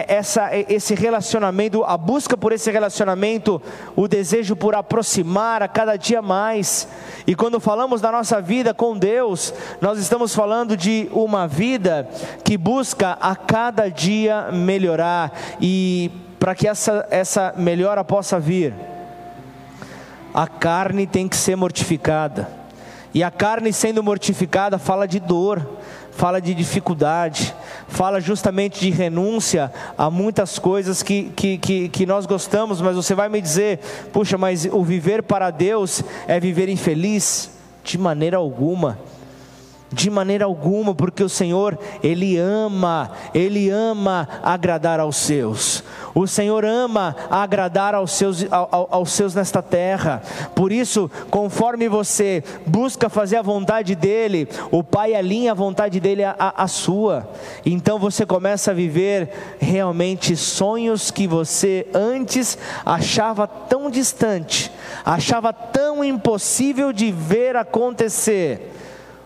essa, 0.08 0.50
esse 0.70 0.96
relacionamento, 0.96 1.84
a 1.84 1.98
busca 1.98 2.38
por 2.38 2.52
esse 2.52 2.72
relacionamento, 2.72 3.62
o 3.96 4.08
desejo 4.08 4.56
por 4.56 4.76
aproximar 4.76 5.62
a 5.62 5.68
cada 5.68 5.98
dia 5.98 6.22
mais. 6.22 6.88
E 7.28 7.36
quando 7.36 7.60
falamos 7.60 8.02
da 8.02 8.12
nossa 8.12 8.42
vida 8.42 8.74
com 8.74 8.98
Deus, 8.98 9.54
nós 9.82 10.00
estamos 10.00 10.34
falando 10.34 10.76
de 10.76 11.10
uma 11.12 11.48
vida 11.48 12.10
que 12.44 12.58
busca 12.58 13.18
a 13.20 13.36
cada 13.36 13.90
dia 13.90 14.50
melhorar 14.52 15.32
e 15.62 16.12
para 16.40 16.56
que 16.56 16.68
essa, 16.68 17.06
essa 17.12 17.54
melhora 17.58 18.04
possa 18.04 18.40
vir, 18.40 18.74
a 20.34 20.48
carne 20.48 21.06
tem 21.06 21.28
que 21.28 21.36
ser 21.36 21.56
mortificada. 21.56 22.59
E 23.14 23.24
a 23.24 23.32
carne 23.32 23.74
sendo 23.74 24.04
mortificada 24.04 24.78
fala 24.78 25.08
de 25.08 25.20
dor, 25.20 25.66
fala 26.12 26.40
de 26.40 26.54
dificuldade, 26.54 27.56
fala 27.88 28.20
justamente 28.20 28.82
de 28.82 28.90
renúncia 28.90 29.72
a 29.98 30.10
muitas 30.10 30.60
coisas 30.60 31.02
que, 31.02 31.32
que, 31.36 31.58
que, 31.58 31.90
que, 31.90 32.06
nós 32.06 32.26
gostamos, 32.26 32.82
mas 32.82 32.96
você 32.96 33.16
vai 33.16 33.30
me 33.30 33.42
dizer, 33.42 33.80
puxa, 34.12 34.38
mas 34.38 34.66
o 34.66 34.84
viver 34.84 35.24
para 35.24 35.50
Deus 35.50 36.04
é 36.28 36.40
viver 36.40 36.70
infeliz? 36.70 37.52
De 37.84 37.98
maneira 37.98 38.38
alguma. 38.38 39.00
De 39.92 40.10
maneira 40.10 40.46
alguma, 40.46 40.94
porque 40.94 41.24
o 41.24 41.30
Senhor, 41.30 41.78
Ele 42.04 42.38
ama, 42.38 43.12
Ele 43.34 43.70
ama 43.70 44.28
agradar 44.44 45.00
aos 45.00 45.18
seus. 45.18 45.84
O 46.14 46.28
Senhor 46.28 46.66
ama 46.66 47.16
agradar 47.30 47.96
aos 47.96 48.12
seus, 48.12 48.46
aos 48.52 49.12
seus 49.12 49.34
nesta 49.34 49.62
terra. 49.62 50.22
Por 50.54 50.72
isso, 50.72 51.10
conforme 51.30 51.88
você 51.88 52.44
busca 52.66 53.10
fazer 53.10 53.38
a 53.38 53.42
vontade 53.42 53.96
dEle, 53.96 54.48
o 54.72 54.84
Pai 54.84 55.16
alinha 55.16 55.52
a 55.52 55.56
vontade 55.56 56.00
dEle 56.00 56.24
à, 56.24 56.36
à 56.38 56.68
sua. 56.68 57.30
Então 57.66 57.98
você 57.98 58.26
começa 58.26 58.72
a 58.72 58.74
viver 58.74 59.58
realmente 59.60 60.36
sonhos 60.36 61.10
que 61.10 61.28
você 61.28 61.88
antes 61.94 62.58
achava 62.86 63.48
tão 63.48 63.90
distante, 63.90 64.72
achava 65.06 65.54
tão 65.54 66.04
impossível 66.04 66.92
de 66.94 67.12
ver 67.12 67.56
acontecer 67.56 68.79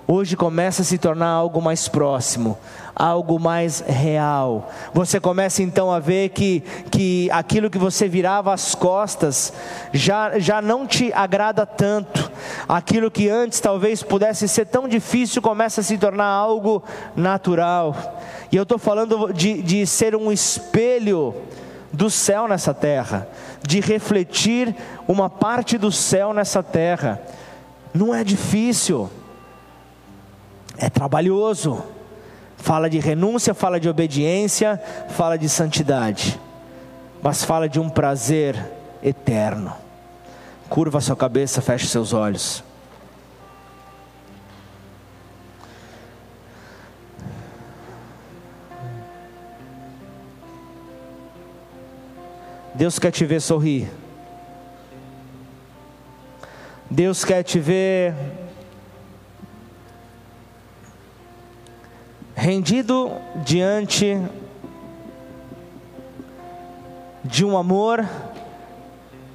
hoje 0.08 0.36
começa 0.36 0.82
a 0.82 0.86
se 0.86 0.98
tornar 0.98 1.30
algo 1.30 1.62
mais 1.62 1.88
próximo, 1.88 2.58
algo 2.96 3.40
mais 3.40 3.84
real. 3.86 4.70
Você 4.94 5.20
começa 5.20 5.64
então 5.64 5.92
a 5.92 6.00
ver 6.00 6.30
que, 6.30 6.62
que 6.92 7.30
aquilo 7.32 7.70
que 7.70 7.78
você 7.78 8.08
virava 8.08 8.54
as 8.54 8.76
costas 8.76 9.54
já, 9.92 10.38
já 10.40 10.62
não 10.62 10.86
te 10.86 11.12
agrada 11.14 11.66
tanto. 11.66 12.32
Aquilo 12.68 13.10
que 13.10 13.30
antes 13.30 13.60
talvez 13.60 14.04
pudesse 14.04 14.48
ser 14.48 14.66
tão 14.66 14.88
difícil 14.88 15.42
começa 15.42 15.82
a 15.82 15.84
se 15.84 15.98
tornar 15.98 16.28
algo 16.28 16.84
natural. 17.16 17.96
E 18.52 18.56
eu 18.56 18.64
estou 18.64 18.78
falando 18.78 19.34
de, 19.34 19.62
de 19.62 19.88
ser 19.88 20.16
um 20.16 20.32
espelho 20.32 21.34
do 21.92 22.10
céu 22.10 22.48
nessa 22.48 22.74
terra, 22.74 23.28
de 23.62 23.80
refletir 23.80 24.76
uma 25.08 25.30
parte 25.30 25.78
do 25.78 25.92
céu 25.92 26.34
nessa 26.34 26.62
terra. 26.62 27.22
Não 27.94 28.14
é 28.14 28.24
difícil 28.24 29.10
é 30.84 30.90
trabalhoso. 30.90 31.82
Fala 32.58 32.90
de 32.90 33.00
renúncia, 33.00 33.54
fala 33.54 33.80
de 33.80 33.88
obediência, 33.88 34.82
fala 35.10 35.38
de 35.38 35.48
santidade, 35.48 36.40
mas 37.22 37.44
fala 37.44 37.70
de 37.70 37.80
um 37.80 37.90
prazer 37.90 38.56
eterno. 39.02 39.74
Curva 40.70 41.00
sua 41.00 41.16
cabeça, 41.16 41.62
feche 41.62 41.88
seus 41.88 42.12
olhos. 42.12 42.64
Deus 52.76 53.00
quer 53.00 53.12
te 53.12 53.26
ver 53.26 53.40
sorrir. 53.40 53.90
Deus 56.90 57.24
quer 57.24 57.44
te 57.44 57.60
ver 57.60 58.14
rendido 62.44 63.10
diante 63.46 64.22
de 67.24 67.46
um 67.46 67.58
amor 67.58 68.06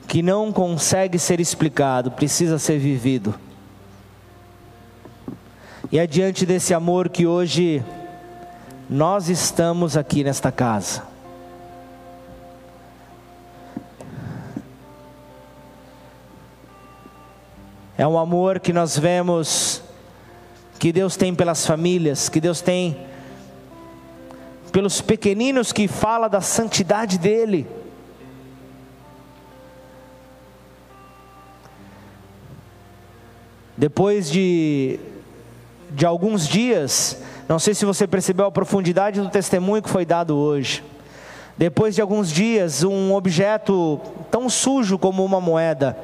que 0.07 0.21
não 0.21 0.53
consegue 0.53 1.19
ser 1.19 1.41
explicado, 1.41 2.11
precisa 2.11 2.59
ser 2.59 2.79
vivido. 2.79 3.35
E 5.91 5.99
é 5.99 6.07
diante 6.07 6.45
desse 6.45 6.75
amor 6.75 7.09
que 7.09 7.27
hoje 7.27 7.83
nós 8.91 9.31
estamos 9.31 9.97
aqui 9.97 10.23
nesta 10.23 10.53
casa. 10.53 11.03
É 17.97 18.07
um 18.07 18.19
amor 18.19 18.61
que 18.61 18.71
nós 18.71 18.99
vemos 18.99 19.88
que 20.79 20.93
Deus 20.93 21.17
tem 21.17 21.35
pelas 21.35 21.67
famílias, 21.67 22.29
que 22.29 22.41
Deus 22.41 22.61
tem 22.61 22.97
pelos 24.71 25.01
pequeninos 25.01 25.73
que 25.73 25.89
fala 25.89 26.29
da 26.29 26.41
santidade 26.41 27.19
dele. 27.19 27.67
Depois 33.77 34.31
de, 34.31 35.01
de 35.91 36.07
alguns 36.07 36.47
dias, 36.47 37.21
não 37.49 37.59
sei 37.59 37.75
se 37.75 37.85
você 37.85 38.07
percebeu 38.07 38.47
a 38.47 38.51
profundidade 38.51 39.21
do 39.21 39.29
testemunho 39.29 39.83
que 39.83 39.89
foi 39.89 40.05
dado 40.05 40.37
hoje. 40.37 40.85
Depois 41.57 41.95
de 41.95 42.01
alguns 42.01 42.31
dias, 42.31 42.85
um 42.85 43.15
objeto 43.15 44.01
tão 44.31 44.49
sujo 44.49 44.97
como 44.97 45.25
uma 45.25 45.41
moeda 45.41 45.97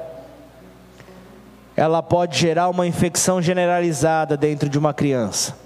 ela 1.77 2.03
pode 2.03 2.39
gerar 2.39 2.69
uma 2.69 2.87
infecção 2.87 3.43
generalizada 3.43 4.37
dentro 4.37 4.69
de 4.69 4.79
uma 4.79 4.95
criança. 4.95 5.57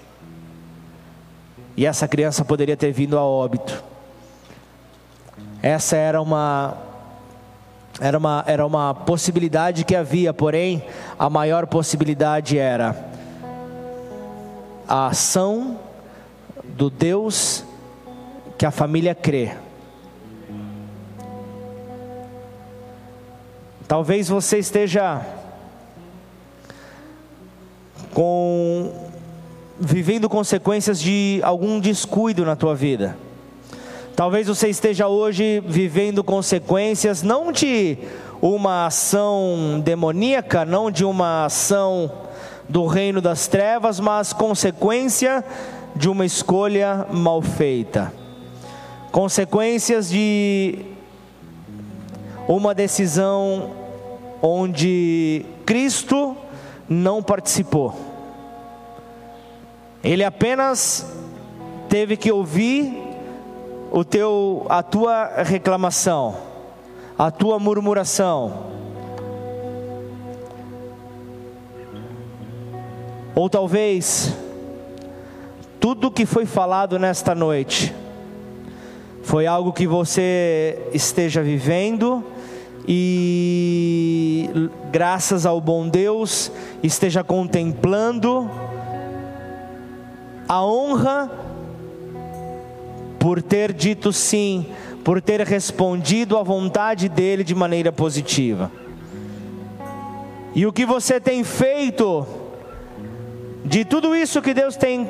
E 1.77 1.85
essa 1.85 2.07
criança 2.07 2.43
poderia 2.43 2.75
ter 2.75 2.91
vindo 2.91 3.17
a 3.17 3.23
óbito. 3.23 3.83
Essa 5.61 5.95
era 5.95 6.21
uma 6.21 6.77
era 8.01 8.17
uma, 8.17 8.43
era 8.47 8.65
uma 8.65 8.93
possibilidade 8.93 9.83
que 9.83 9.93
havia, 9.93 10.33
porém, 10.33 10.85
a 11.17 11.29
maior 11.29 11.67
possibilidade 11.67 12.57
era 12.57 12.95
a 14.87 15.07
ação 15.07 15.77
do 16.63 16.89
Deus 16.89 17.63
que 18.57 18.65
a 18.65 18.71
família 18.71 19.13
crê. 19.13 19.51
Talvez 23.87 24.29
você 24.29 24.59
esteja 24.59 25.38
com 28.13 28.91
vivendo 29.79 30.27
consequências 30.27 30.99
de 30.99 31.39
algum 31.43 31.79
descuido 31.79 32.45
na 32.45 32.55
tua 32.55 32.75
vida. 32.75 33.17
Talvez 34.15 34.47
você 34.47 34.67
esteja 34.67 35.07
hoje 35.07 35.63
vivendo 35.65 36.23
consequências 36.23 37.23
não 37.23 37.51
de 37.51 37.97
uma 38.41 38.87
ação 38.87 39.81
demoníaca, 39.83 40.65
não 40.65 40.91
de 40.91 41.05
uma 41.05 41.45
ação 41.45 42.11
do 42.67 42.85
reino 42.85 43.21
das 43.21 43.47
trevas, 43.47 43.99
mas 43.99 44.33
consequência 44.33 45.43
de 45.95 46.09
uma 46.09 46.25
escolha 46.25 47.07
mal 47.11 47.41
feita. 47.41 48.11
Consequências 49.11 50.09
de 50.09 50.79
uma 52.47 52.75
decisão 52.75 53.71
onde 54.41 55.45
Cristo 55.65 56.35
não 56.89 57.21
participou. 57.21 57.93
Ele 60.03 60.23
apenas 60.23 61.05
teve 61.87 62.17
que 62.17 62.31
ouvir 62.31 62.97
o 63.91 64.03
teu, 64.03 64.65
a 64.69 64.81
tua 64.81 65.43
reclamação, 65.43 66.35
a 67.17 67.29
tua 67.29 67.59
murmuração. 67.59 68.67
Ou 73.35 73.49
talvez 73.49 74.33
tudo 75.79 76.11
que 76.11 76.25
foi 76.25 76.45
falado 76.45 76.97
nesta 76.97 77.33
noite 77.35 77.93
foi 79.23 79.45
algo 79.45 79.71
que 79.71 79.85
você 79.85 80.89
esteja 80.93 81.41
vivendo 81.41 82.23
e 82.87 84.49
graças 84.91 85.45
ao 85.45 85.61
bom 85.61 85.87
Deus 85.87 86.51
esteja 86.81 87.23
contemplando 87.23 88.49
a 90.47 90.65
honra 90.65 91.29
por 93.19 93.41
ter 93.41 93.73
dito 93.73 94.11
sim, 94.11 94.65
por 95.03 95.21
ter 95.21 95.41
respondido 95.41 96.37
à 96.37 96.43
vontade 96.43 97.07
dele 97.07 97.43
de 97.43 97.53
maneira 97.53 97.91
positiva. 97.91 98.71
E 100.55 100.65
o 100.65 100.73
que 100.73 100.85
você 100.85 101.19
tem 101.19 101.43
feito 101.43 102.25
de 103.63 103.85
tudo 103.85 104.15
isso 104.15 104.41
que 104.41 104.53
Deus 104.53 104.75
tem 104.75 105.07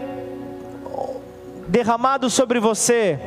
derramado 1.67 2.30
sobre 2.30 2.59
você, 2.59 3.20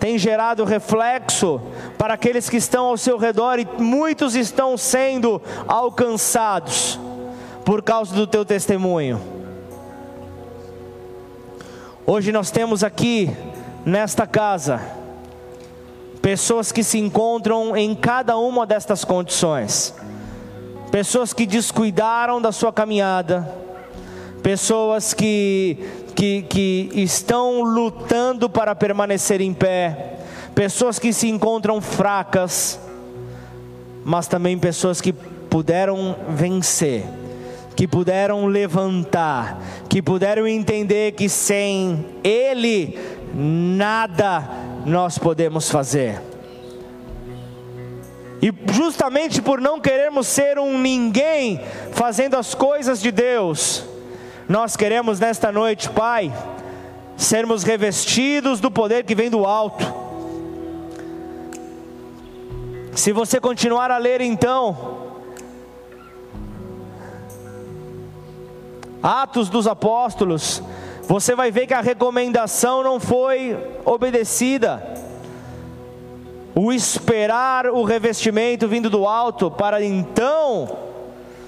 tem 0.00 0.18
gerado 0.18 0.64
reflexo 0.64 1.60
para 1.98 2.14
aqueles 2.14 2.48
que 2.48 2.56
estão 2.56 2.86
ao 2.86 2.96
seu 2.96 3.18
redor 3.18 3.58
e 3.58 3.68
muitos 3.78 4.34
estão 4.34 4.76
sendo 4.76 5.40
alcançados 5.68 6.98
por 7.66 7.82
causa 7.82 8.14
do 8.14 8.26
teu 8.26 8.44
testemunho. 8.44 9.20
Hoje 12.06 12.32
nós 12.32 12.50
temos 12.50 12.82
aqui 12.82 13.30
nesta 13.84 14.26
casa 14.26 14.80
pessoas 16.22 16.72
que 16.72 16.82
se 16.82 16.98
encontram 16.98 17.76
em 17.76 17.94
cada 17.94 18.38
uma 18.38 18.66
destas 18.66 19.04
condições. 19.04 19.94
Pessoas 20.90 21.32
que 21.32 21.46
descuidaram 21.46 22.40
da 22.42 22.50
sua 22.50 22.72
caminhada, 22.72 23.48
pessoas 24.42 25.14
que, 25.14 25.78
que, 26.20 26.42
que 26.42 26.90
estão 26.96 27.62
lutando 27.62 28.50
para 28.50 28.74
permanecer 28.74 29.40
em 29.40 29.54
pé, 29.54 30.18
pessoas 30.54 30.98
que 30.98 31.14
se 31.14 31.30
encontram 31.30 31.80
fracas, 31.80 32.78
mas 34.04 34.26
também 34.26 34.58
pessoas 34.58 35.00
que 35.00 35.14
puderam 35.14 36.14
vencer 36.28 37.06
que 37.74 37.88
puderam 37.88 38.44
levantar, 38.44 39.58
que 39.88 40.02
puderam 40.02 40.46
entender 40.46 41.12
que 41.12 41.30
sem 41.30 42.04
Ele 42.22 42.98
nada 43.34 44.46
nós 44.84 45.16
podemos 45.16 45.70
fazer. 45.70 46.20
E 48.42 48.52
justamente 48.74 49.40
por 49.40 49.62
não 49.62 49.80
querermos 49.80 50.26
ser 50.26 50.58
um 50.58 50.76
ninguém 50.76 51.58
fazendo 51.92 52.36
as 52.36 52.54
coisas 52.54 53.00
de 53.00 53.10
Deus, 53.10 53.86
nós 54.50 54.74
queremos 54.74 55.20
nesta 55.20 55.52
noite, 55.52 55.88
Pai, 55.90 56.32
sermos 57.16 57.62
revestidos 57.62 58.58
do 58.58 58.68
poder 58.68 59.04
que 59.04 59.14
vem 59.14 59.30
do 59.30 59.46
alto. 59.46 59.84
Se 62.92 63.12
você 63.12 63.38
continuar 63.38 63.92
a 63.92 63.96
ler 63.96 64.20
então, 64.20 65.12
Atos 69.00 69.48
dos 69.48 69.68
Apóstolos, 69.68 70.60
você 71.02 71.36
vai 71.36 71.52
ver 71.52 71.68
que 71.68 71.74
a 71.74 71.80
recomendação 71.80 72.82
não 72.82 72.98
foi 72.98 73.56
obedecida. 73.84 74.82
O 76.56 76.72
esperar 76.72 77.66
o 77.66 77.84
revestimento 77.84 78.66
vindo 78.66 78.90
do 78.90 79.06
alto 79.06 79.48
para 79.48 79.80
então 79.80 80.76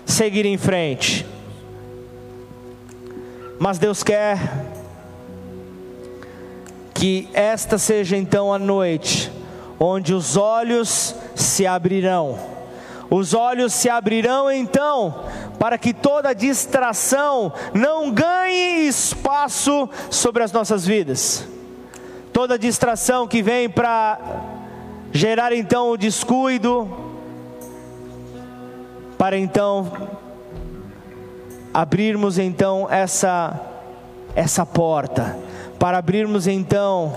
seguir 0.06 0.46
em 0.46 0.56
frente. 0.56 1.41
Mas 3.62 3.78
Deus 3.78 4.02
quer 4.02 4.40
que 6.92 7.28
esta 7.32 7.78
seja 7.78 8.16
então 8.16 8.52
a 8.52 8.58
noite 8.58 9.30
onde 9.78 10.12
os 10.12 10.36
olhos 10.36 11.14
se 11.36 11.64
abrirão. 11.64 12.36
Os 13.08 13.34
olhos 13.34 13.72
se 13.72 13.88
abrirão 13.88 14.50
então 14.50 15.26
para 15.60 15.78
que 15.78 15.94
toda 15.94 16.34
distração 16.34 17.52
não 17.72 18.10
ganhe 18.10 18.88
espaço 18.88 19.88
sobre 20.10 20.42
as 20.42 20.50
nossas 20.50 20.84
vidas. 20.84 21.46
Toda 22.32 22.58
distração 22.58 23.28
que 23.28 23.44
vem 23.44 23.70
para 23.70 24.18
gerar 25.12 25.52
então 25.52 25.88
o 25.88 25.96
descuido, 25.96 26.90
para 29.16 29.38
então 29.38 30.20
abrirmos 31.72 32.38
então 32.38 32.86
essa 32.90 33.68
essa 34.34 34.64
porta, 34.64 35.36
para 35.78 35.98
abrirmos 35.98 36.46
então 36.46 37.12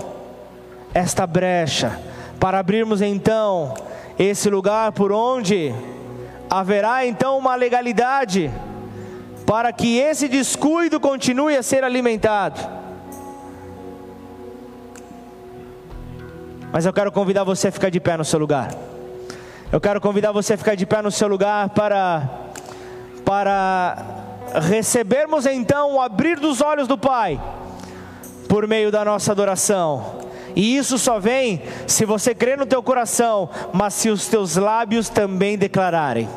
esta 0.92 1.26
brecha, 1.26 1.98
para 2.38 2.58
abrirmos 2.58 3.00
então 3.00 3.74
esse 4.18 4.50
lugar 4.50 4.92
por 4.92 5.12
onde 5.12 5.74
haverá 6.48 7.06
então 7.06 7.38
uma 7.38 7.54
legalidade 7.54 8.50
para 9.46 9.72
que 9.72 9.98
esse 9.98 10.28
descuido 10.28 10.98
continue 10.98 11.56
a 11.56 11.62
ser 11.62 11.84
alimentado. 11.84 12.60
Mas 16.72 16.84
eu 16.84 16.92
quero 16.92 17.10
convidar 17.10 17.44
você 17.44 17.68
a 17.68 17.72
ficar 17.72 17.90
de 17.90 18.00
pé 18.00 18.16
no 18.16 18.24
seu 18.24 18.38
lugar. 18.38 18.68
Eu 19.72 19.80
quero 19.80 20.00
convidar 20.00 20.32
você 20.32 20.54
a 20.54 20.58
ficar 20.58 20.74
de 20.74 20.84
pé 20.84 21.00
no 21.00 21.10
seu 21.10 21.28
lugar 21.28 21.70
para 21.70 22.28
para 23.24 24.15
recebermos 24.54 25.46
então 25.46 25.94
o 25.94 26.00
abrir 26.00 26.38
dos 26.38 26.60
olhos 26.60 26.88
do 26.88 26.96
Pai 26.96 27.40
por 28.48 28.66
meio 28.66 28.90
da 28.90 29.04
nossa 29.04 29.32
adoração. 29.32 30.20
E 30.54 30.76
isso 30.76 30.98
só 30.98 31.18
vem 31.18 31.62
se 31.86 32.04
você 32.04 32.34
crer 32.34 32.56
no 32.56 32.64
teu 32.64 32.82
coração, 32.82 33.50
mas 33.72 33.92
se 33.94 34.08
os 34.08 34.26
teus 34.26 34.56
lábios 34.56 35.08
também 35.08 35.58
declararem. 35.58 36.28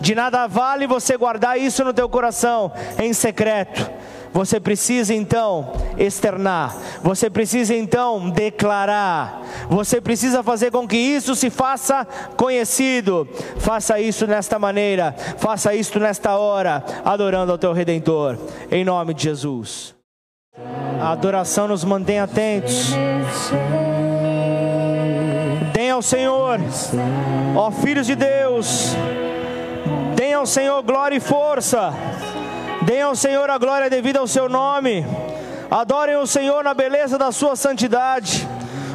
De 0.00 0.14
nada 0.14 0.46
vale 0.46 0.86
você 0.86 1.16
guardar 1.16 1.58
isso 1.58 1.84
no 1.84 1.92
teu 1.92 2.08
coração 2.08 2.72
em 2.98 3.12
secreto. 3.12 3.90
Você 4.36 4.60
precisa 4.60 5.14
então 5.14 5.72
externar, 5.96 6.76
você 7.02 7.30
precisa 7.30 7.74
então 7.74 8.28
declarar, 8.28 9.40
você 9.66 9.98
precisa 9.98 10.42
fazer 10.42 10.70
com 10.70 10.86
que 10.86 10.98
isso 10.98 11.34
se 11.34 11.48
faça 11.48 12.06
conhecido. 12.36 13.26
Faça 13.56 13.98
isso 13.98 14.26
nesta 14.26 14.58
maneira, 14.58 15.14
faça 15.38 15.74
isso 15.74 15.98
nesta 15.98 16.36
hora, 16.36 16.84
adorando 17.02 17.50
ao 17.50 17.56
teu 17.56 17.72
redentor, 17.72 18.36
em 18.70 18.84
nome 18.84 19.14
de 19.14 19.22
Jesus. 19.22 19.94
A 21.00 21.12
adoração 21.12 21.66
nos 21.66 21.82
mantém 21.82 22.20
atentos. 22.20 22.92
Deem 25.72 25.90
ao 25.90 26.02
Senhor, 26.02 26.60
ó 27.56 27.70
filhos 27.70 28.06
de 28.06 28.14
Deus, 28.14 28.94
deem 30.14 30.34
ao 30.34 30.44
Senhor 30.44 30.82
glória 30.82 31.16
e 31.16 31.20
força. 31.20 31.94
Deem 32.86 33.02
ao 33.02 33.16
Senhor 33.16 33.50
a 33.50 33.58
glória 33.58 33.90
devida 33.90 34.20
ao 34.20 34.28
seu 34.28 34.48
nome. 34.48 35.04
Adorem 35.68 36.14
o 36.18 36.26
Senhor 36.26 36.62
na 36.62 36.72
beleza 36.72 37.18
da 37.18 37.32
sua 37.32 37.56
santidade. 37.56 38.48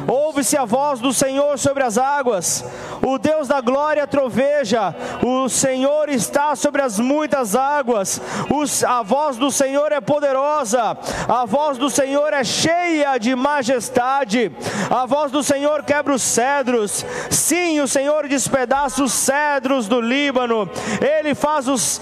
Ouve-se 0.06 0.56
a 0.56 0.64
voz 0.64 1.00
do 1.00 1.12
Senhor 1.12 1.58
sobre 1.58 1.82
as 1.82 1.96
águas. 1.98 2.64
O 3.02 3.18
Deus 3.18 3.48
da 3.48 3.60
glória 3.60 4.06
troveja. 4.06 4.94
O 5.22 5.48
Senhor 5.48 6.08
está 6.08 6.56
sobre 6.56 6.82
as 6.82 6.98
muitas 6.98 7.54
águas. 7.54 8.20
Os, 8.50 8.82
a 8.84 9.02
voz 9.02 9.36
do 9.36 9.50
Senhor 9.50 9.92
é 9.92 10.00
poderosa. 10.00 10.96
A 11.28 11.44
voz 11.44 11.78
do 11.78 11.88
Senhor 11.90 12.32
é 12.32 12.44
cheia 12.44 13.18
de 13.18 13.34
majestade. 13.34 14.50
A 14.90 15.06
voz 15.06 15.30
do 15.30 15.42
Senhor 15.42 15.82
quebra 15.84 16.14
os 16.14 16.22
cedros. 16.22 17.04
Sim, 17.30 17.80
o 17.80 17.88
Senhor 17.88 18.28
despedaça 18.28 19.02
os 19.02 19.12
cedros 19.12 19.86
do 19.86 20.00
Líbano. 20.00 20.68
Ele 21.00 21.34
faz, 21.34 21.68
os, 21.68 22.00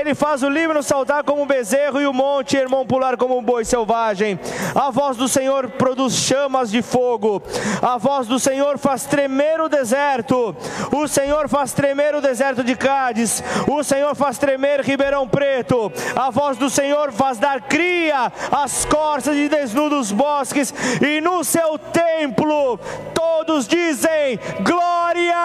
ele 0.00 0.14
faz 0.14 0.42
o 0.42 0.48
Líbano 0.48 0.82
saltar 0.82 1.24
como 1.24 1.42
um 1.42 1.46
bezerro 1.46 2.00
e 2.00 2.06
o 2.06 2.12
monte 2.12 2.56
irmão 2.56 2.86
pular 2.86 3.16
como 3.16 3.38
um 3.38 3.42
boi 3.42 3.64
selvagem. 3.64 4.38
A 4.74 4.90
voz 4.90 5.16
do 5.16 5.28
Senhor 5.28 5.68
produz 5.70 6.14
chamas 6.14 6.70
de 6.70 6.82
fogo 6.82 7.25
fogo. 7.26 7.42
A 7.82 7.98
voz 7.98 8.26
do 8.26 8.38
Senhor 8.38 8.78
faz 8.78 9.04
tremer 9.04 9.60
o 9.60 9.68
deserto. 9.68 10.54
O 10.92 11.08
Senhor 11.08 11.48
faz 11.48 11.72
tremer 11.72 12.14
o 12.14 12.20
deserto 12.20 12.62
de 12.62 12.76
Cádiz. 12.76 13.42
O 13.66 13.82
Senhor 13.82 14.14
faz 14.14 14.38
tremer 14.38 14.80
Ribeirão 14.80 15.26
Preto. 15.28 15.92
A 16.14 16.30
voz 16.30 16.56
do 16.56 16.70
Senhor 16.70 17.12
faz 17.12 17.38
dar 17.38 17.60
cria 17.62 18.32
às 18.52 18.84
corças 18.84 19.34
de 19.34 19.48
desnudos 19.48 20.12
bosques. 20.12 20.72
E 21.02 21.20
no 21.20 21.42
seu 21.42 21.78
templo 21.78 22.78
todos 23.12 23.66
dizem 23.66 24.38
glória. 24.62 25.36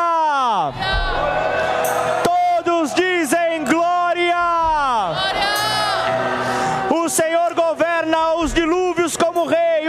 Todos 2.23 2.93
dizem 2.93 3.63
glória. 3.65 4.35
O 6.91 7.09
Senhor 7.09 7.53
governa 7.53 7.70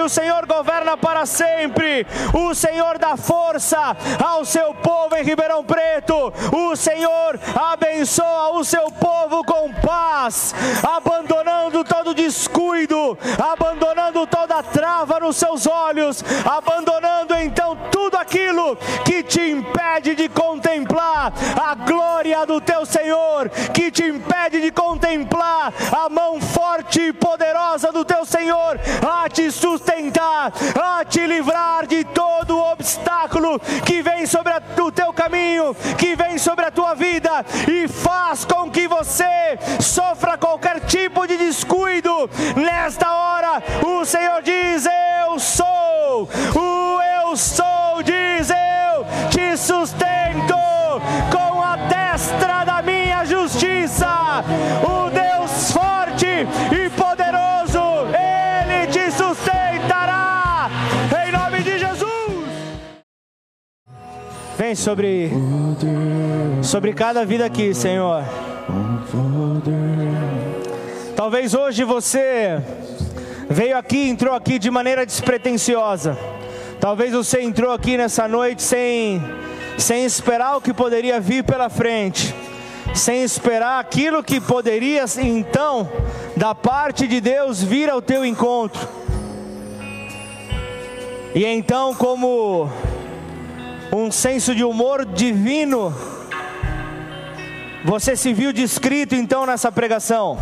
O 0.03 0.09
Senhor 0.09 0.46
governa 0.46 0.96
para 0.96 1.24
sempre. 1.24 2.05
O 2.34 2.53
Senhor 2.55 2.98
dá 2.98 3.16
força 3.16 3.96
ao 4.22 4.44
seu 4.44 4.74
povo 4.74 5.14
em 5.14 5.22
Ribeirão 5.22 5.62
Preto. 5.62 6.32
O 6.50 6.74
Senhor 6.74 7.38
abençoa 7.55 8.59
o 8.59 8.64
seu 8.64 8.90
povo 8.90 9.44
com 9.44 9.72
paz, 9.74 10.55
abandonando 10.82 11.84
todo 11.84 12.14
descuido, 12.14 13.16
abandonando 13.38 14.26
toda 14.26 14.61
trava 14.62 15.20
nos 15.20 15.36
seus 15.36 15.68
olhos, 15.68 16.24
abandonando 16.44 17.34
então 17.34 17.76
tudo 17.92 18.16
aquilo 18.16 18.76
que 19.05 19.22
te 19.22 19.40
impede 19.40 20.16
de 20.16 20.28
contemplar 20.28 21.32
a 21.61 21.74
glória 21.76 22.44
do 22.44 22.61
teu 22.61 22.84
Senhor, 22.84 23.48
que 23.72 23.90
te 23.90 24.05
impede 24.05 24.61
de 24.61 24.72
contemplar 24.72 25.72
a 25.92 26.09
mão 26.09 26.40
forte 26.40 27.00
e 27.00 27.12
poderosa 27.12 27.92
do 27.92 28.05
teu 28.05 28.24
Senhor 28.24 28.80
a 29.07 29.28
te 29.28 29.50
sustentar, 29.50 29.91
a 30.80 31.05
te 31.05 31.26
livrar 31.26 31.86
de 31.86 32.03
todo 32.05 32.59
obstáculo 32.59 33.61
que 33.84 34.03
vem 34.03 34.26
sobre 34.26 34.53
a, 34.53 34.62
o 34.82 34.90
teu 34.90 35.12
caminho, 35.12 35.74
que 35.99 36.16
vem 36.16 36.38
sobre 36.38 36.64
a 36.64 36.70
tua 36.70 36.95
vida 36.95 37.45
e 37.68 37.86
faz 37.86 38.45
com 38.45 38.70
que 38.70 38.88
você 38.88 39.59
sofra 39.80 40.38
qualquer 40.38 40.80
tipo 40.80 41.26
de 41.26 41.36
descuido. 41.36 42.30
Nesta 42.57 43.12
hora, 43.12 43.62
o 43.86 44.05
Senhor 44.05 44.40
diz: 44.43 44.86
Eu 45.26 45.38
sou, 45.38 46.28
o 46.55 47.03
eu 47.03 47.36
sou, 47.36 48.03
diz 48.03 48.51
eu 48.51 49.05
te 49.30 49.57
sustento 49.57 50.57
com 51.30 51.62
a 51.62 51.76
destra 51.76 52.64
da 52.64 52.80
minha 52.82 53.24
justiça. 53.24 54.43
O 54.82 55.11
Vem 64.62 64.76
sobre 64.76 65.28
sobre 66.62 66.92
cada 66.92 67.24
vida 67.26 67.44
aqui, 67.44 67.74
Senhor. 67.74 68.22
Talvez 71.16 71.52
hoje 71.52 71.82
você 71.82 72.62
veio 73.50 73.76
aqui, 73.76 74.08
entrou 74.08 74.32
aqui 74.32 74.60
de 74.60 74.70
maneira 74.70 75.04
despretensiosa. 75.04 76.16
Talvez 76.78 77.12
você 77.12 77.40
entrou 77.40 77.72
aqui 77.72 77.96
nessa 77.96 78.28
noite 78.28 78.62
sem 78.62 79.20
sem 79.76 80.04
esperar 80.04 80.58
o 80.58 80.60
que 80.60 80.72
poderia 80.72 81.18
vir 81.18 81.42
pela 81.42 81.68
frente, 81.68 82.32
sem 82.94 83.24
esperar 83.24 83.80
aquilo 83.80 84.22
que 84.22 84.40
poderia 84.40 85.06
então 85.18 85.90
da 86.36 86.54
parte 86.54 87.08
de 87.08 87.20
Deus 87.20 87.60
vir 87.60 87.90
ao 87.90 88.00
teu 88.00 88.24
encontro. 88.24 88.88
E 91.34 91.44
então, 91.44 91.96
como 91.96 92.70
um 93.95 94.11
senso 94.11 94.55
de 94.55 94.64
humor 94.64 95.05
divino, 95.05 95.95
você 97.84 98.16
se 98.16 98.32
viu 98.32 98.53
descrito 98.53 99.14
então 99.14 99.45
nessa 99.45 99.70
pregação. 99.70 100.38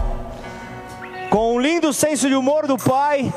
Com 1.29 1.55
um 1.55 1.61
lindo 1.61 1.93
senso 1.93 2.29
de 2.29 2.35
humor 2.35 2.67
do 2.67 2.77
Pai, 2.77 3.33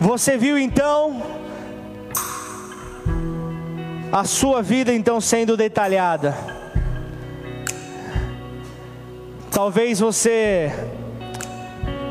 você 0.00 0.36
viu 0.36 0.58
então 0.58 1.22
a 4.10 4.24
sua 4.24 4.62
vida 4.62 4.92
então 4.92 5.20
sendo 5.20 5.56
detalhada. 5.56 6.36
Talvez 9.50 10.00
você 10.00 10.72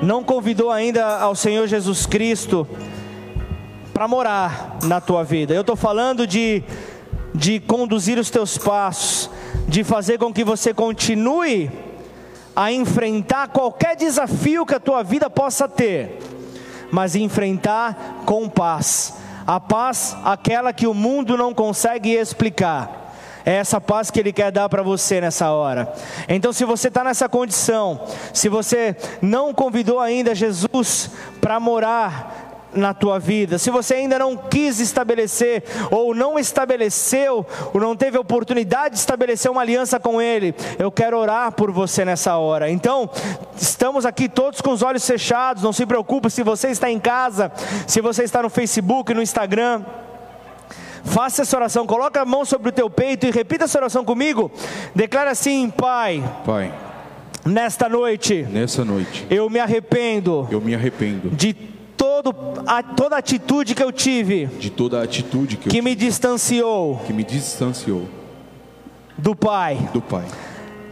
não 0.01 0.23
convidou 0.23 0.71
ainda 0.71 1.19
ao 1.19 1.35
Senhor 1.35 1.67
Jesus 1.67 2.05
Cristo 2.05 2.67
para 3.93 4.07
morar 4.07 4.79
na 4.83 4.99
tua 4.99 5.23
vida. 5.23 5.53
Eu 5.53 5.61
estou 5.61 5.75
falando 5.75 6.25
de, 6.25 6.63
de 7.33 7.59
conduzir 7.59 8.17
os 8.17 8.29
teus 8.29 8.57
passos, 8.57 9.29
de 9.67 9.83
fazer 9.83 10.17
com 10.17 10.33
que 10.33 10.43
você 10.43 10.73
continue 10.73 11.71
a 12.55 12.71
enfrentar 12.71 13.47
qualquer 13.47 13.95
desafio 13.95 14.65
que 14.65 14.75
a 14.75 14.79
tua 14.79 15.03
vida 15.03 15.29
possa 15.29 15.67
ter, 15.67 16.19
mas 16.91 17.15
enfrentar 17.15 18.23
com 18.25 18.47
paz 18.47 19.13
a 19.45 19.59
paz, 19.59 20.15
aquela 20.23 20.73
que 20.73 20.87
o 20.87 20.93
mundo 20.93 21.37
não 21.37 21.53
consegue 21.53 22.13
explicar. 22.13 23.01
É 23.45 23.55
essa 23.55 23.81
paz 23.81 24.09
que 24.09 24.19
Ele 24.19 24.31
quer 24.31 24.51
dar 24.51 24.69
para 24.69 24.81
você 24.81 25.19
nessa 25.19 25.51
hora. 25.51 25.93
Então, 26.29 26.53
se 26.53 26.63
você 26.63 26.87
está 26.87 27.03
nessa 27.03 27.27
condição, 27.27 28.01
se 28.33 28.47
você 28.47 28.95
não 29.21 29.53
convidou 29.53 29.99
ainda 29.99 30.33
Jesus 30.33 31.11
para 31.41 31.59
morar 31.59 32.52
na 32.75 32.93
tua 32.93 33.19
vida, 33.19 33.57
se 33.57 33.69
você 33.69 33.95
ainda 33.95 34.19
não 34.19 34.35
quis 34.35 34.79
estabelecer, 34.79 35.63
ou 35.91 36.13
não 36.13 36.37
estabeleceu, 36.37 37.45
ou 37.73 37.79
não 37.79 37.95
teve 37.95 38.17
oportunidade 38.17 38.95
de 38.95 38.99
estabelecer 38.99 39.49
uma 39.51 39.61
aliança 39.61 39.99
com 39.99 40.21
Ele, 40.21 40.53
eu 40.79 40.91
quero 40.91 41.17
orar 41.17 41.51
por 41.51 41.71
você 41.71 42.03
nessa 42.05 42.37
hora. 42.37 42.69
Então, 42.69 43.09
estamos 43.55 44.05
aqui 44.05 44.27
todos 44.27 44.61
com 44.61 44.71
os 44.71 44.81
olhos 44.81 45.05
fechados, 45.05 45.63
não 45.63 45.73
se 45.73 45.85
preocupe 45.85 46.29
se 46.29 46.43
você 46.43 46.69
está 46.69 46.89
em 46.89 46.99
casa, 46.99 47.51
se 47.87 48.01
você 48.01 48.23
está 48.23 48.41
no 48.41 48.49
Facebook, 48.49 49.13
no 49.13 49.21
Instagram. 49.21 49.83
Faça 51.03 51.41
essa 51.41 51.57
oração, 51.57 51.85
coloca 51.85 52.21
a 52.21 52.25
mão 52.25 52.45
sobre 52.45 52.69
o 52.69 52.71
teu 52.71 52.89
peito 52.89 53.25
e 53.25 53.31
repita 53.31 53.65
essa 53.65 53.77
oração 53.77 54.05
comigo. 54.05 54.49
Declara 54.95 55.31
assim, 55.31 55.69
Pai. 55.69 56.23
Pai. 56.45 56.73
Nesta 57.45 57.89
noite. 57.89 58.47
Noite. 58.85 59.27
Eu 59.29 59.49
me 59.49 59.59
arrependo. 59.59 60.47
Eu 60.49 60.61
me 60.61 60.73
arrependo. 60.73 61.29
De 61.29 61.53
todo, 61.97 62.33
a, 62.65 62.81
toda 62.83 63.17
atitude 63.17 63.75
que 63.75 63.83
eu 63.83 63.91
tive, 63.91 64.45
de 64.45 64.69
toda 64.69 65.01
atitude 65.01 65.57
que, 65.57 65.69
que 65.69 65.77
eu 65.79 65.83
me 65.83 65.95
distanciou, 65.95 67.01
que 67.05 67.13
me 67.13 67.23
distanciou 67.23 68.07
do 69.17 69.35
Pai, 69.35 69.89
do 69.93 70.01
Pai, 70.01 70.25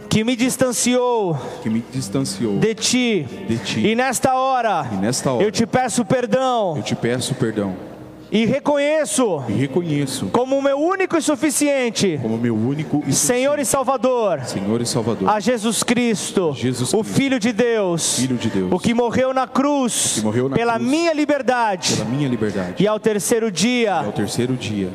que 0.08 0.24
me 0.24 0.36
distanciou, 0.36 1.36
que 1.62 1.70
me 1.70 1.84
distanciou 1.92 2.58
de 2.58 2.74
ti, 2.74 3.26
de 3.48 3.58
ti. 3.58 3.86
E 3.86 3.94
nesta 3.94 4.34
hora, 4.34 4.88
e 4.92 4.96
nesta 4.96 5.32
hora, 5.32 5.44
eu 5.44 5.50
te 5.50 5.66
peço 5.66 6.04
perdão, 6.04 6.76
eu 6.76 6.82
te 6.82 6.94
peço 6.94 7.34
perdão 7.34 7.91
e 8.32 8.46
reconheço, 8.46 9.44
e 9.46 9.52
reconheço 9.52 10.26
como 10.32 10.60
meu 10.62 10.78
único 10.78 11.18
e 11.18 11.22
suficiente, 11.22 12.18
como 12.22 12.38
meu 12.38 12.56
único 12.56 13.04
e 13.06 13.12
Senhor 13.12 13.58
e 13.58 13.64
Salvador, 13.64 14.40
Senhor 14.44 14.80
e 14.80 14.86
Salvador, 14.86 15.28
a 15.28 15.38
Jesus 15.38 15.82
Cristo, 15.82 16.54
Jesus 16.56 16.94
o 16.94 17.04
Filho 17.04 17.38
de 17.38 17.52
Deus, 17.52 18.18
Filho 18.18 18.38
de 18.38 18.48
Deus, 18.48 18.72
o 18.72 18.78
que 18.78 18.94
morreu 18.94 19.34
na 19.34 19.46
cruz, 19.46 20.22
morreu 20.24 20.48
na 20.48 20.56
pela 20.56 20.74
cruz, 20.76 20.90
minha 20.90 21.12
liberdade, 21.12 21.96
pela 21.96 22.08
minha 22.08 22.26
liberdade, 22.26 22.82
e 22.82 22.88
ao 22.88 22.98
terceiro 22.98 23.50
dia, 23.50 24.00
e 24.02 24.06
ao 24.06 24.12
terceiro 24.12 24.56
dia, 24.56 24.88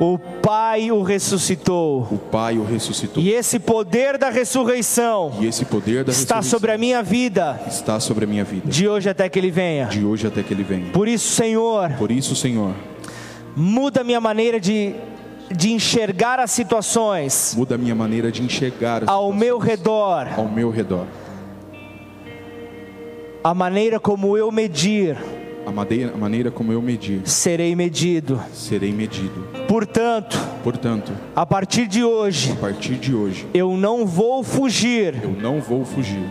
o 0.00 0.18
Pai 0.18 0.92
o 0.92 1.02
ressuscitou. 1.02 2.06
O 2.10 2.18
Pai 2.18 2.56
o 2.56 2.64
ressuscitou. 2.64 3.22
E 3.22 3.30
esse 3.30 3.58
poder 3.58 4.16
da 4.16 4.30
ressurreição 4.30 5.32
e 5.40 5.46
esse 5.46 5.64
poder 5.64 6.04
da 6.04 6.12
está 6.12 6.40
sobre 6.40 6.70
a 6.72 6.78
minha 6.78 7.02
vida. 7.02 7.60
Está 7.66 7.98
sobre 7.98 8.24
a 8.24 8.28
minha 8.28 8.44
vida. 8.44 8.68
De 8.68 8.88
hoje 8.88 9.08
até 9.08 9.28
que 9.28 9.38
ele 9.38 9.50
venha. 9.50 9.86
De 9.86 10.04
hoje 10.04 10.26
até 10.26 10.42
que 10.42 10.54
ele 10.54 10.62
venha. 10.62 10.92
Por 10.92 11.08
isso, 11.08 11.34
Senhor. 11.34 11.90
Por 11.98 12.12
isso, 12.12 12.36
Senhor. 12.36 12.74
Muda 13.56 14.02
a 14.02 14.04
minha 14.04 14.20
maneira 14.20 14.60
de 14.60 14.94
de 15.50 15.72
enxergar 15.72 16.38
as 16.38 16.50
situações. 16.50 17.54
Muda 17.56 17.74
a 17.74 17.78
minha 17.78 17.94
maneira 17.94 18.30
de 18.30 18.42
enxergar 18.42 19.02
ao 19.06 19.32
meu 19.32 19.58
redor. 19.58 20.28
Ao 20.36 20.46
meu 20.46 20.70
redor. 20.70 21.06
A 23.42 23.54
maneira 23.54 23.98
como 23.98 24.36
eu 24.36 24.52
medir 24.52 25.16
a 25.68 25.72
maneira, 25.72 26.14
a 26.14 26.16
maneira 26.16 26.50
como 26.50 26.72
eu 26.72 26.80
medir, 26.80 27.20
serei 27.24 27.76
medido. 27.76 28.40
Serei 28.52 28.92
medido. 28.92 29.46
Portanto, 29.68 30.38
portanto, 30.64 31.12
a 31.36 31.44
partir 31.44 31.86
de 31.86 32.02
hoje, 32.02 32.52
a 32.52 32.56
partir 32.56 32.94
de 32.94 33.14
hoje, 33.14 33.46
eu 33.52 33.76
não 33.76 34.06
vou 34.06 34.42
fugir. 34.42 35.22
Eu 35.22 35.30
não 35.30 35.60
vou 35.60 35.84
fugir 35.84 36.24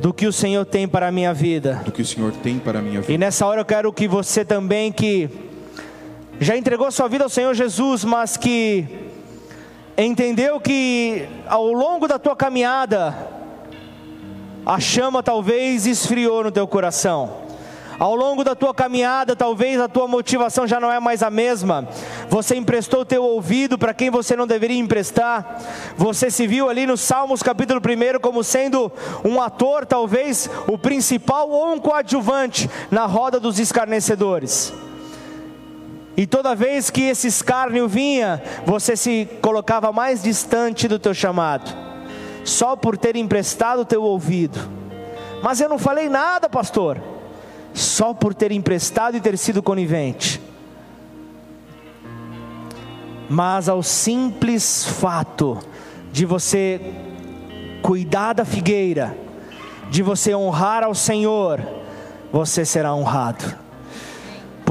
do 0.00 0.14
que 0.14 0.26
o 0.26 0.32
Senhor 0.32 0.64
tem 0.64 0.88
para 0.88 1.08
a 1.08 1.12
minha 1.12 1.32
vida. 1.32 1.82
Do 1.84 1.92
que 1.92 2.02
o 2.02 2.06
Senhor 2.06 2.32
tem 2.32 2.58
para 2.58 2.78
a 2.78 2.82
minha 2.82 3.00
vida. 3.00 3.12
E 3.12 3.18
nessa 3.18 3.46
hora 3.46 3.60
eu 3.60 3.64
quero 3.64 3.92
que 3.92 4.08
você 4.08 4.44
também 4.44 4.90
que 4.92 5.28
já 6.38 6.56
entregou 6.56 6.90
sua 6.90 7.08
vida 7.08 7.24
ao 7.24 7.30
Senhor 7.30 7.54
Jesus, 7.54 8.04
mas 8.04 8.36
que 8.36 8.86
entendeu 9.96 10.58
que 10.58 11.26
ao 11.46 11.66
longo 11.72 12.08
da 12.08 12.18
tua 12.18 12.34
caminhada 12.34 13.14
a 14.64 14.80
chama 14.80 15.22
talvez 15.22 15.86
esfriou 15.86 16.44
no 16.44 16.50
teu 16.50 16.66
coração. 16.66 17.49
Ao 18.00 18.14
longo 18.14 18.42
da 18.42 18.54
tua 18.54 18.72
caminhada, 18.72 19.36
talvez 19.36 19.78
a 19.78 19.86
tua 19.86 20.08
motivação 20.08 20.66
já 20.66 20.80
não 20.80 20.90
é 20.90 20.98
mais 20.98 21.22
a 21.22 21.28
mesma. 21.28 21.86
Você 22.30 22.56
emprestou 22.56 23.04
teu 23.04 23.22
ouvido 23.22 23.76
para 23.76 23.92
quem 23.92 24.08
você 24.08 24.34
não 24.34 24.46
deveria 24.46 24.78
emprestar. 24.78 25.60
Você 25.98 26.30
se 26.30 26.46
viu 26.46 26.70
ali 26.70 26.86
no 26.86 26.96
Salmos 26.96 27.42
capítulo 27.42 27.78
1 27.78 28.18
como 28.18 28.42
sendo 28.42 28.90
um 29.22 29.38
ator, 29.38 29.84
talvez 29.84 30.48
o 30.66 30.78
principal 30.78 31.50
ou 31.50 31.74
um 31.74 31.78
coadjuvante 31.78 32.70
na 32.90 33.04
roda 33.04 33.38
dos 33.38 33.58
escarnecedores. 33.58 34.72
E 36.16 36.26
toda 36.26 36.54
vez 36.54 36.88
que 36.88 37.02
esse 37.02 37.26
escárnio 37.26 37.86
vinha, 37.86 38.42
você 38.64 38.96
se 38.96 39.28
colocava 39.42 39.92
mais 39.92 40.22
distante 40.22 40.88
do 40.88 40.98
teu 40.98 41.12
chamado, 41.12 41.70
só 42.46 42.74
por 42.74 42.96
ter 42.96 43.14
emprestado 43.14 43.80
o 43.80 43.84
teu 43.84 44.02
ouvido. 44.02 44.58
Mas 45.42 45.60
eu 45.60 45.68
não 45.68 45.78
falei 45.78 46.08
nada, 46.08 46.48
pastor 46.48 47.19
só 47.80 48.12
por 48.12 48.34
ter 48.34 48.52
emprestado 48.52 49.16
e 49.16 49.20
ter 49.20 49.36
sido 49.38 49.62
conivente. 49.62 50.40
Mas 53.28 53.68
ao 53.68 53.82
simples 53.82 54.84
fato 54.84 55.58
de 56.12 56.26
você 56.26 56.80
cuidar 57.80 58.34
da 58.34 58.44
figueira, 58.44 59.16
de 59.90 60.02
você 60.02 60.34
honrar 60.34 60.82
ao 60.82 60.94
Senhor, 60.94 61.60
você 62.32 62.64
será 62.64 62.94
honrado. 62.94 63.59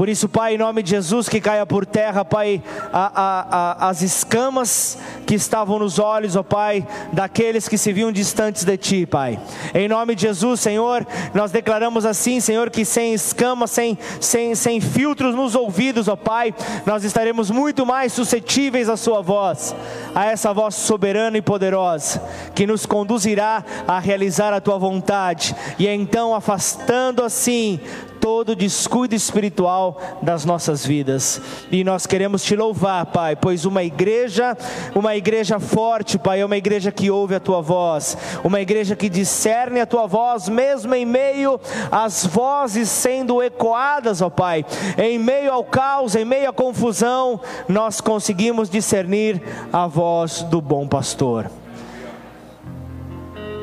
Por 0.00 0.08
isso, 0.08 0.30
Pai, 0.30 0.54
em 0.54 0.56
nome 0.56 0.82
de 0.82 0.88
Jesus, 0.88 1.28
que 1.28 1.42
caia 1.42 1.66
por 1.66 1.84
terra, 1.84 2.24
Pai, 2.24 2.62
a, 2.90 3.12
a, 3.14 3.84
a, 3.84 3.88
as 3.90 4.00
escamas 4.00 4.96
que 5.26 5.34
estavam 5.34 5.78
nos 5.78 5.98
olhos, 5.98 6.36
ó 6.36 6.42
Pai, 6.42 6.88
daqueles 7.12 7.68
que 7.68 7.76
se 7.76 7.92
viam 7.92 8.10
distantes 8.10 8.64
de 8.64 8.78
Ti, 8.78 9.04
Pai. 9.04 9.38
Em 9.74 9.88
nome 9.88 10.14
de 10.14 10.22
Jesus, 10.22 10.60
Senhor, 10.60 11.06
nós 11.34 11.52
declaramos 11.52 12.06
assim, 12.06 12.40
Senhor, 12.40 12.70
que 12.70 12.82
sem 12.82 13.12
escamas, 13.12 13.72
sem, 13.72 13.98
sem, 14.18 14.54
sem 14.54 14.80
filtros 14.80 15.34
nos 15.34 15.54
ouvidos, 15.54 16.08
ó 16.08 16.16
Pai, 16.16 16.54
nós 16.86 17.04
estaremos 17.04 17.50
muito 17.50 17.84
mais 17.84 18.10
suscetíveis 18.14 18.88
à 18.88 18.96
Sua 18.96 19.20
voz, 19.20 19.76
a 20.14 20.24
essa 20.24 20.50
voz 20.54 20.76
soberana 20.76 21.36
e 21.36 21.42
poderosa, 21.42 22.22
que 22.54 22.66
nos 22.66 22.86
conduzirá 22.86 23.62
a 23.86 23.98
realizar 23.98 24.54
a 24.54 24.62
Tua 24.62 24.78
vontade, 24.78 25.54
e 25.78 25.86
então 25.86 26.34
afastando 26.34 27.22
assim 27.22 27.78
todo 28.20 28.54
descuido 28.54 29.14
espiritual 29.14 30.00
das 30.22 30.44
nossas 30.44 30.84
vidas. 30.84 31.40
E 31.72 31.82
nós 31.82 32.06
queremos 32.06 32.44
te 32.44 32.54
louvar, 32.54 33.06
Pai, 33.06 33.34
pois 33.34 33.64
uma 33.64 33.82
igreja, 33.82 34.56
uma 34.94 35.16
igreja 35.16 35.58
forte, 35.58 36.18
Pai, 36.18 36.40
é 36.40 36.44
uma 36.44 36.56
igreja 36.56 36.92
que 36.92 37.10
ouve 37.10 37.34
a 37.34 37.40
tua 37.40 37.62
voz, 37.62 38.16
uma 38.44 38.60
igreja 38.60 38.94
que 38.94 39.08
discerne 39.08 39.80
a 39.80 39.86
tua 39.86 40.06
voz, 40.06 40.48
mesmo 40.48 40.94
em 40.94 41.06
meio 41.06 41.58
às 41.90 42.26
vozes 42.26 42.88
sendo 42.88 43.42
ecoadas, 43.42 44.20
ó 44.20 44.28
Pai, 44.28 44.64
em 44.98 45.18
meio 45.18 45.52
ao 45.52 45.64
caos, 45.64 46.14
em 46.14 46.24
meio 46.24 46.50
à 46.50 46.52
confusão, 46.52 47.40
nós 47.68 48.00
conseguimos 48.00 48.68
discernir 48.68 49.40
a 49.72 49.86
voz 49.86 50.42
do 50.42 50.60
bom 50.60 50.86
pastor. 50.86 51.59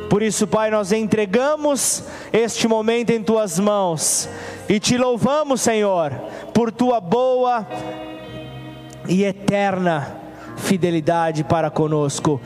Por 0.10 0.22
isso, 0.22 0.48
Pai, 0.48 0.72
nós 0.72 0.92
entregamos 0.92 2.04
este 2.32 2.68
momento 2.68 3.10
em 3.12 3.22
tuas 3.22 3.60
mãos 3.60 4.30
e 4.70 4.80
te 4.80 4.98
louvamos, 4.98 5.62
Senhor, 5.62 6.12
por 6.54 6.72
tua 6.72 7.02
boa 7.02 7.68
e 9.08 9.24
eterna 9.24 10.16
fidelidade 10.58 11.44
para 11.44 11.70
conosco, 11.70 12.42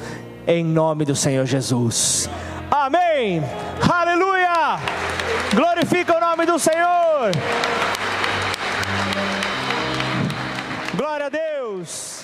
em 0.48 0.64
nome 0.64 1.06
do 1.06 1.16
Senhor 1.16 1.46
Jesus. 1.46 2.30
Amém. 2.70 3.44
Aleluia. 3.90 4.80
Glorifica 5.54 6.18
o 6.18 6.20
nome 6.20 6.46
do 6.46 6.58
Senhor. 6.58 7.32
Glória 10.96 11.28
a 11.28 11.30
Deus. 11.30 12.21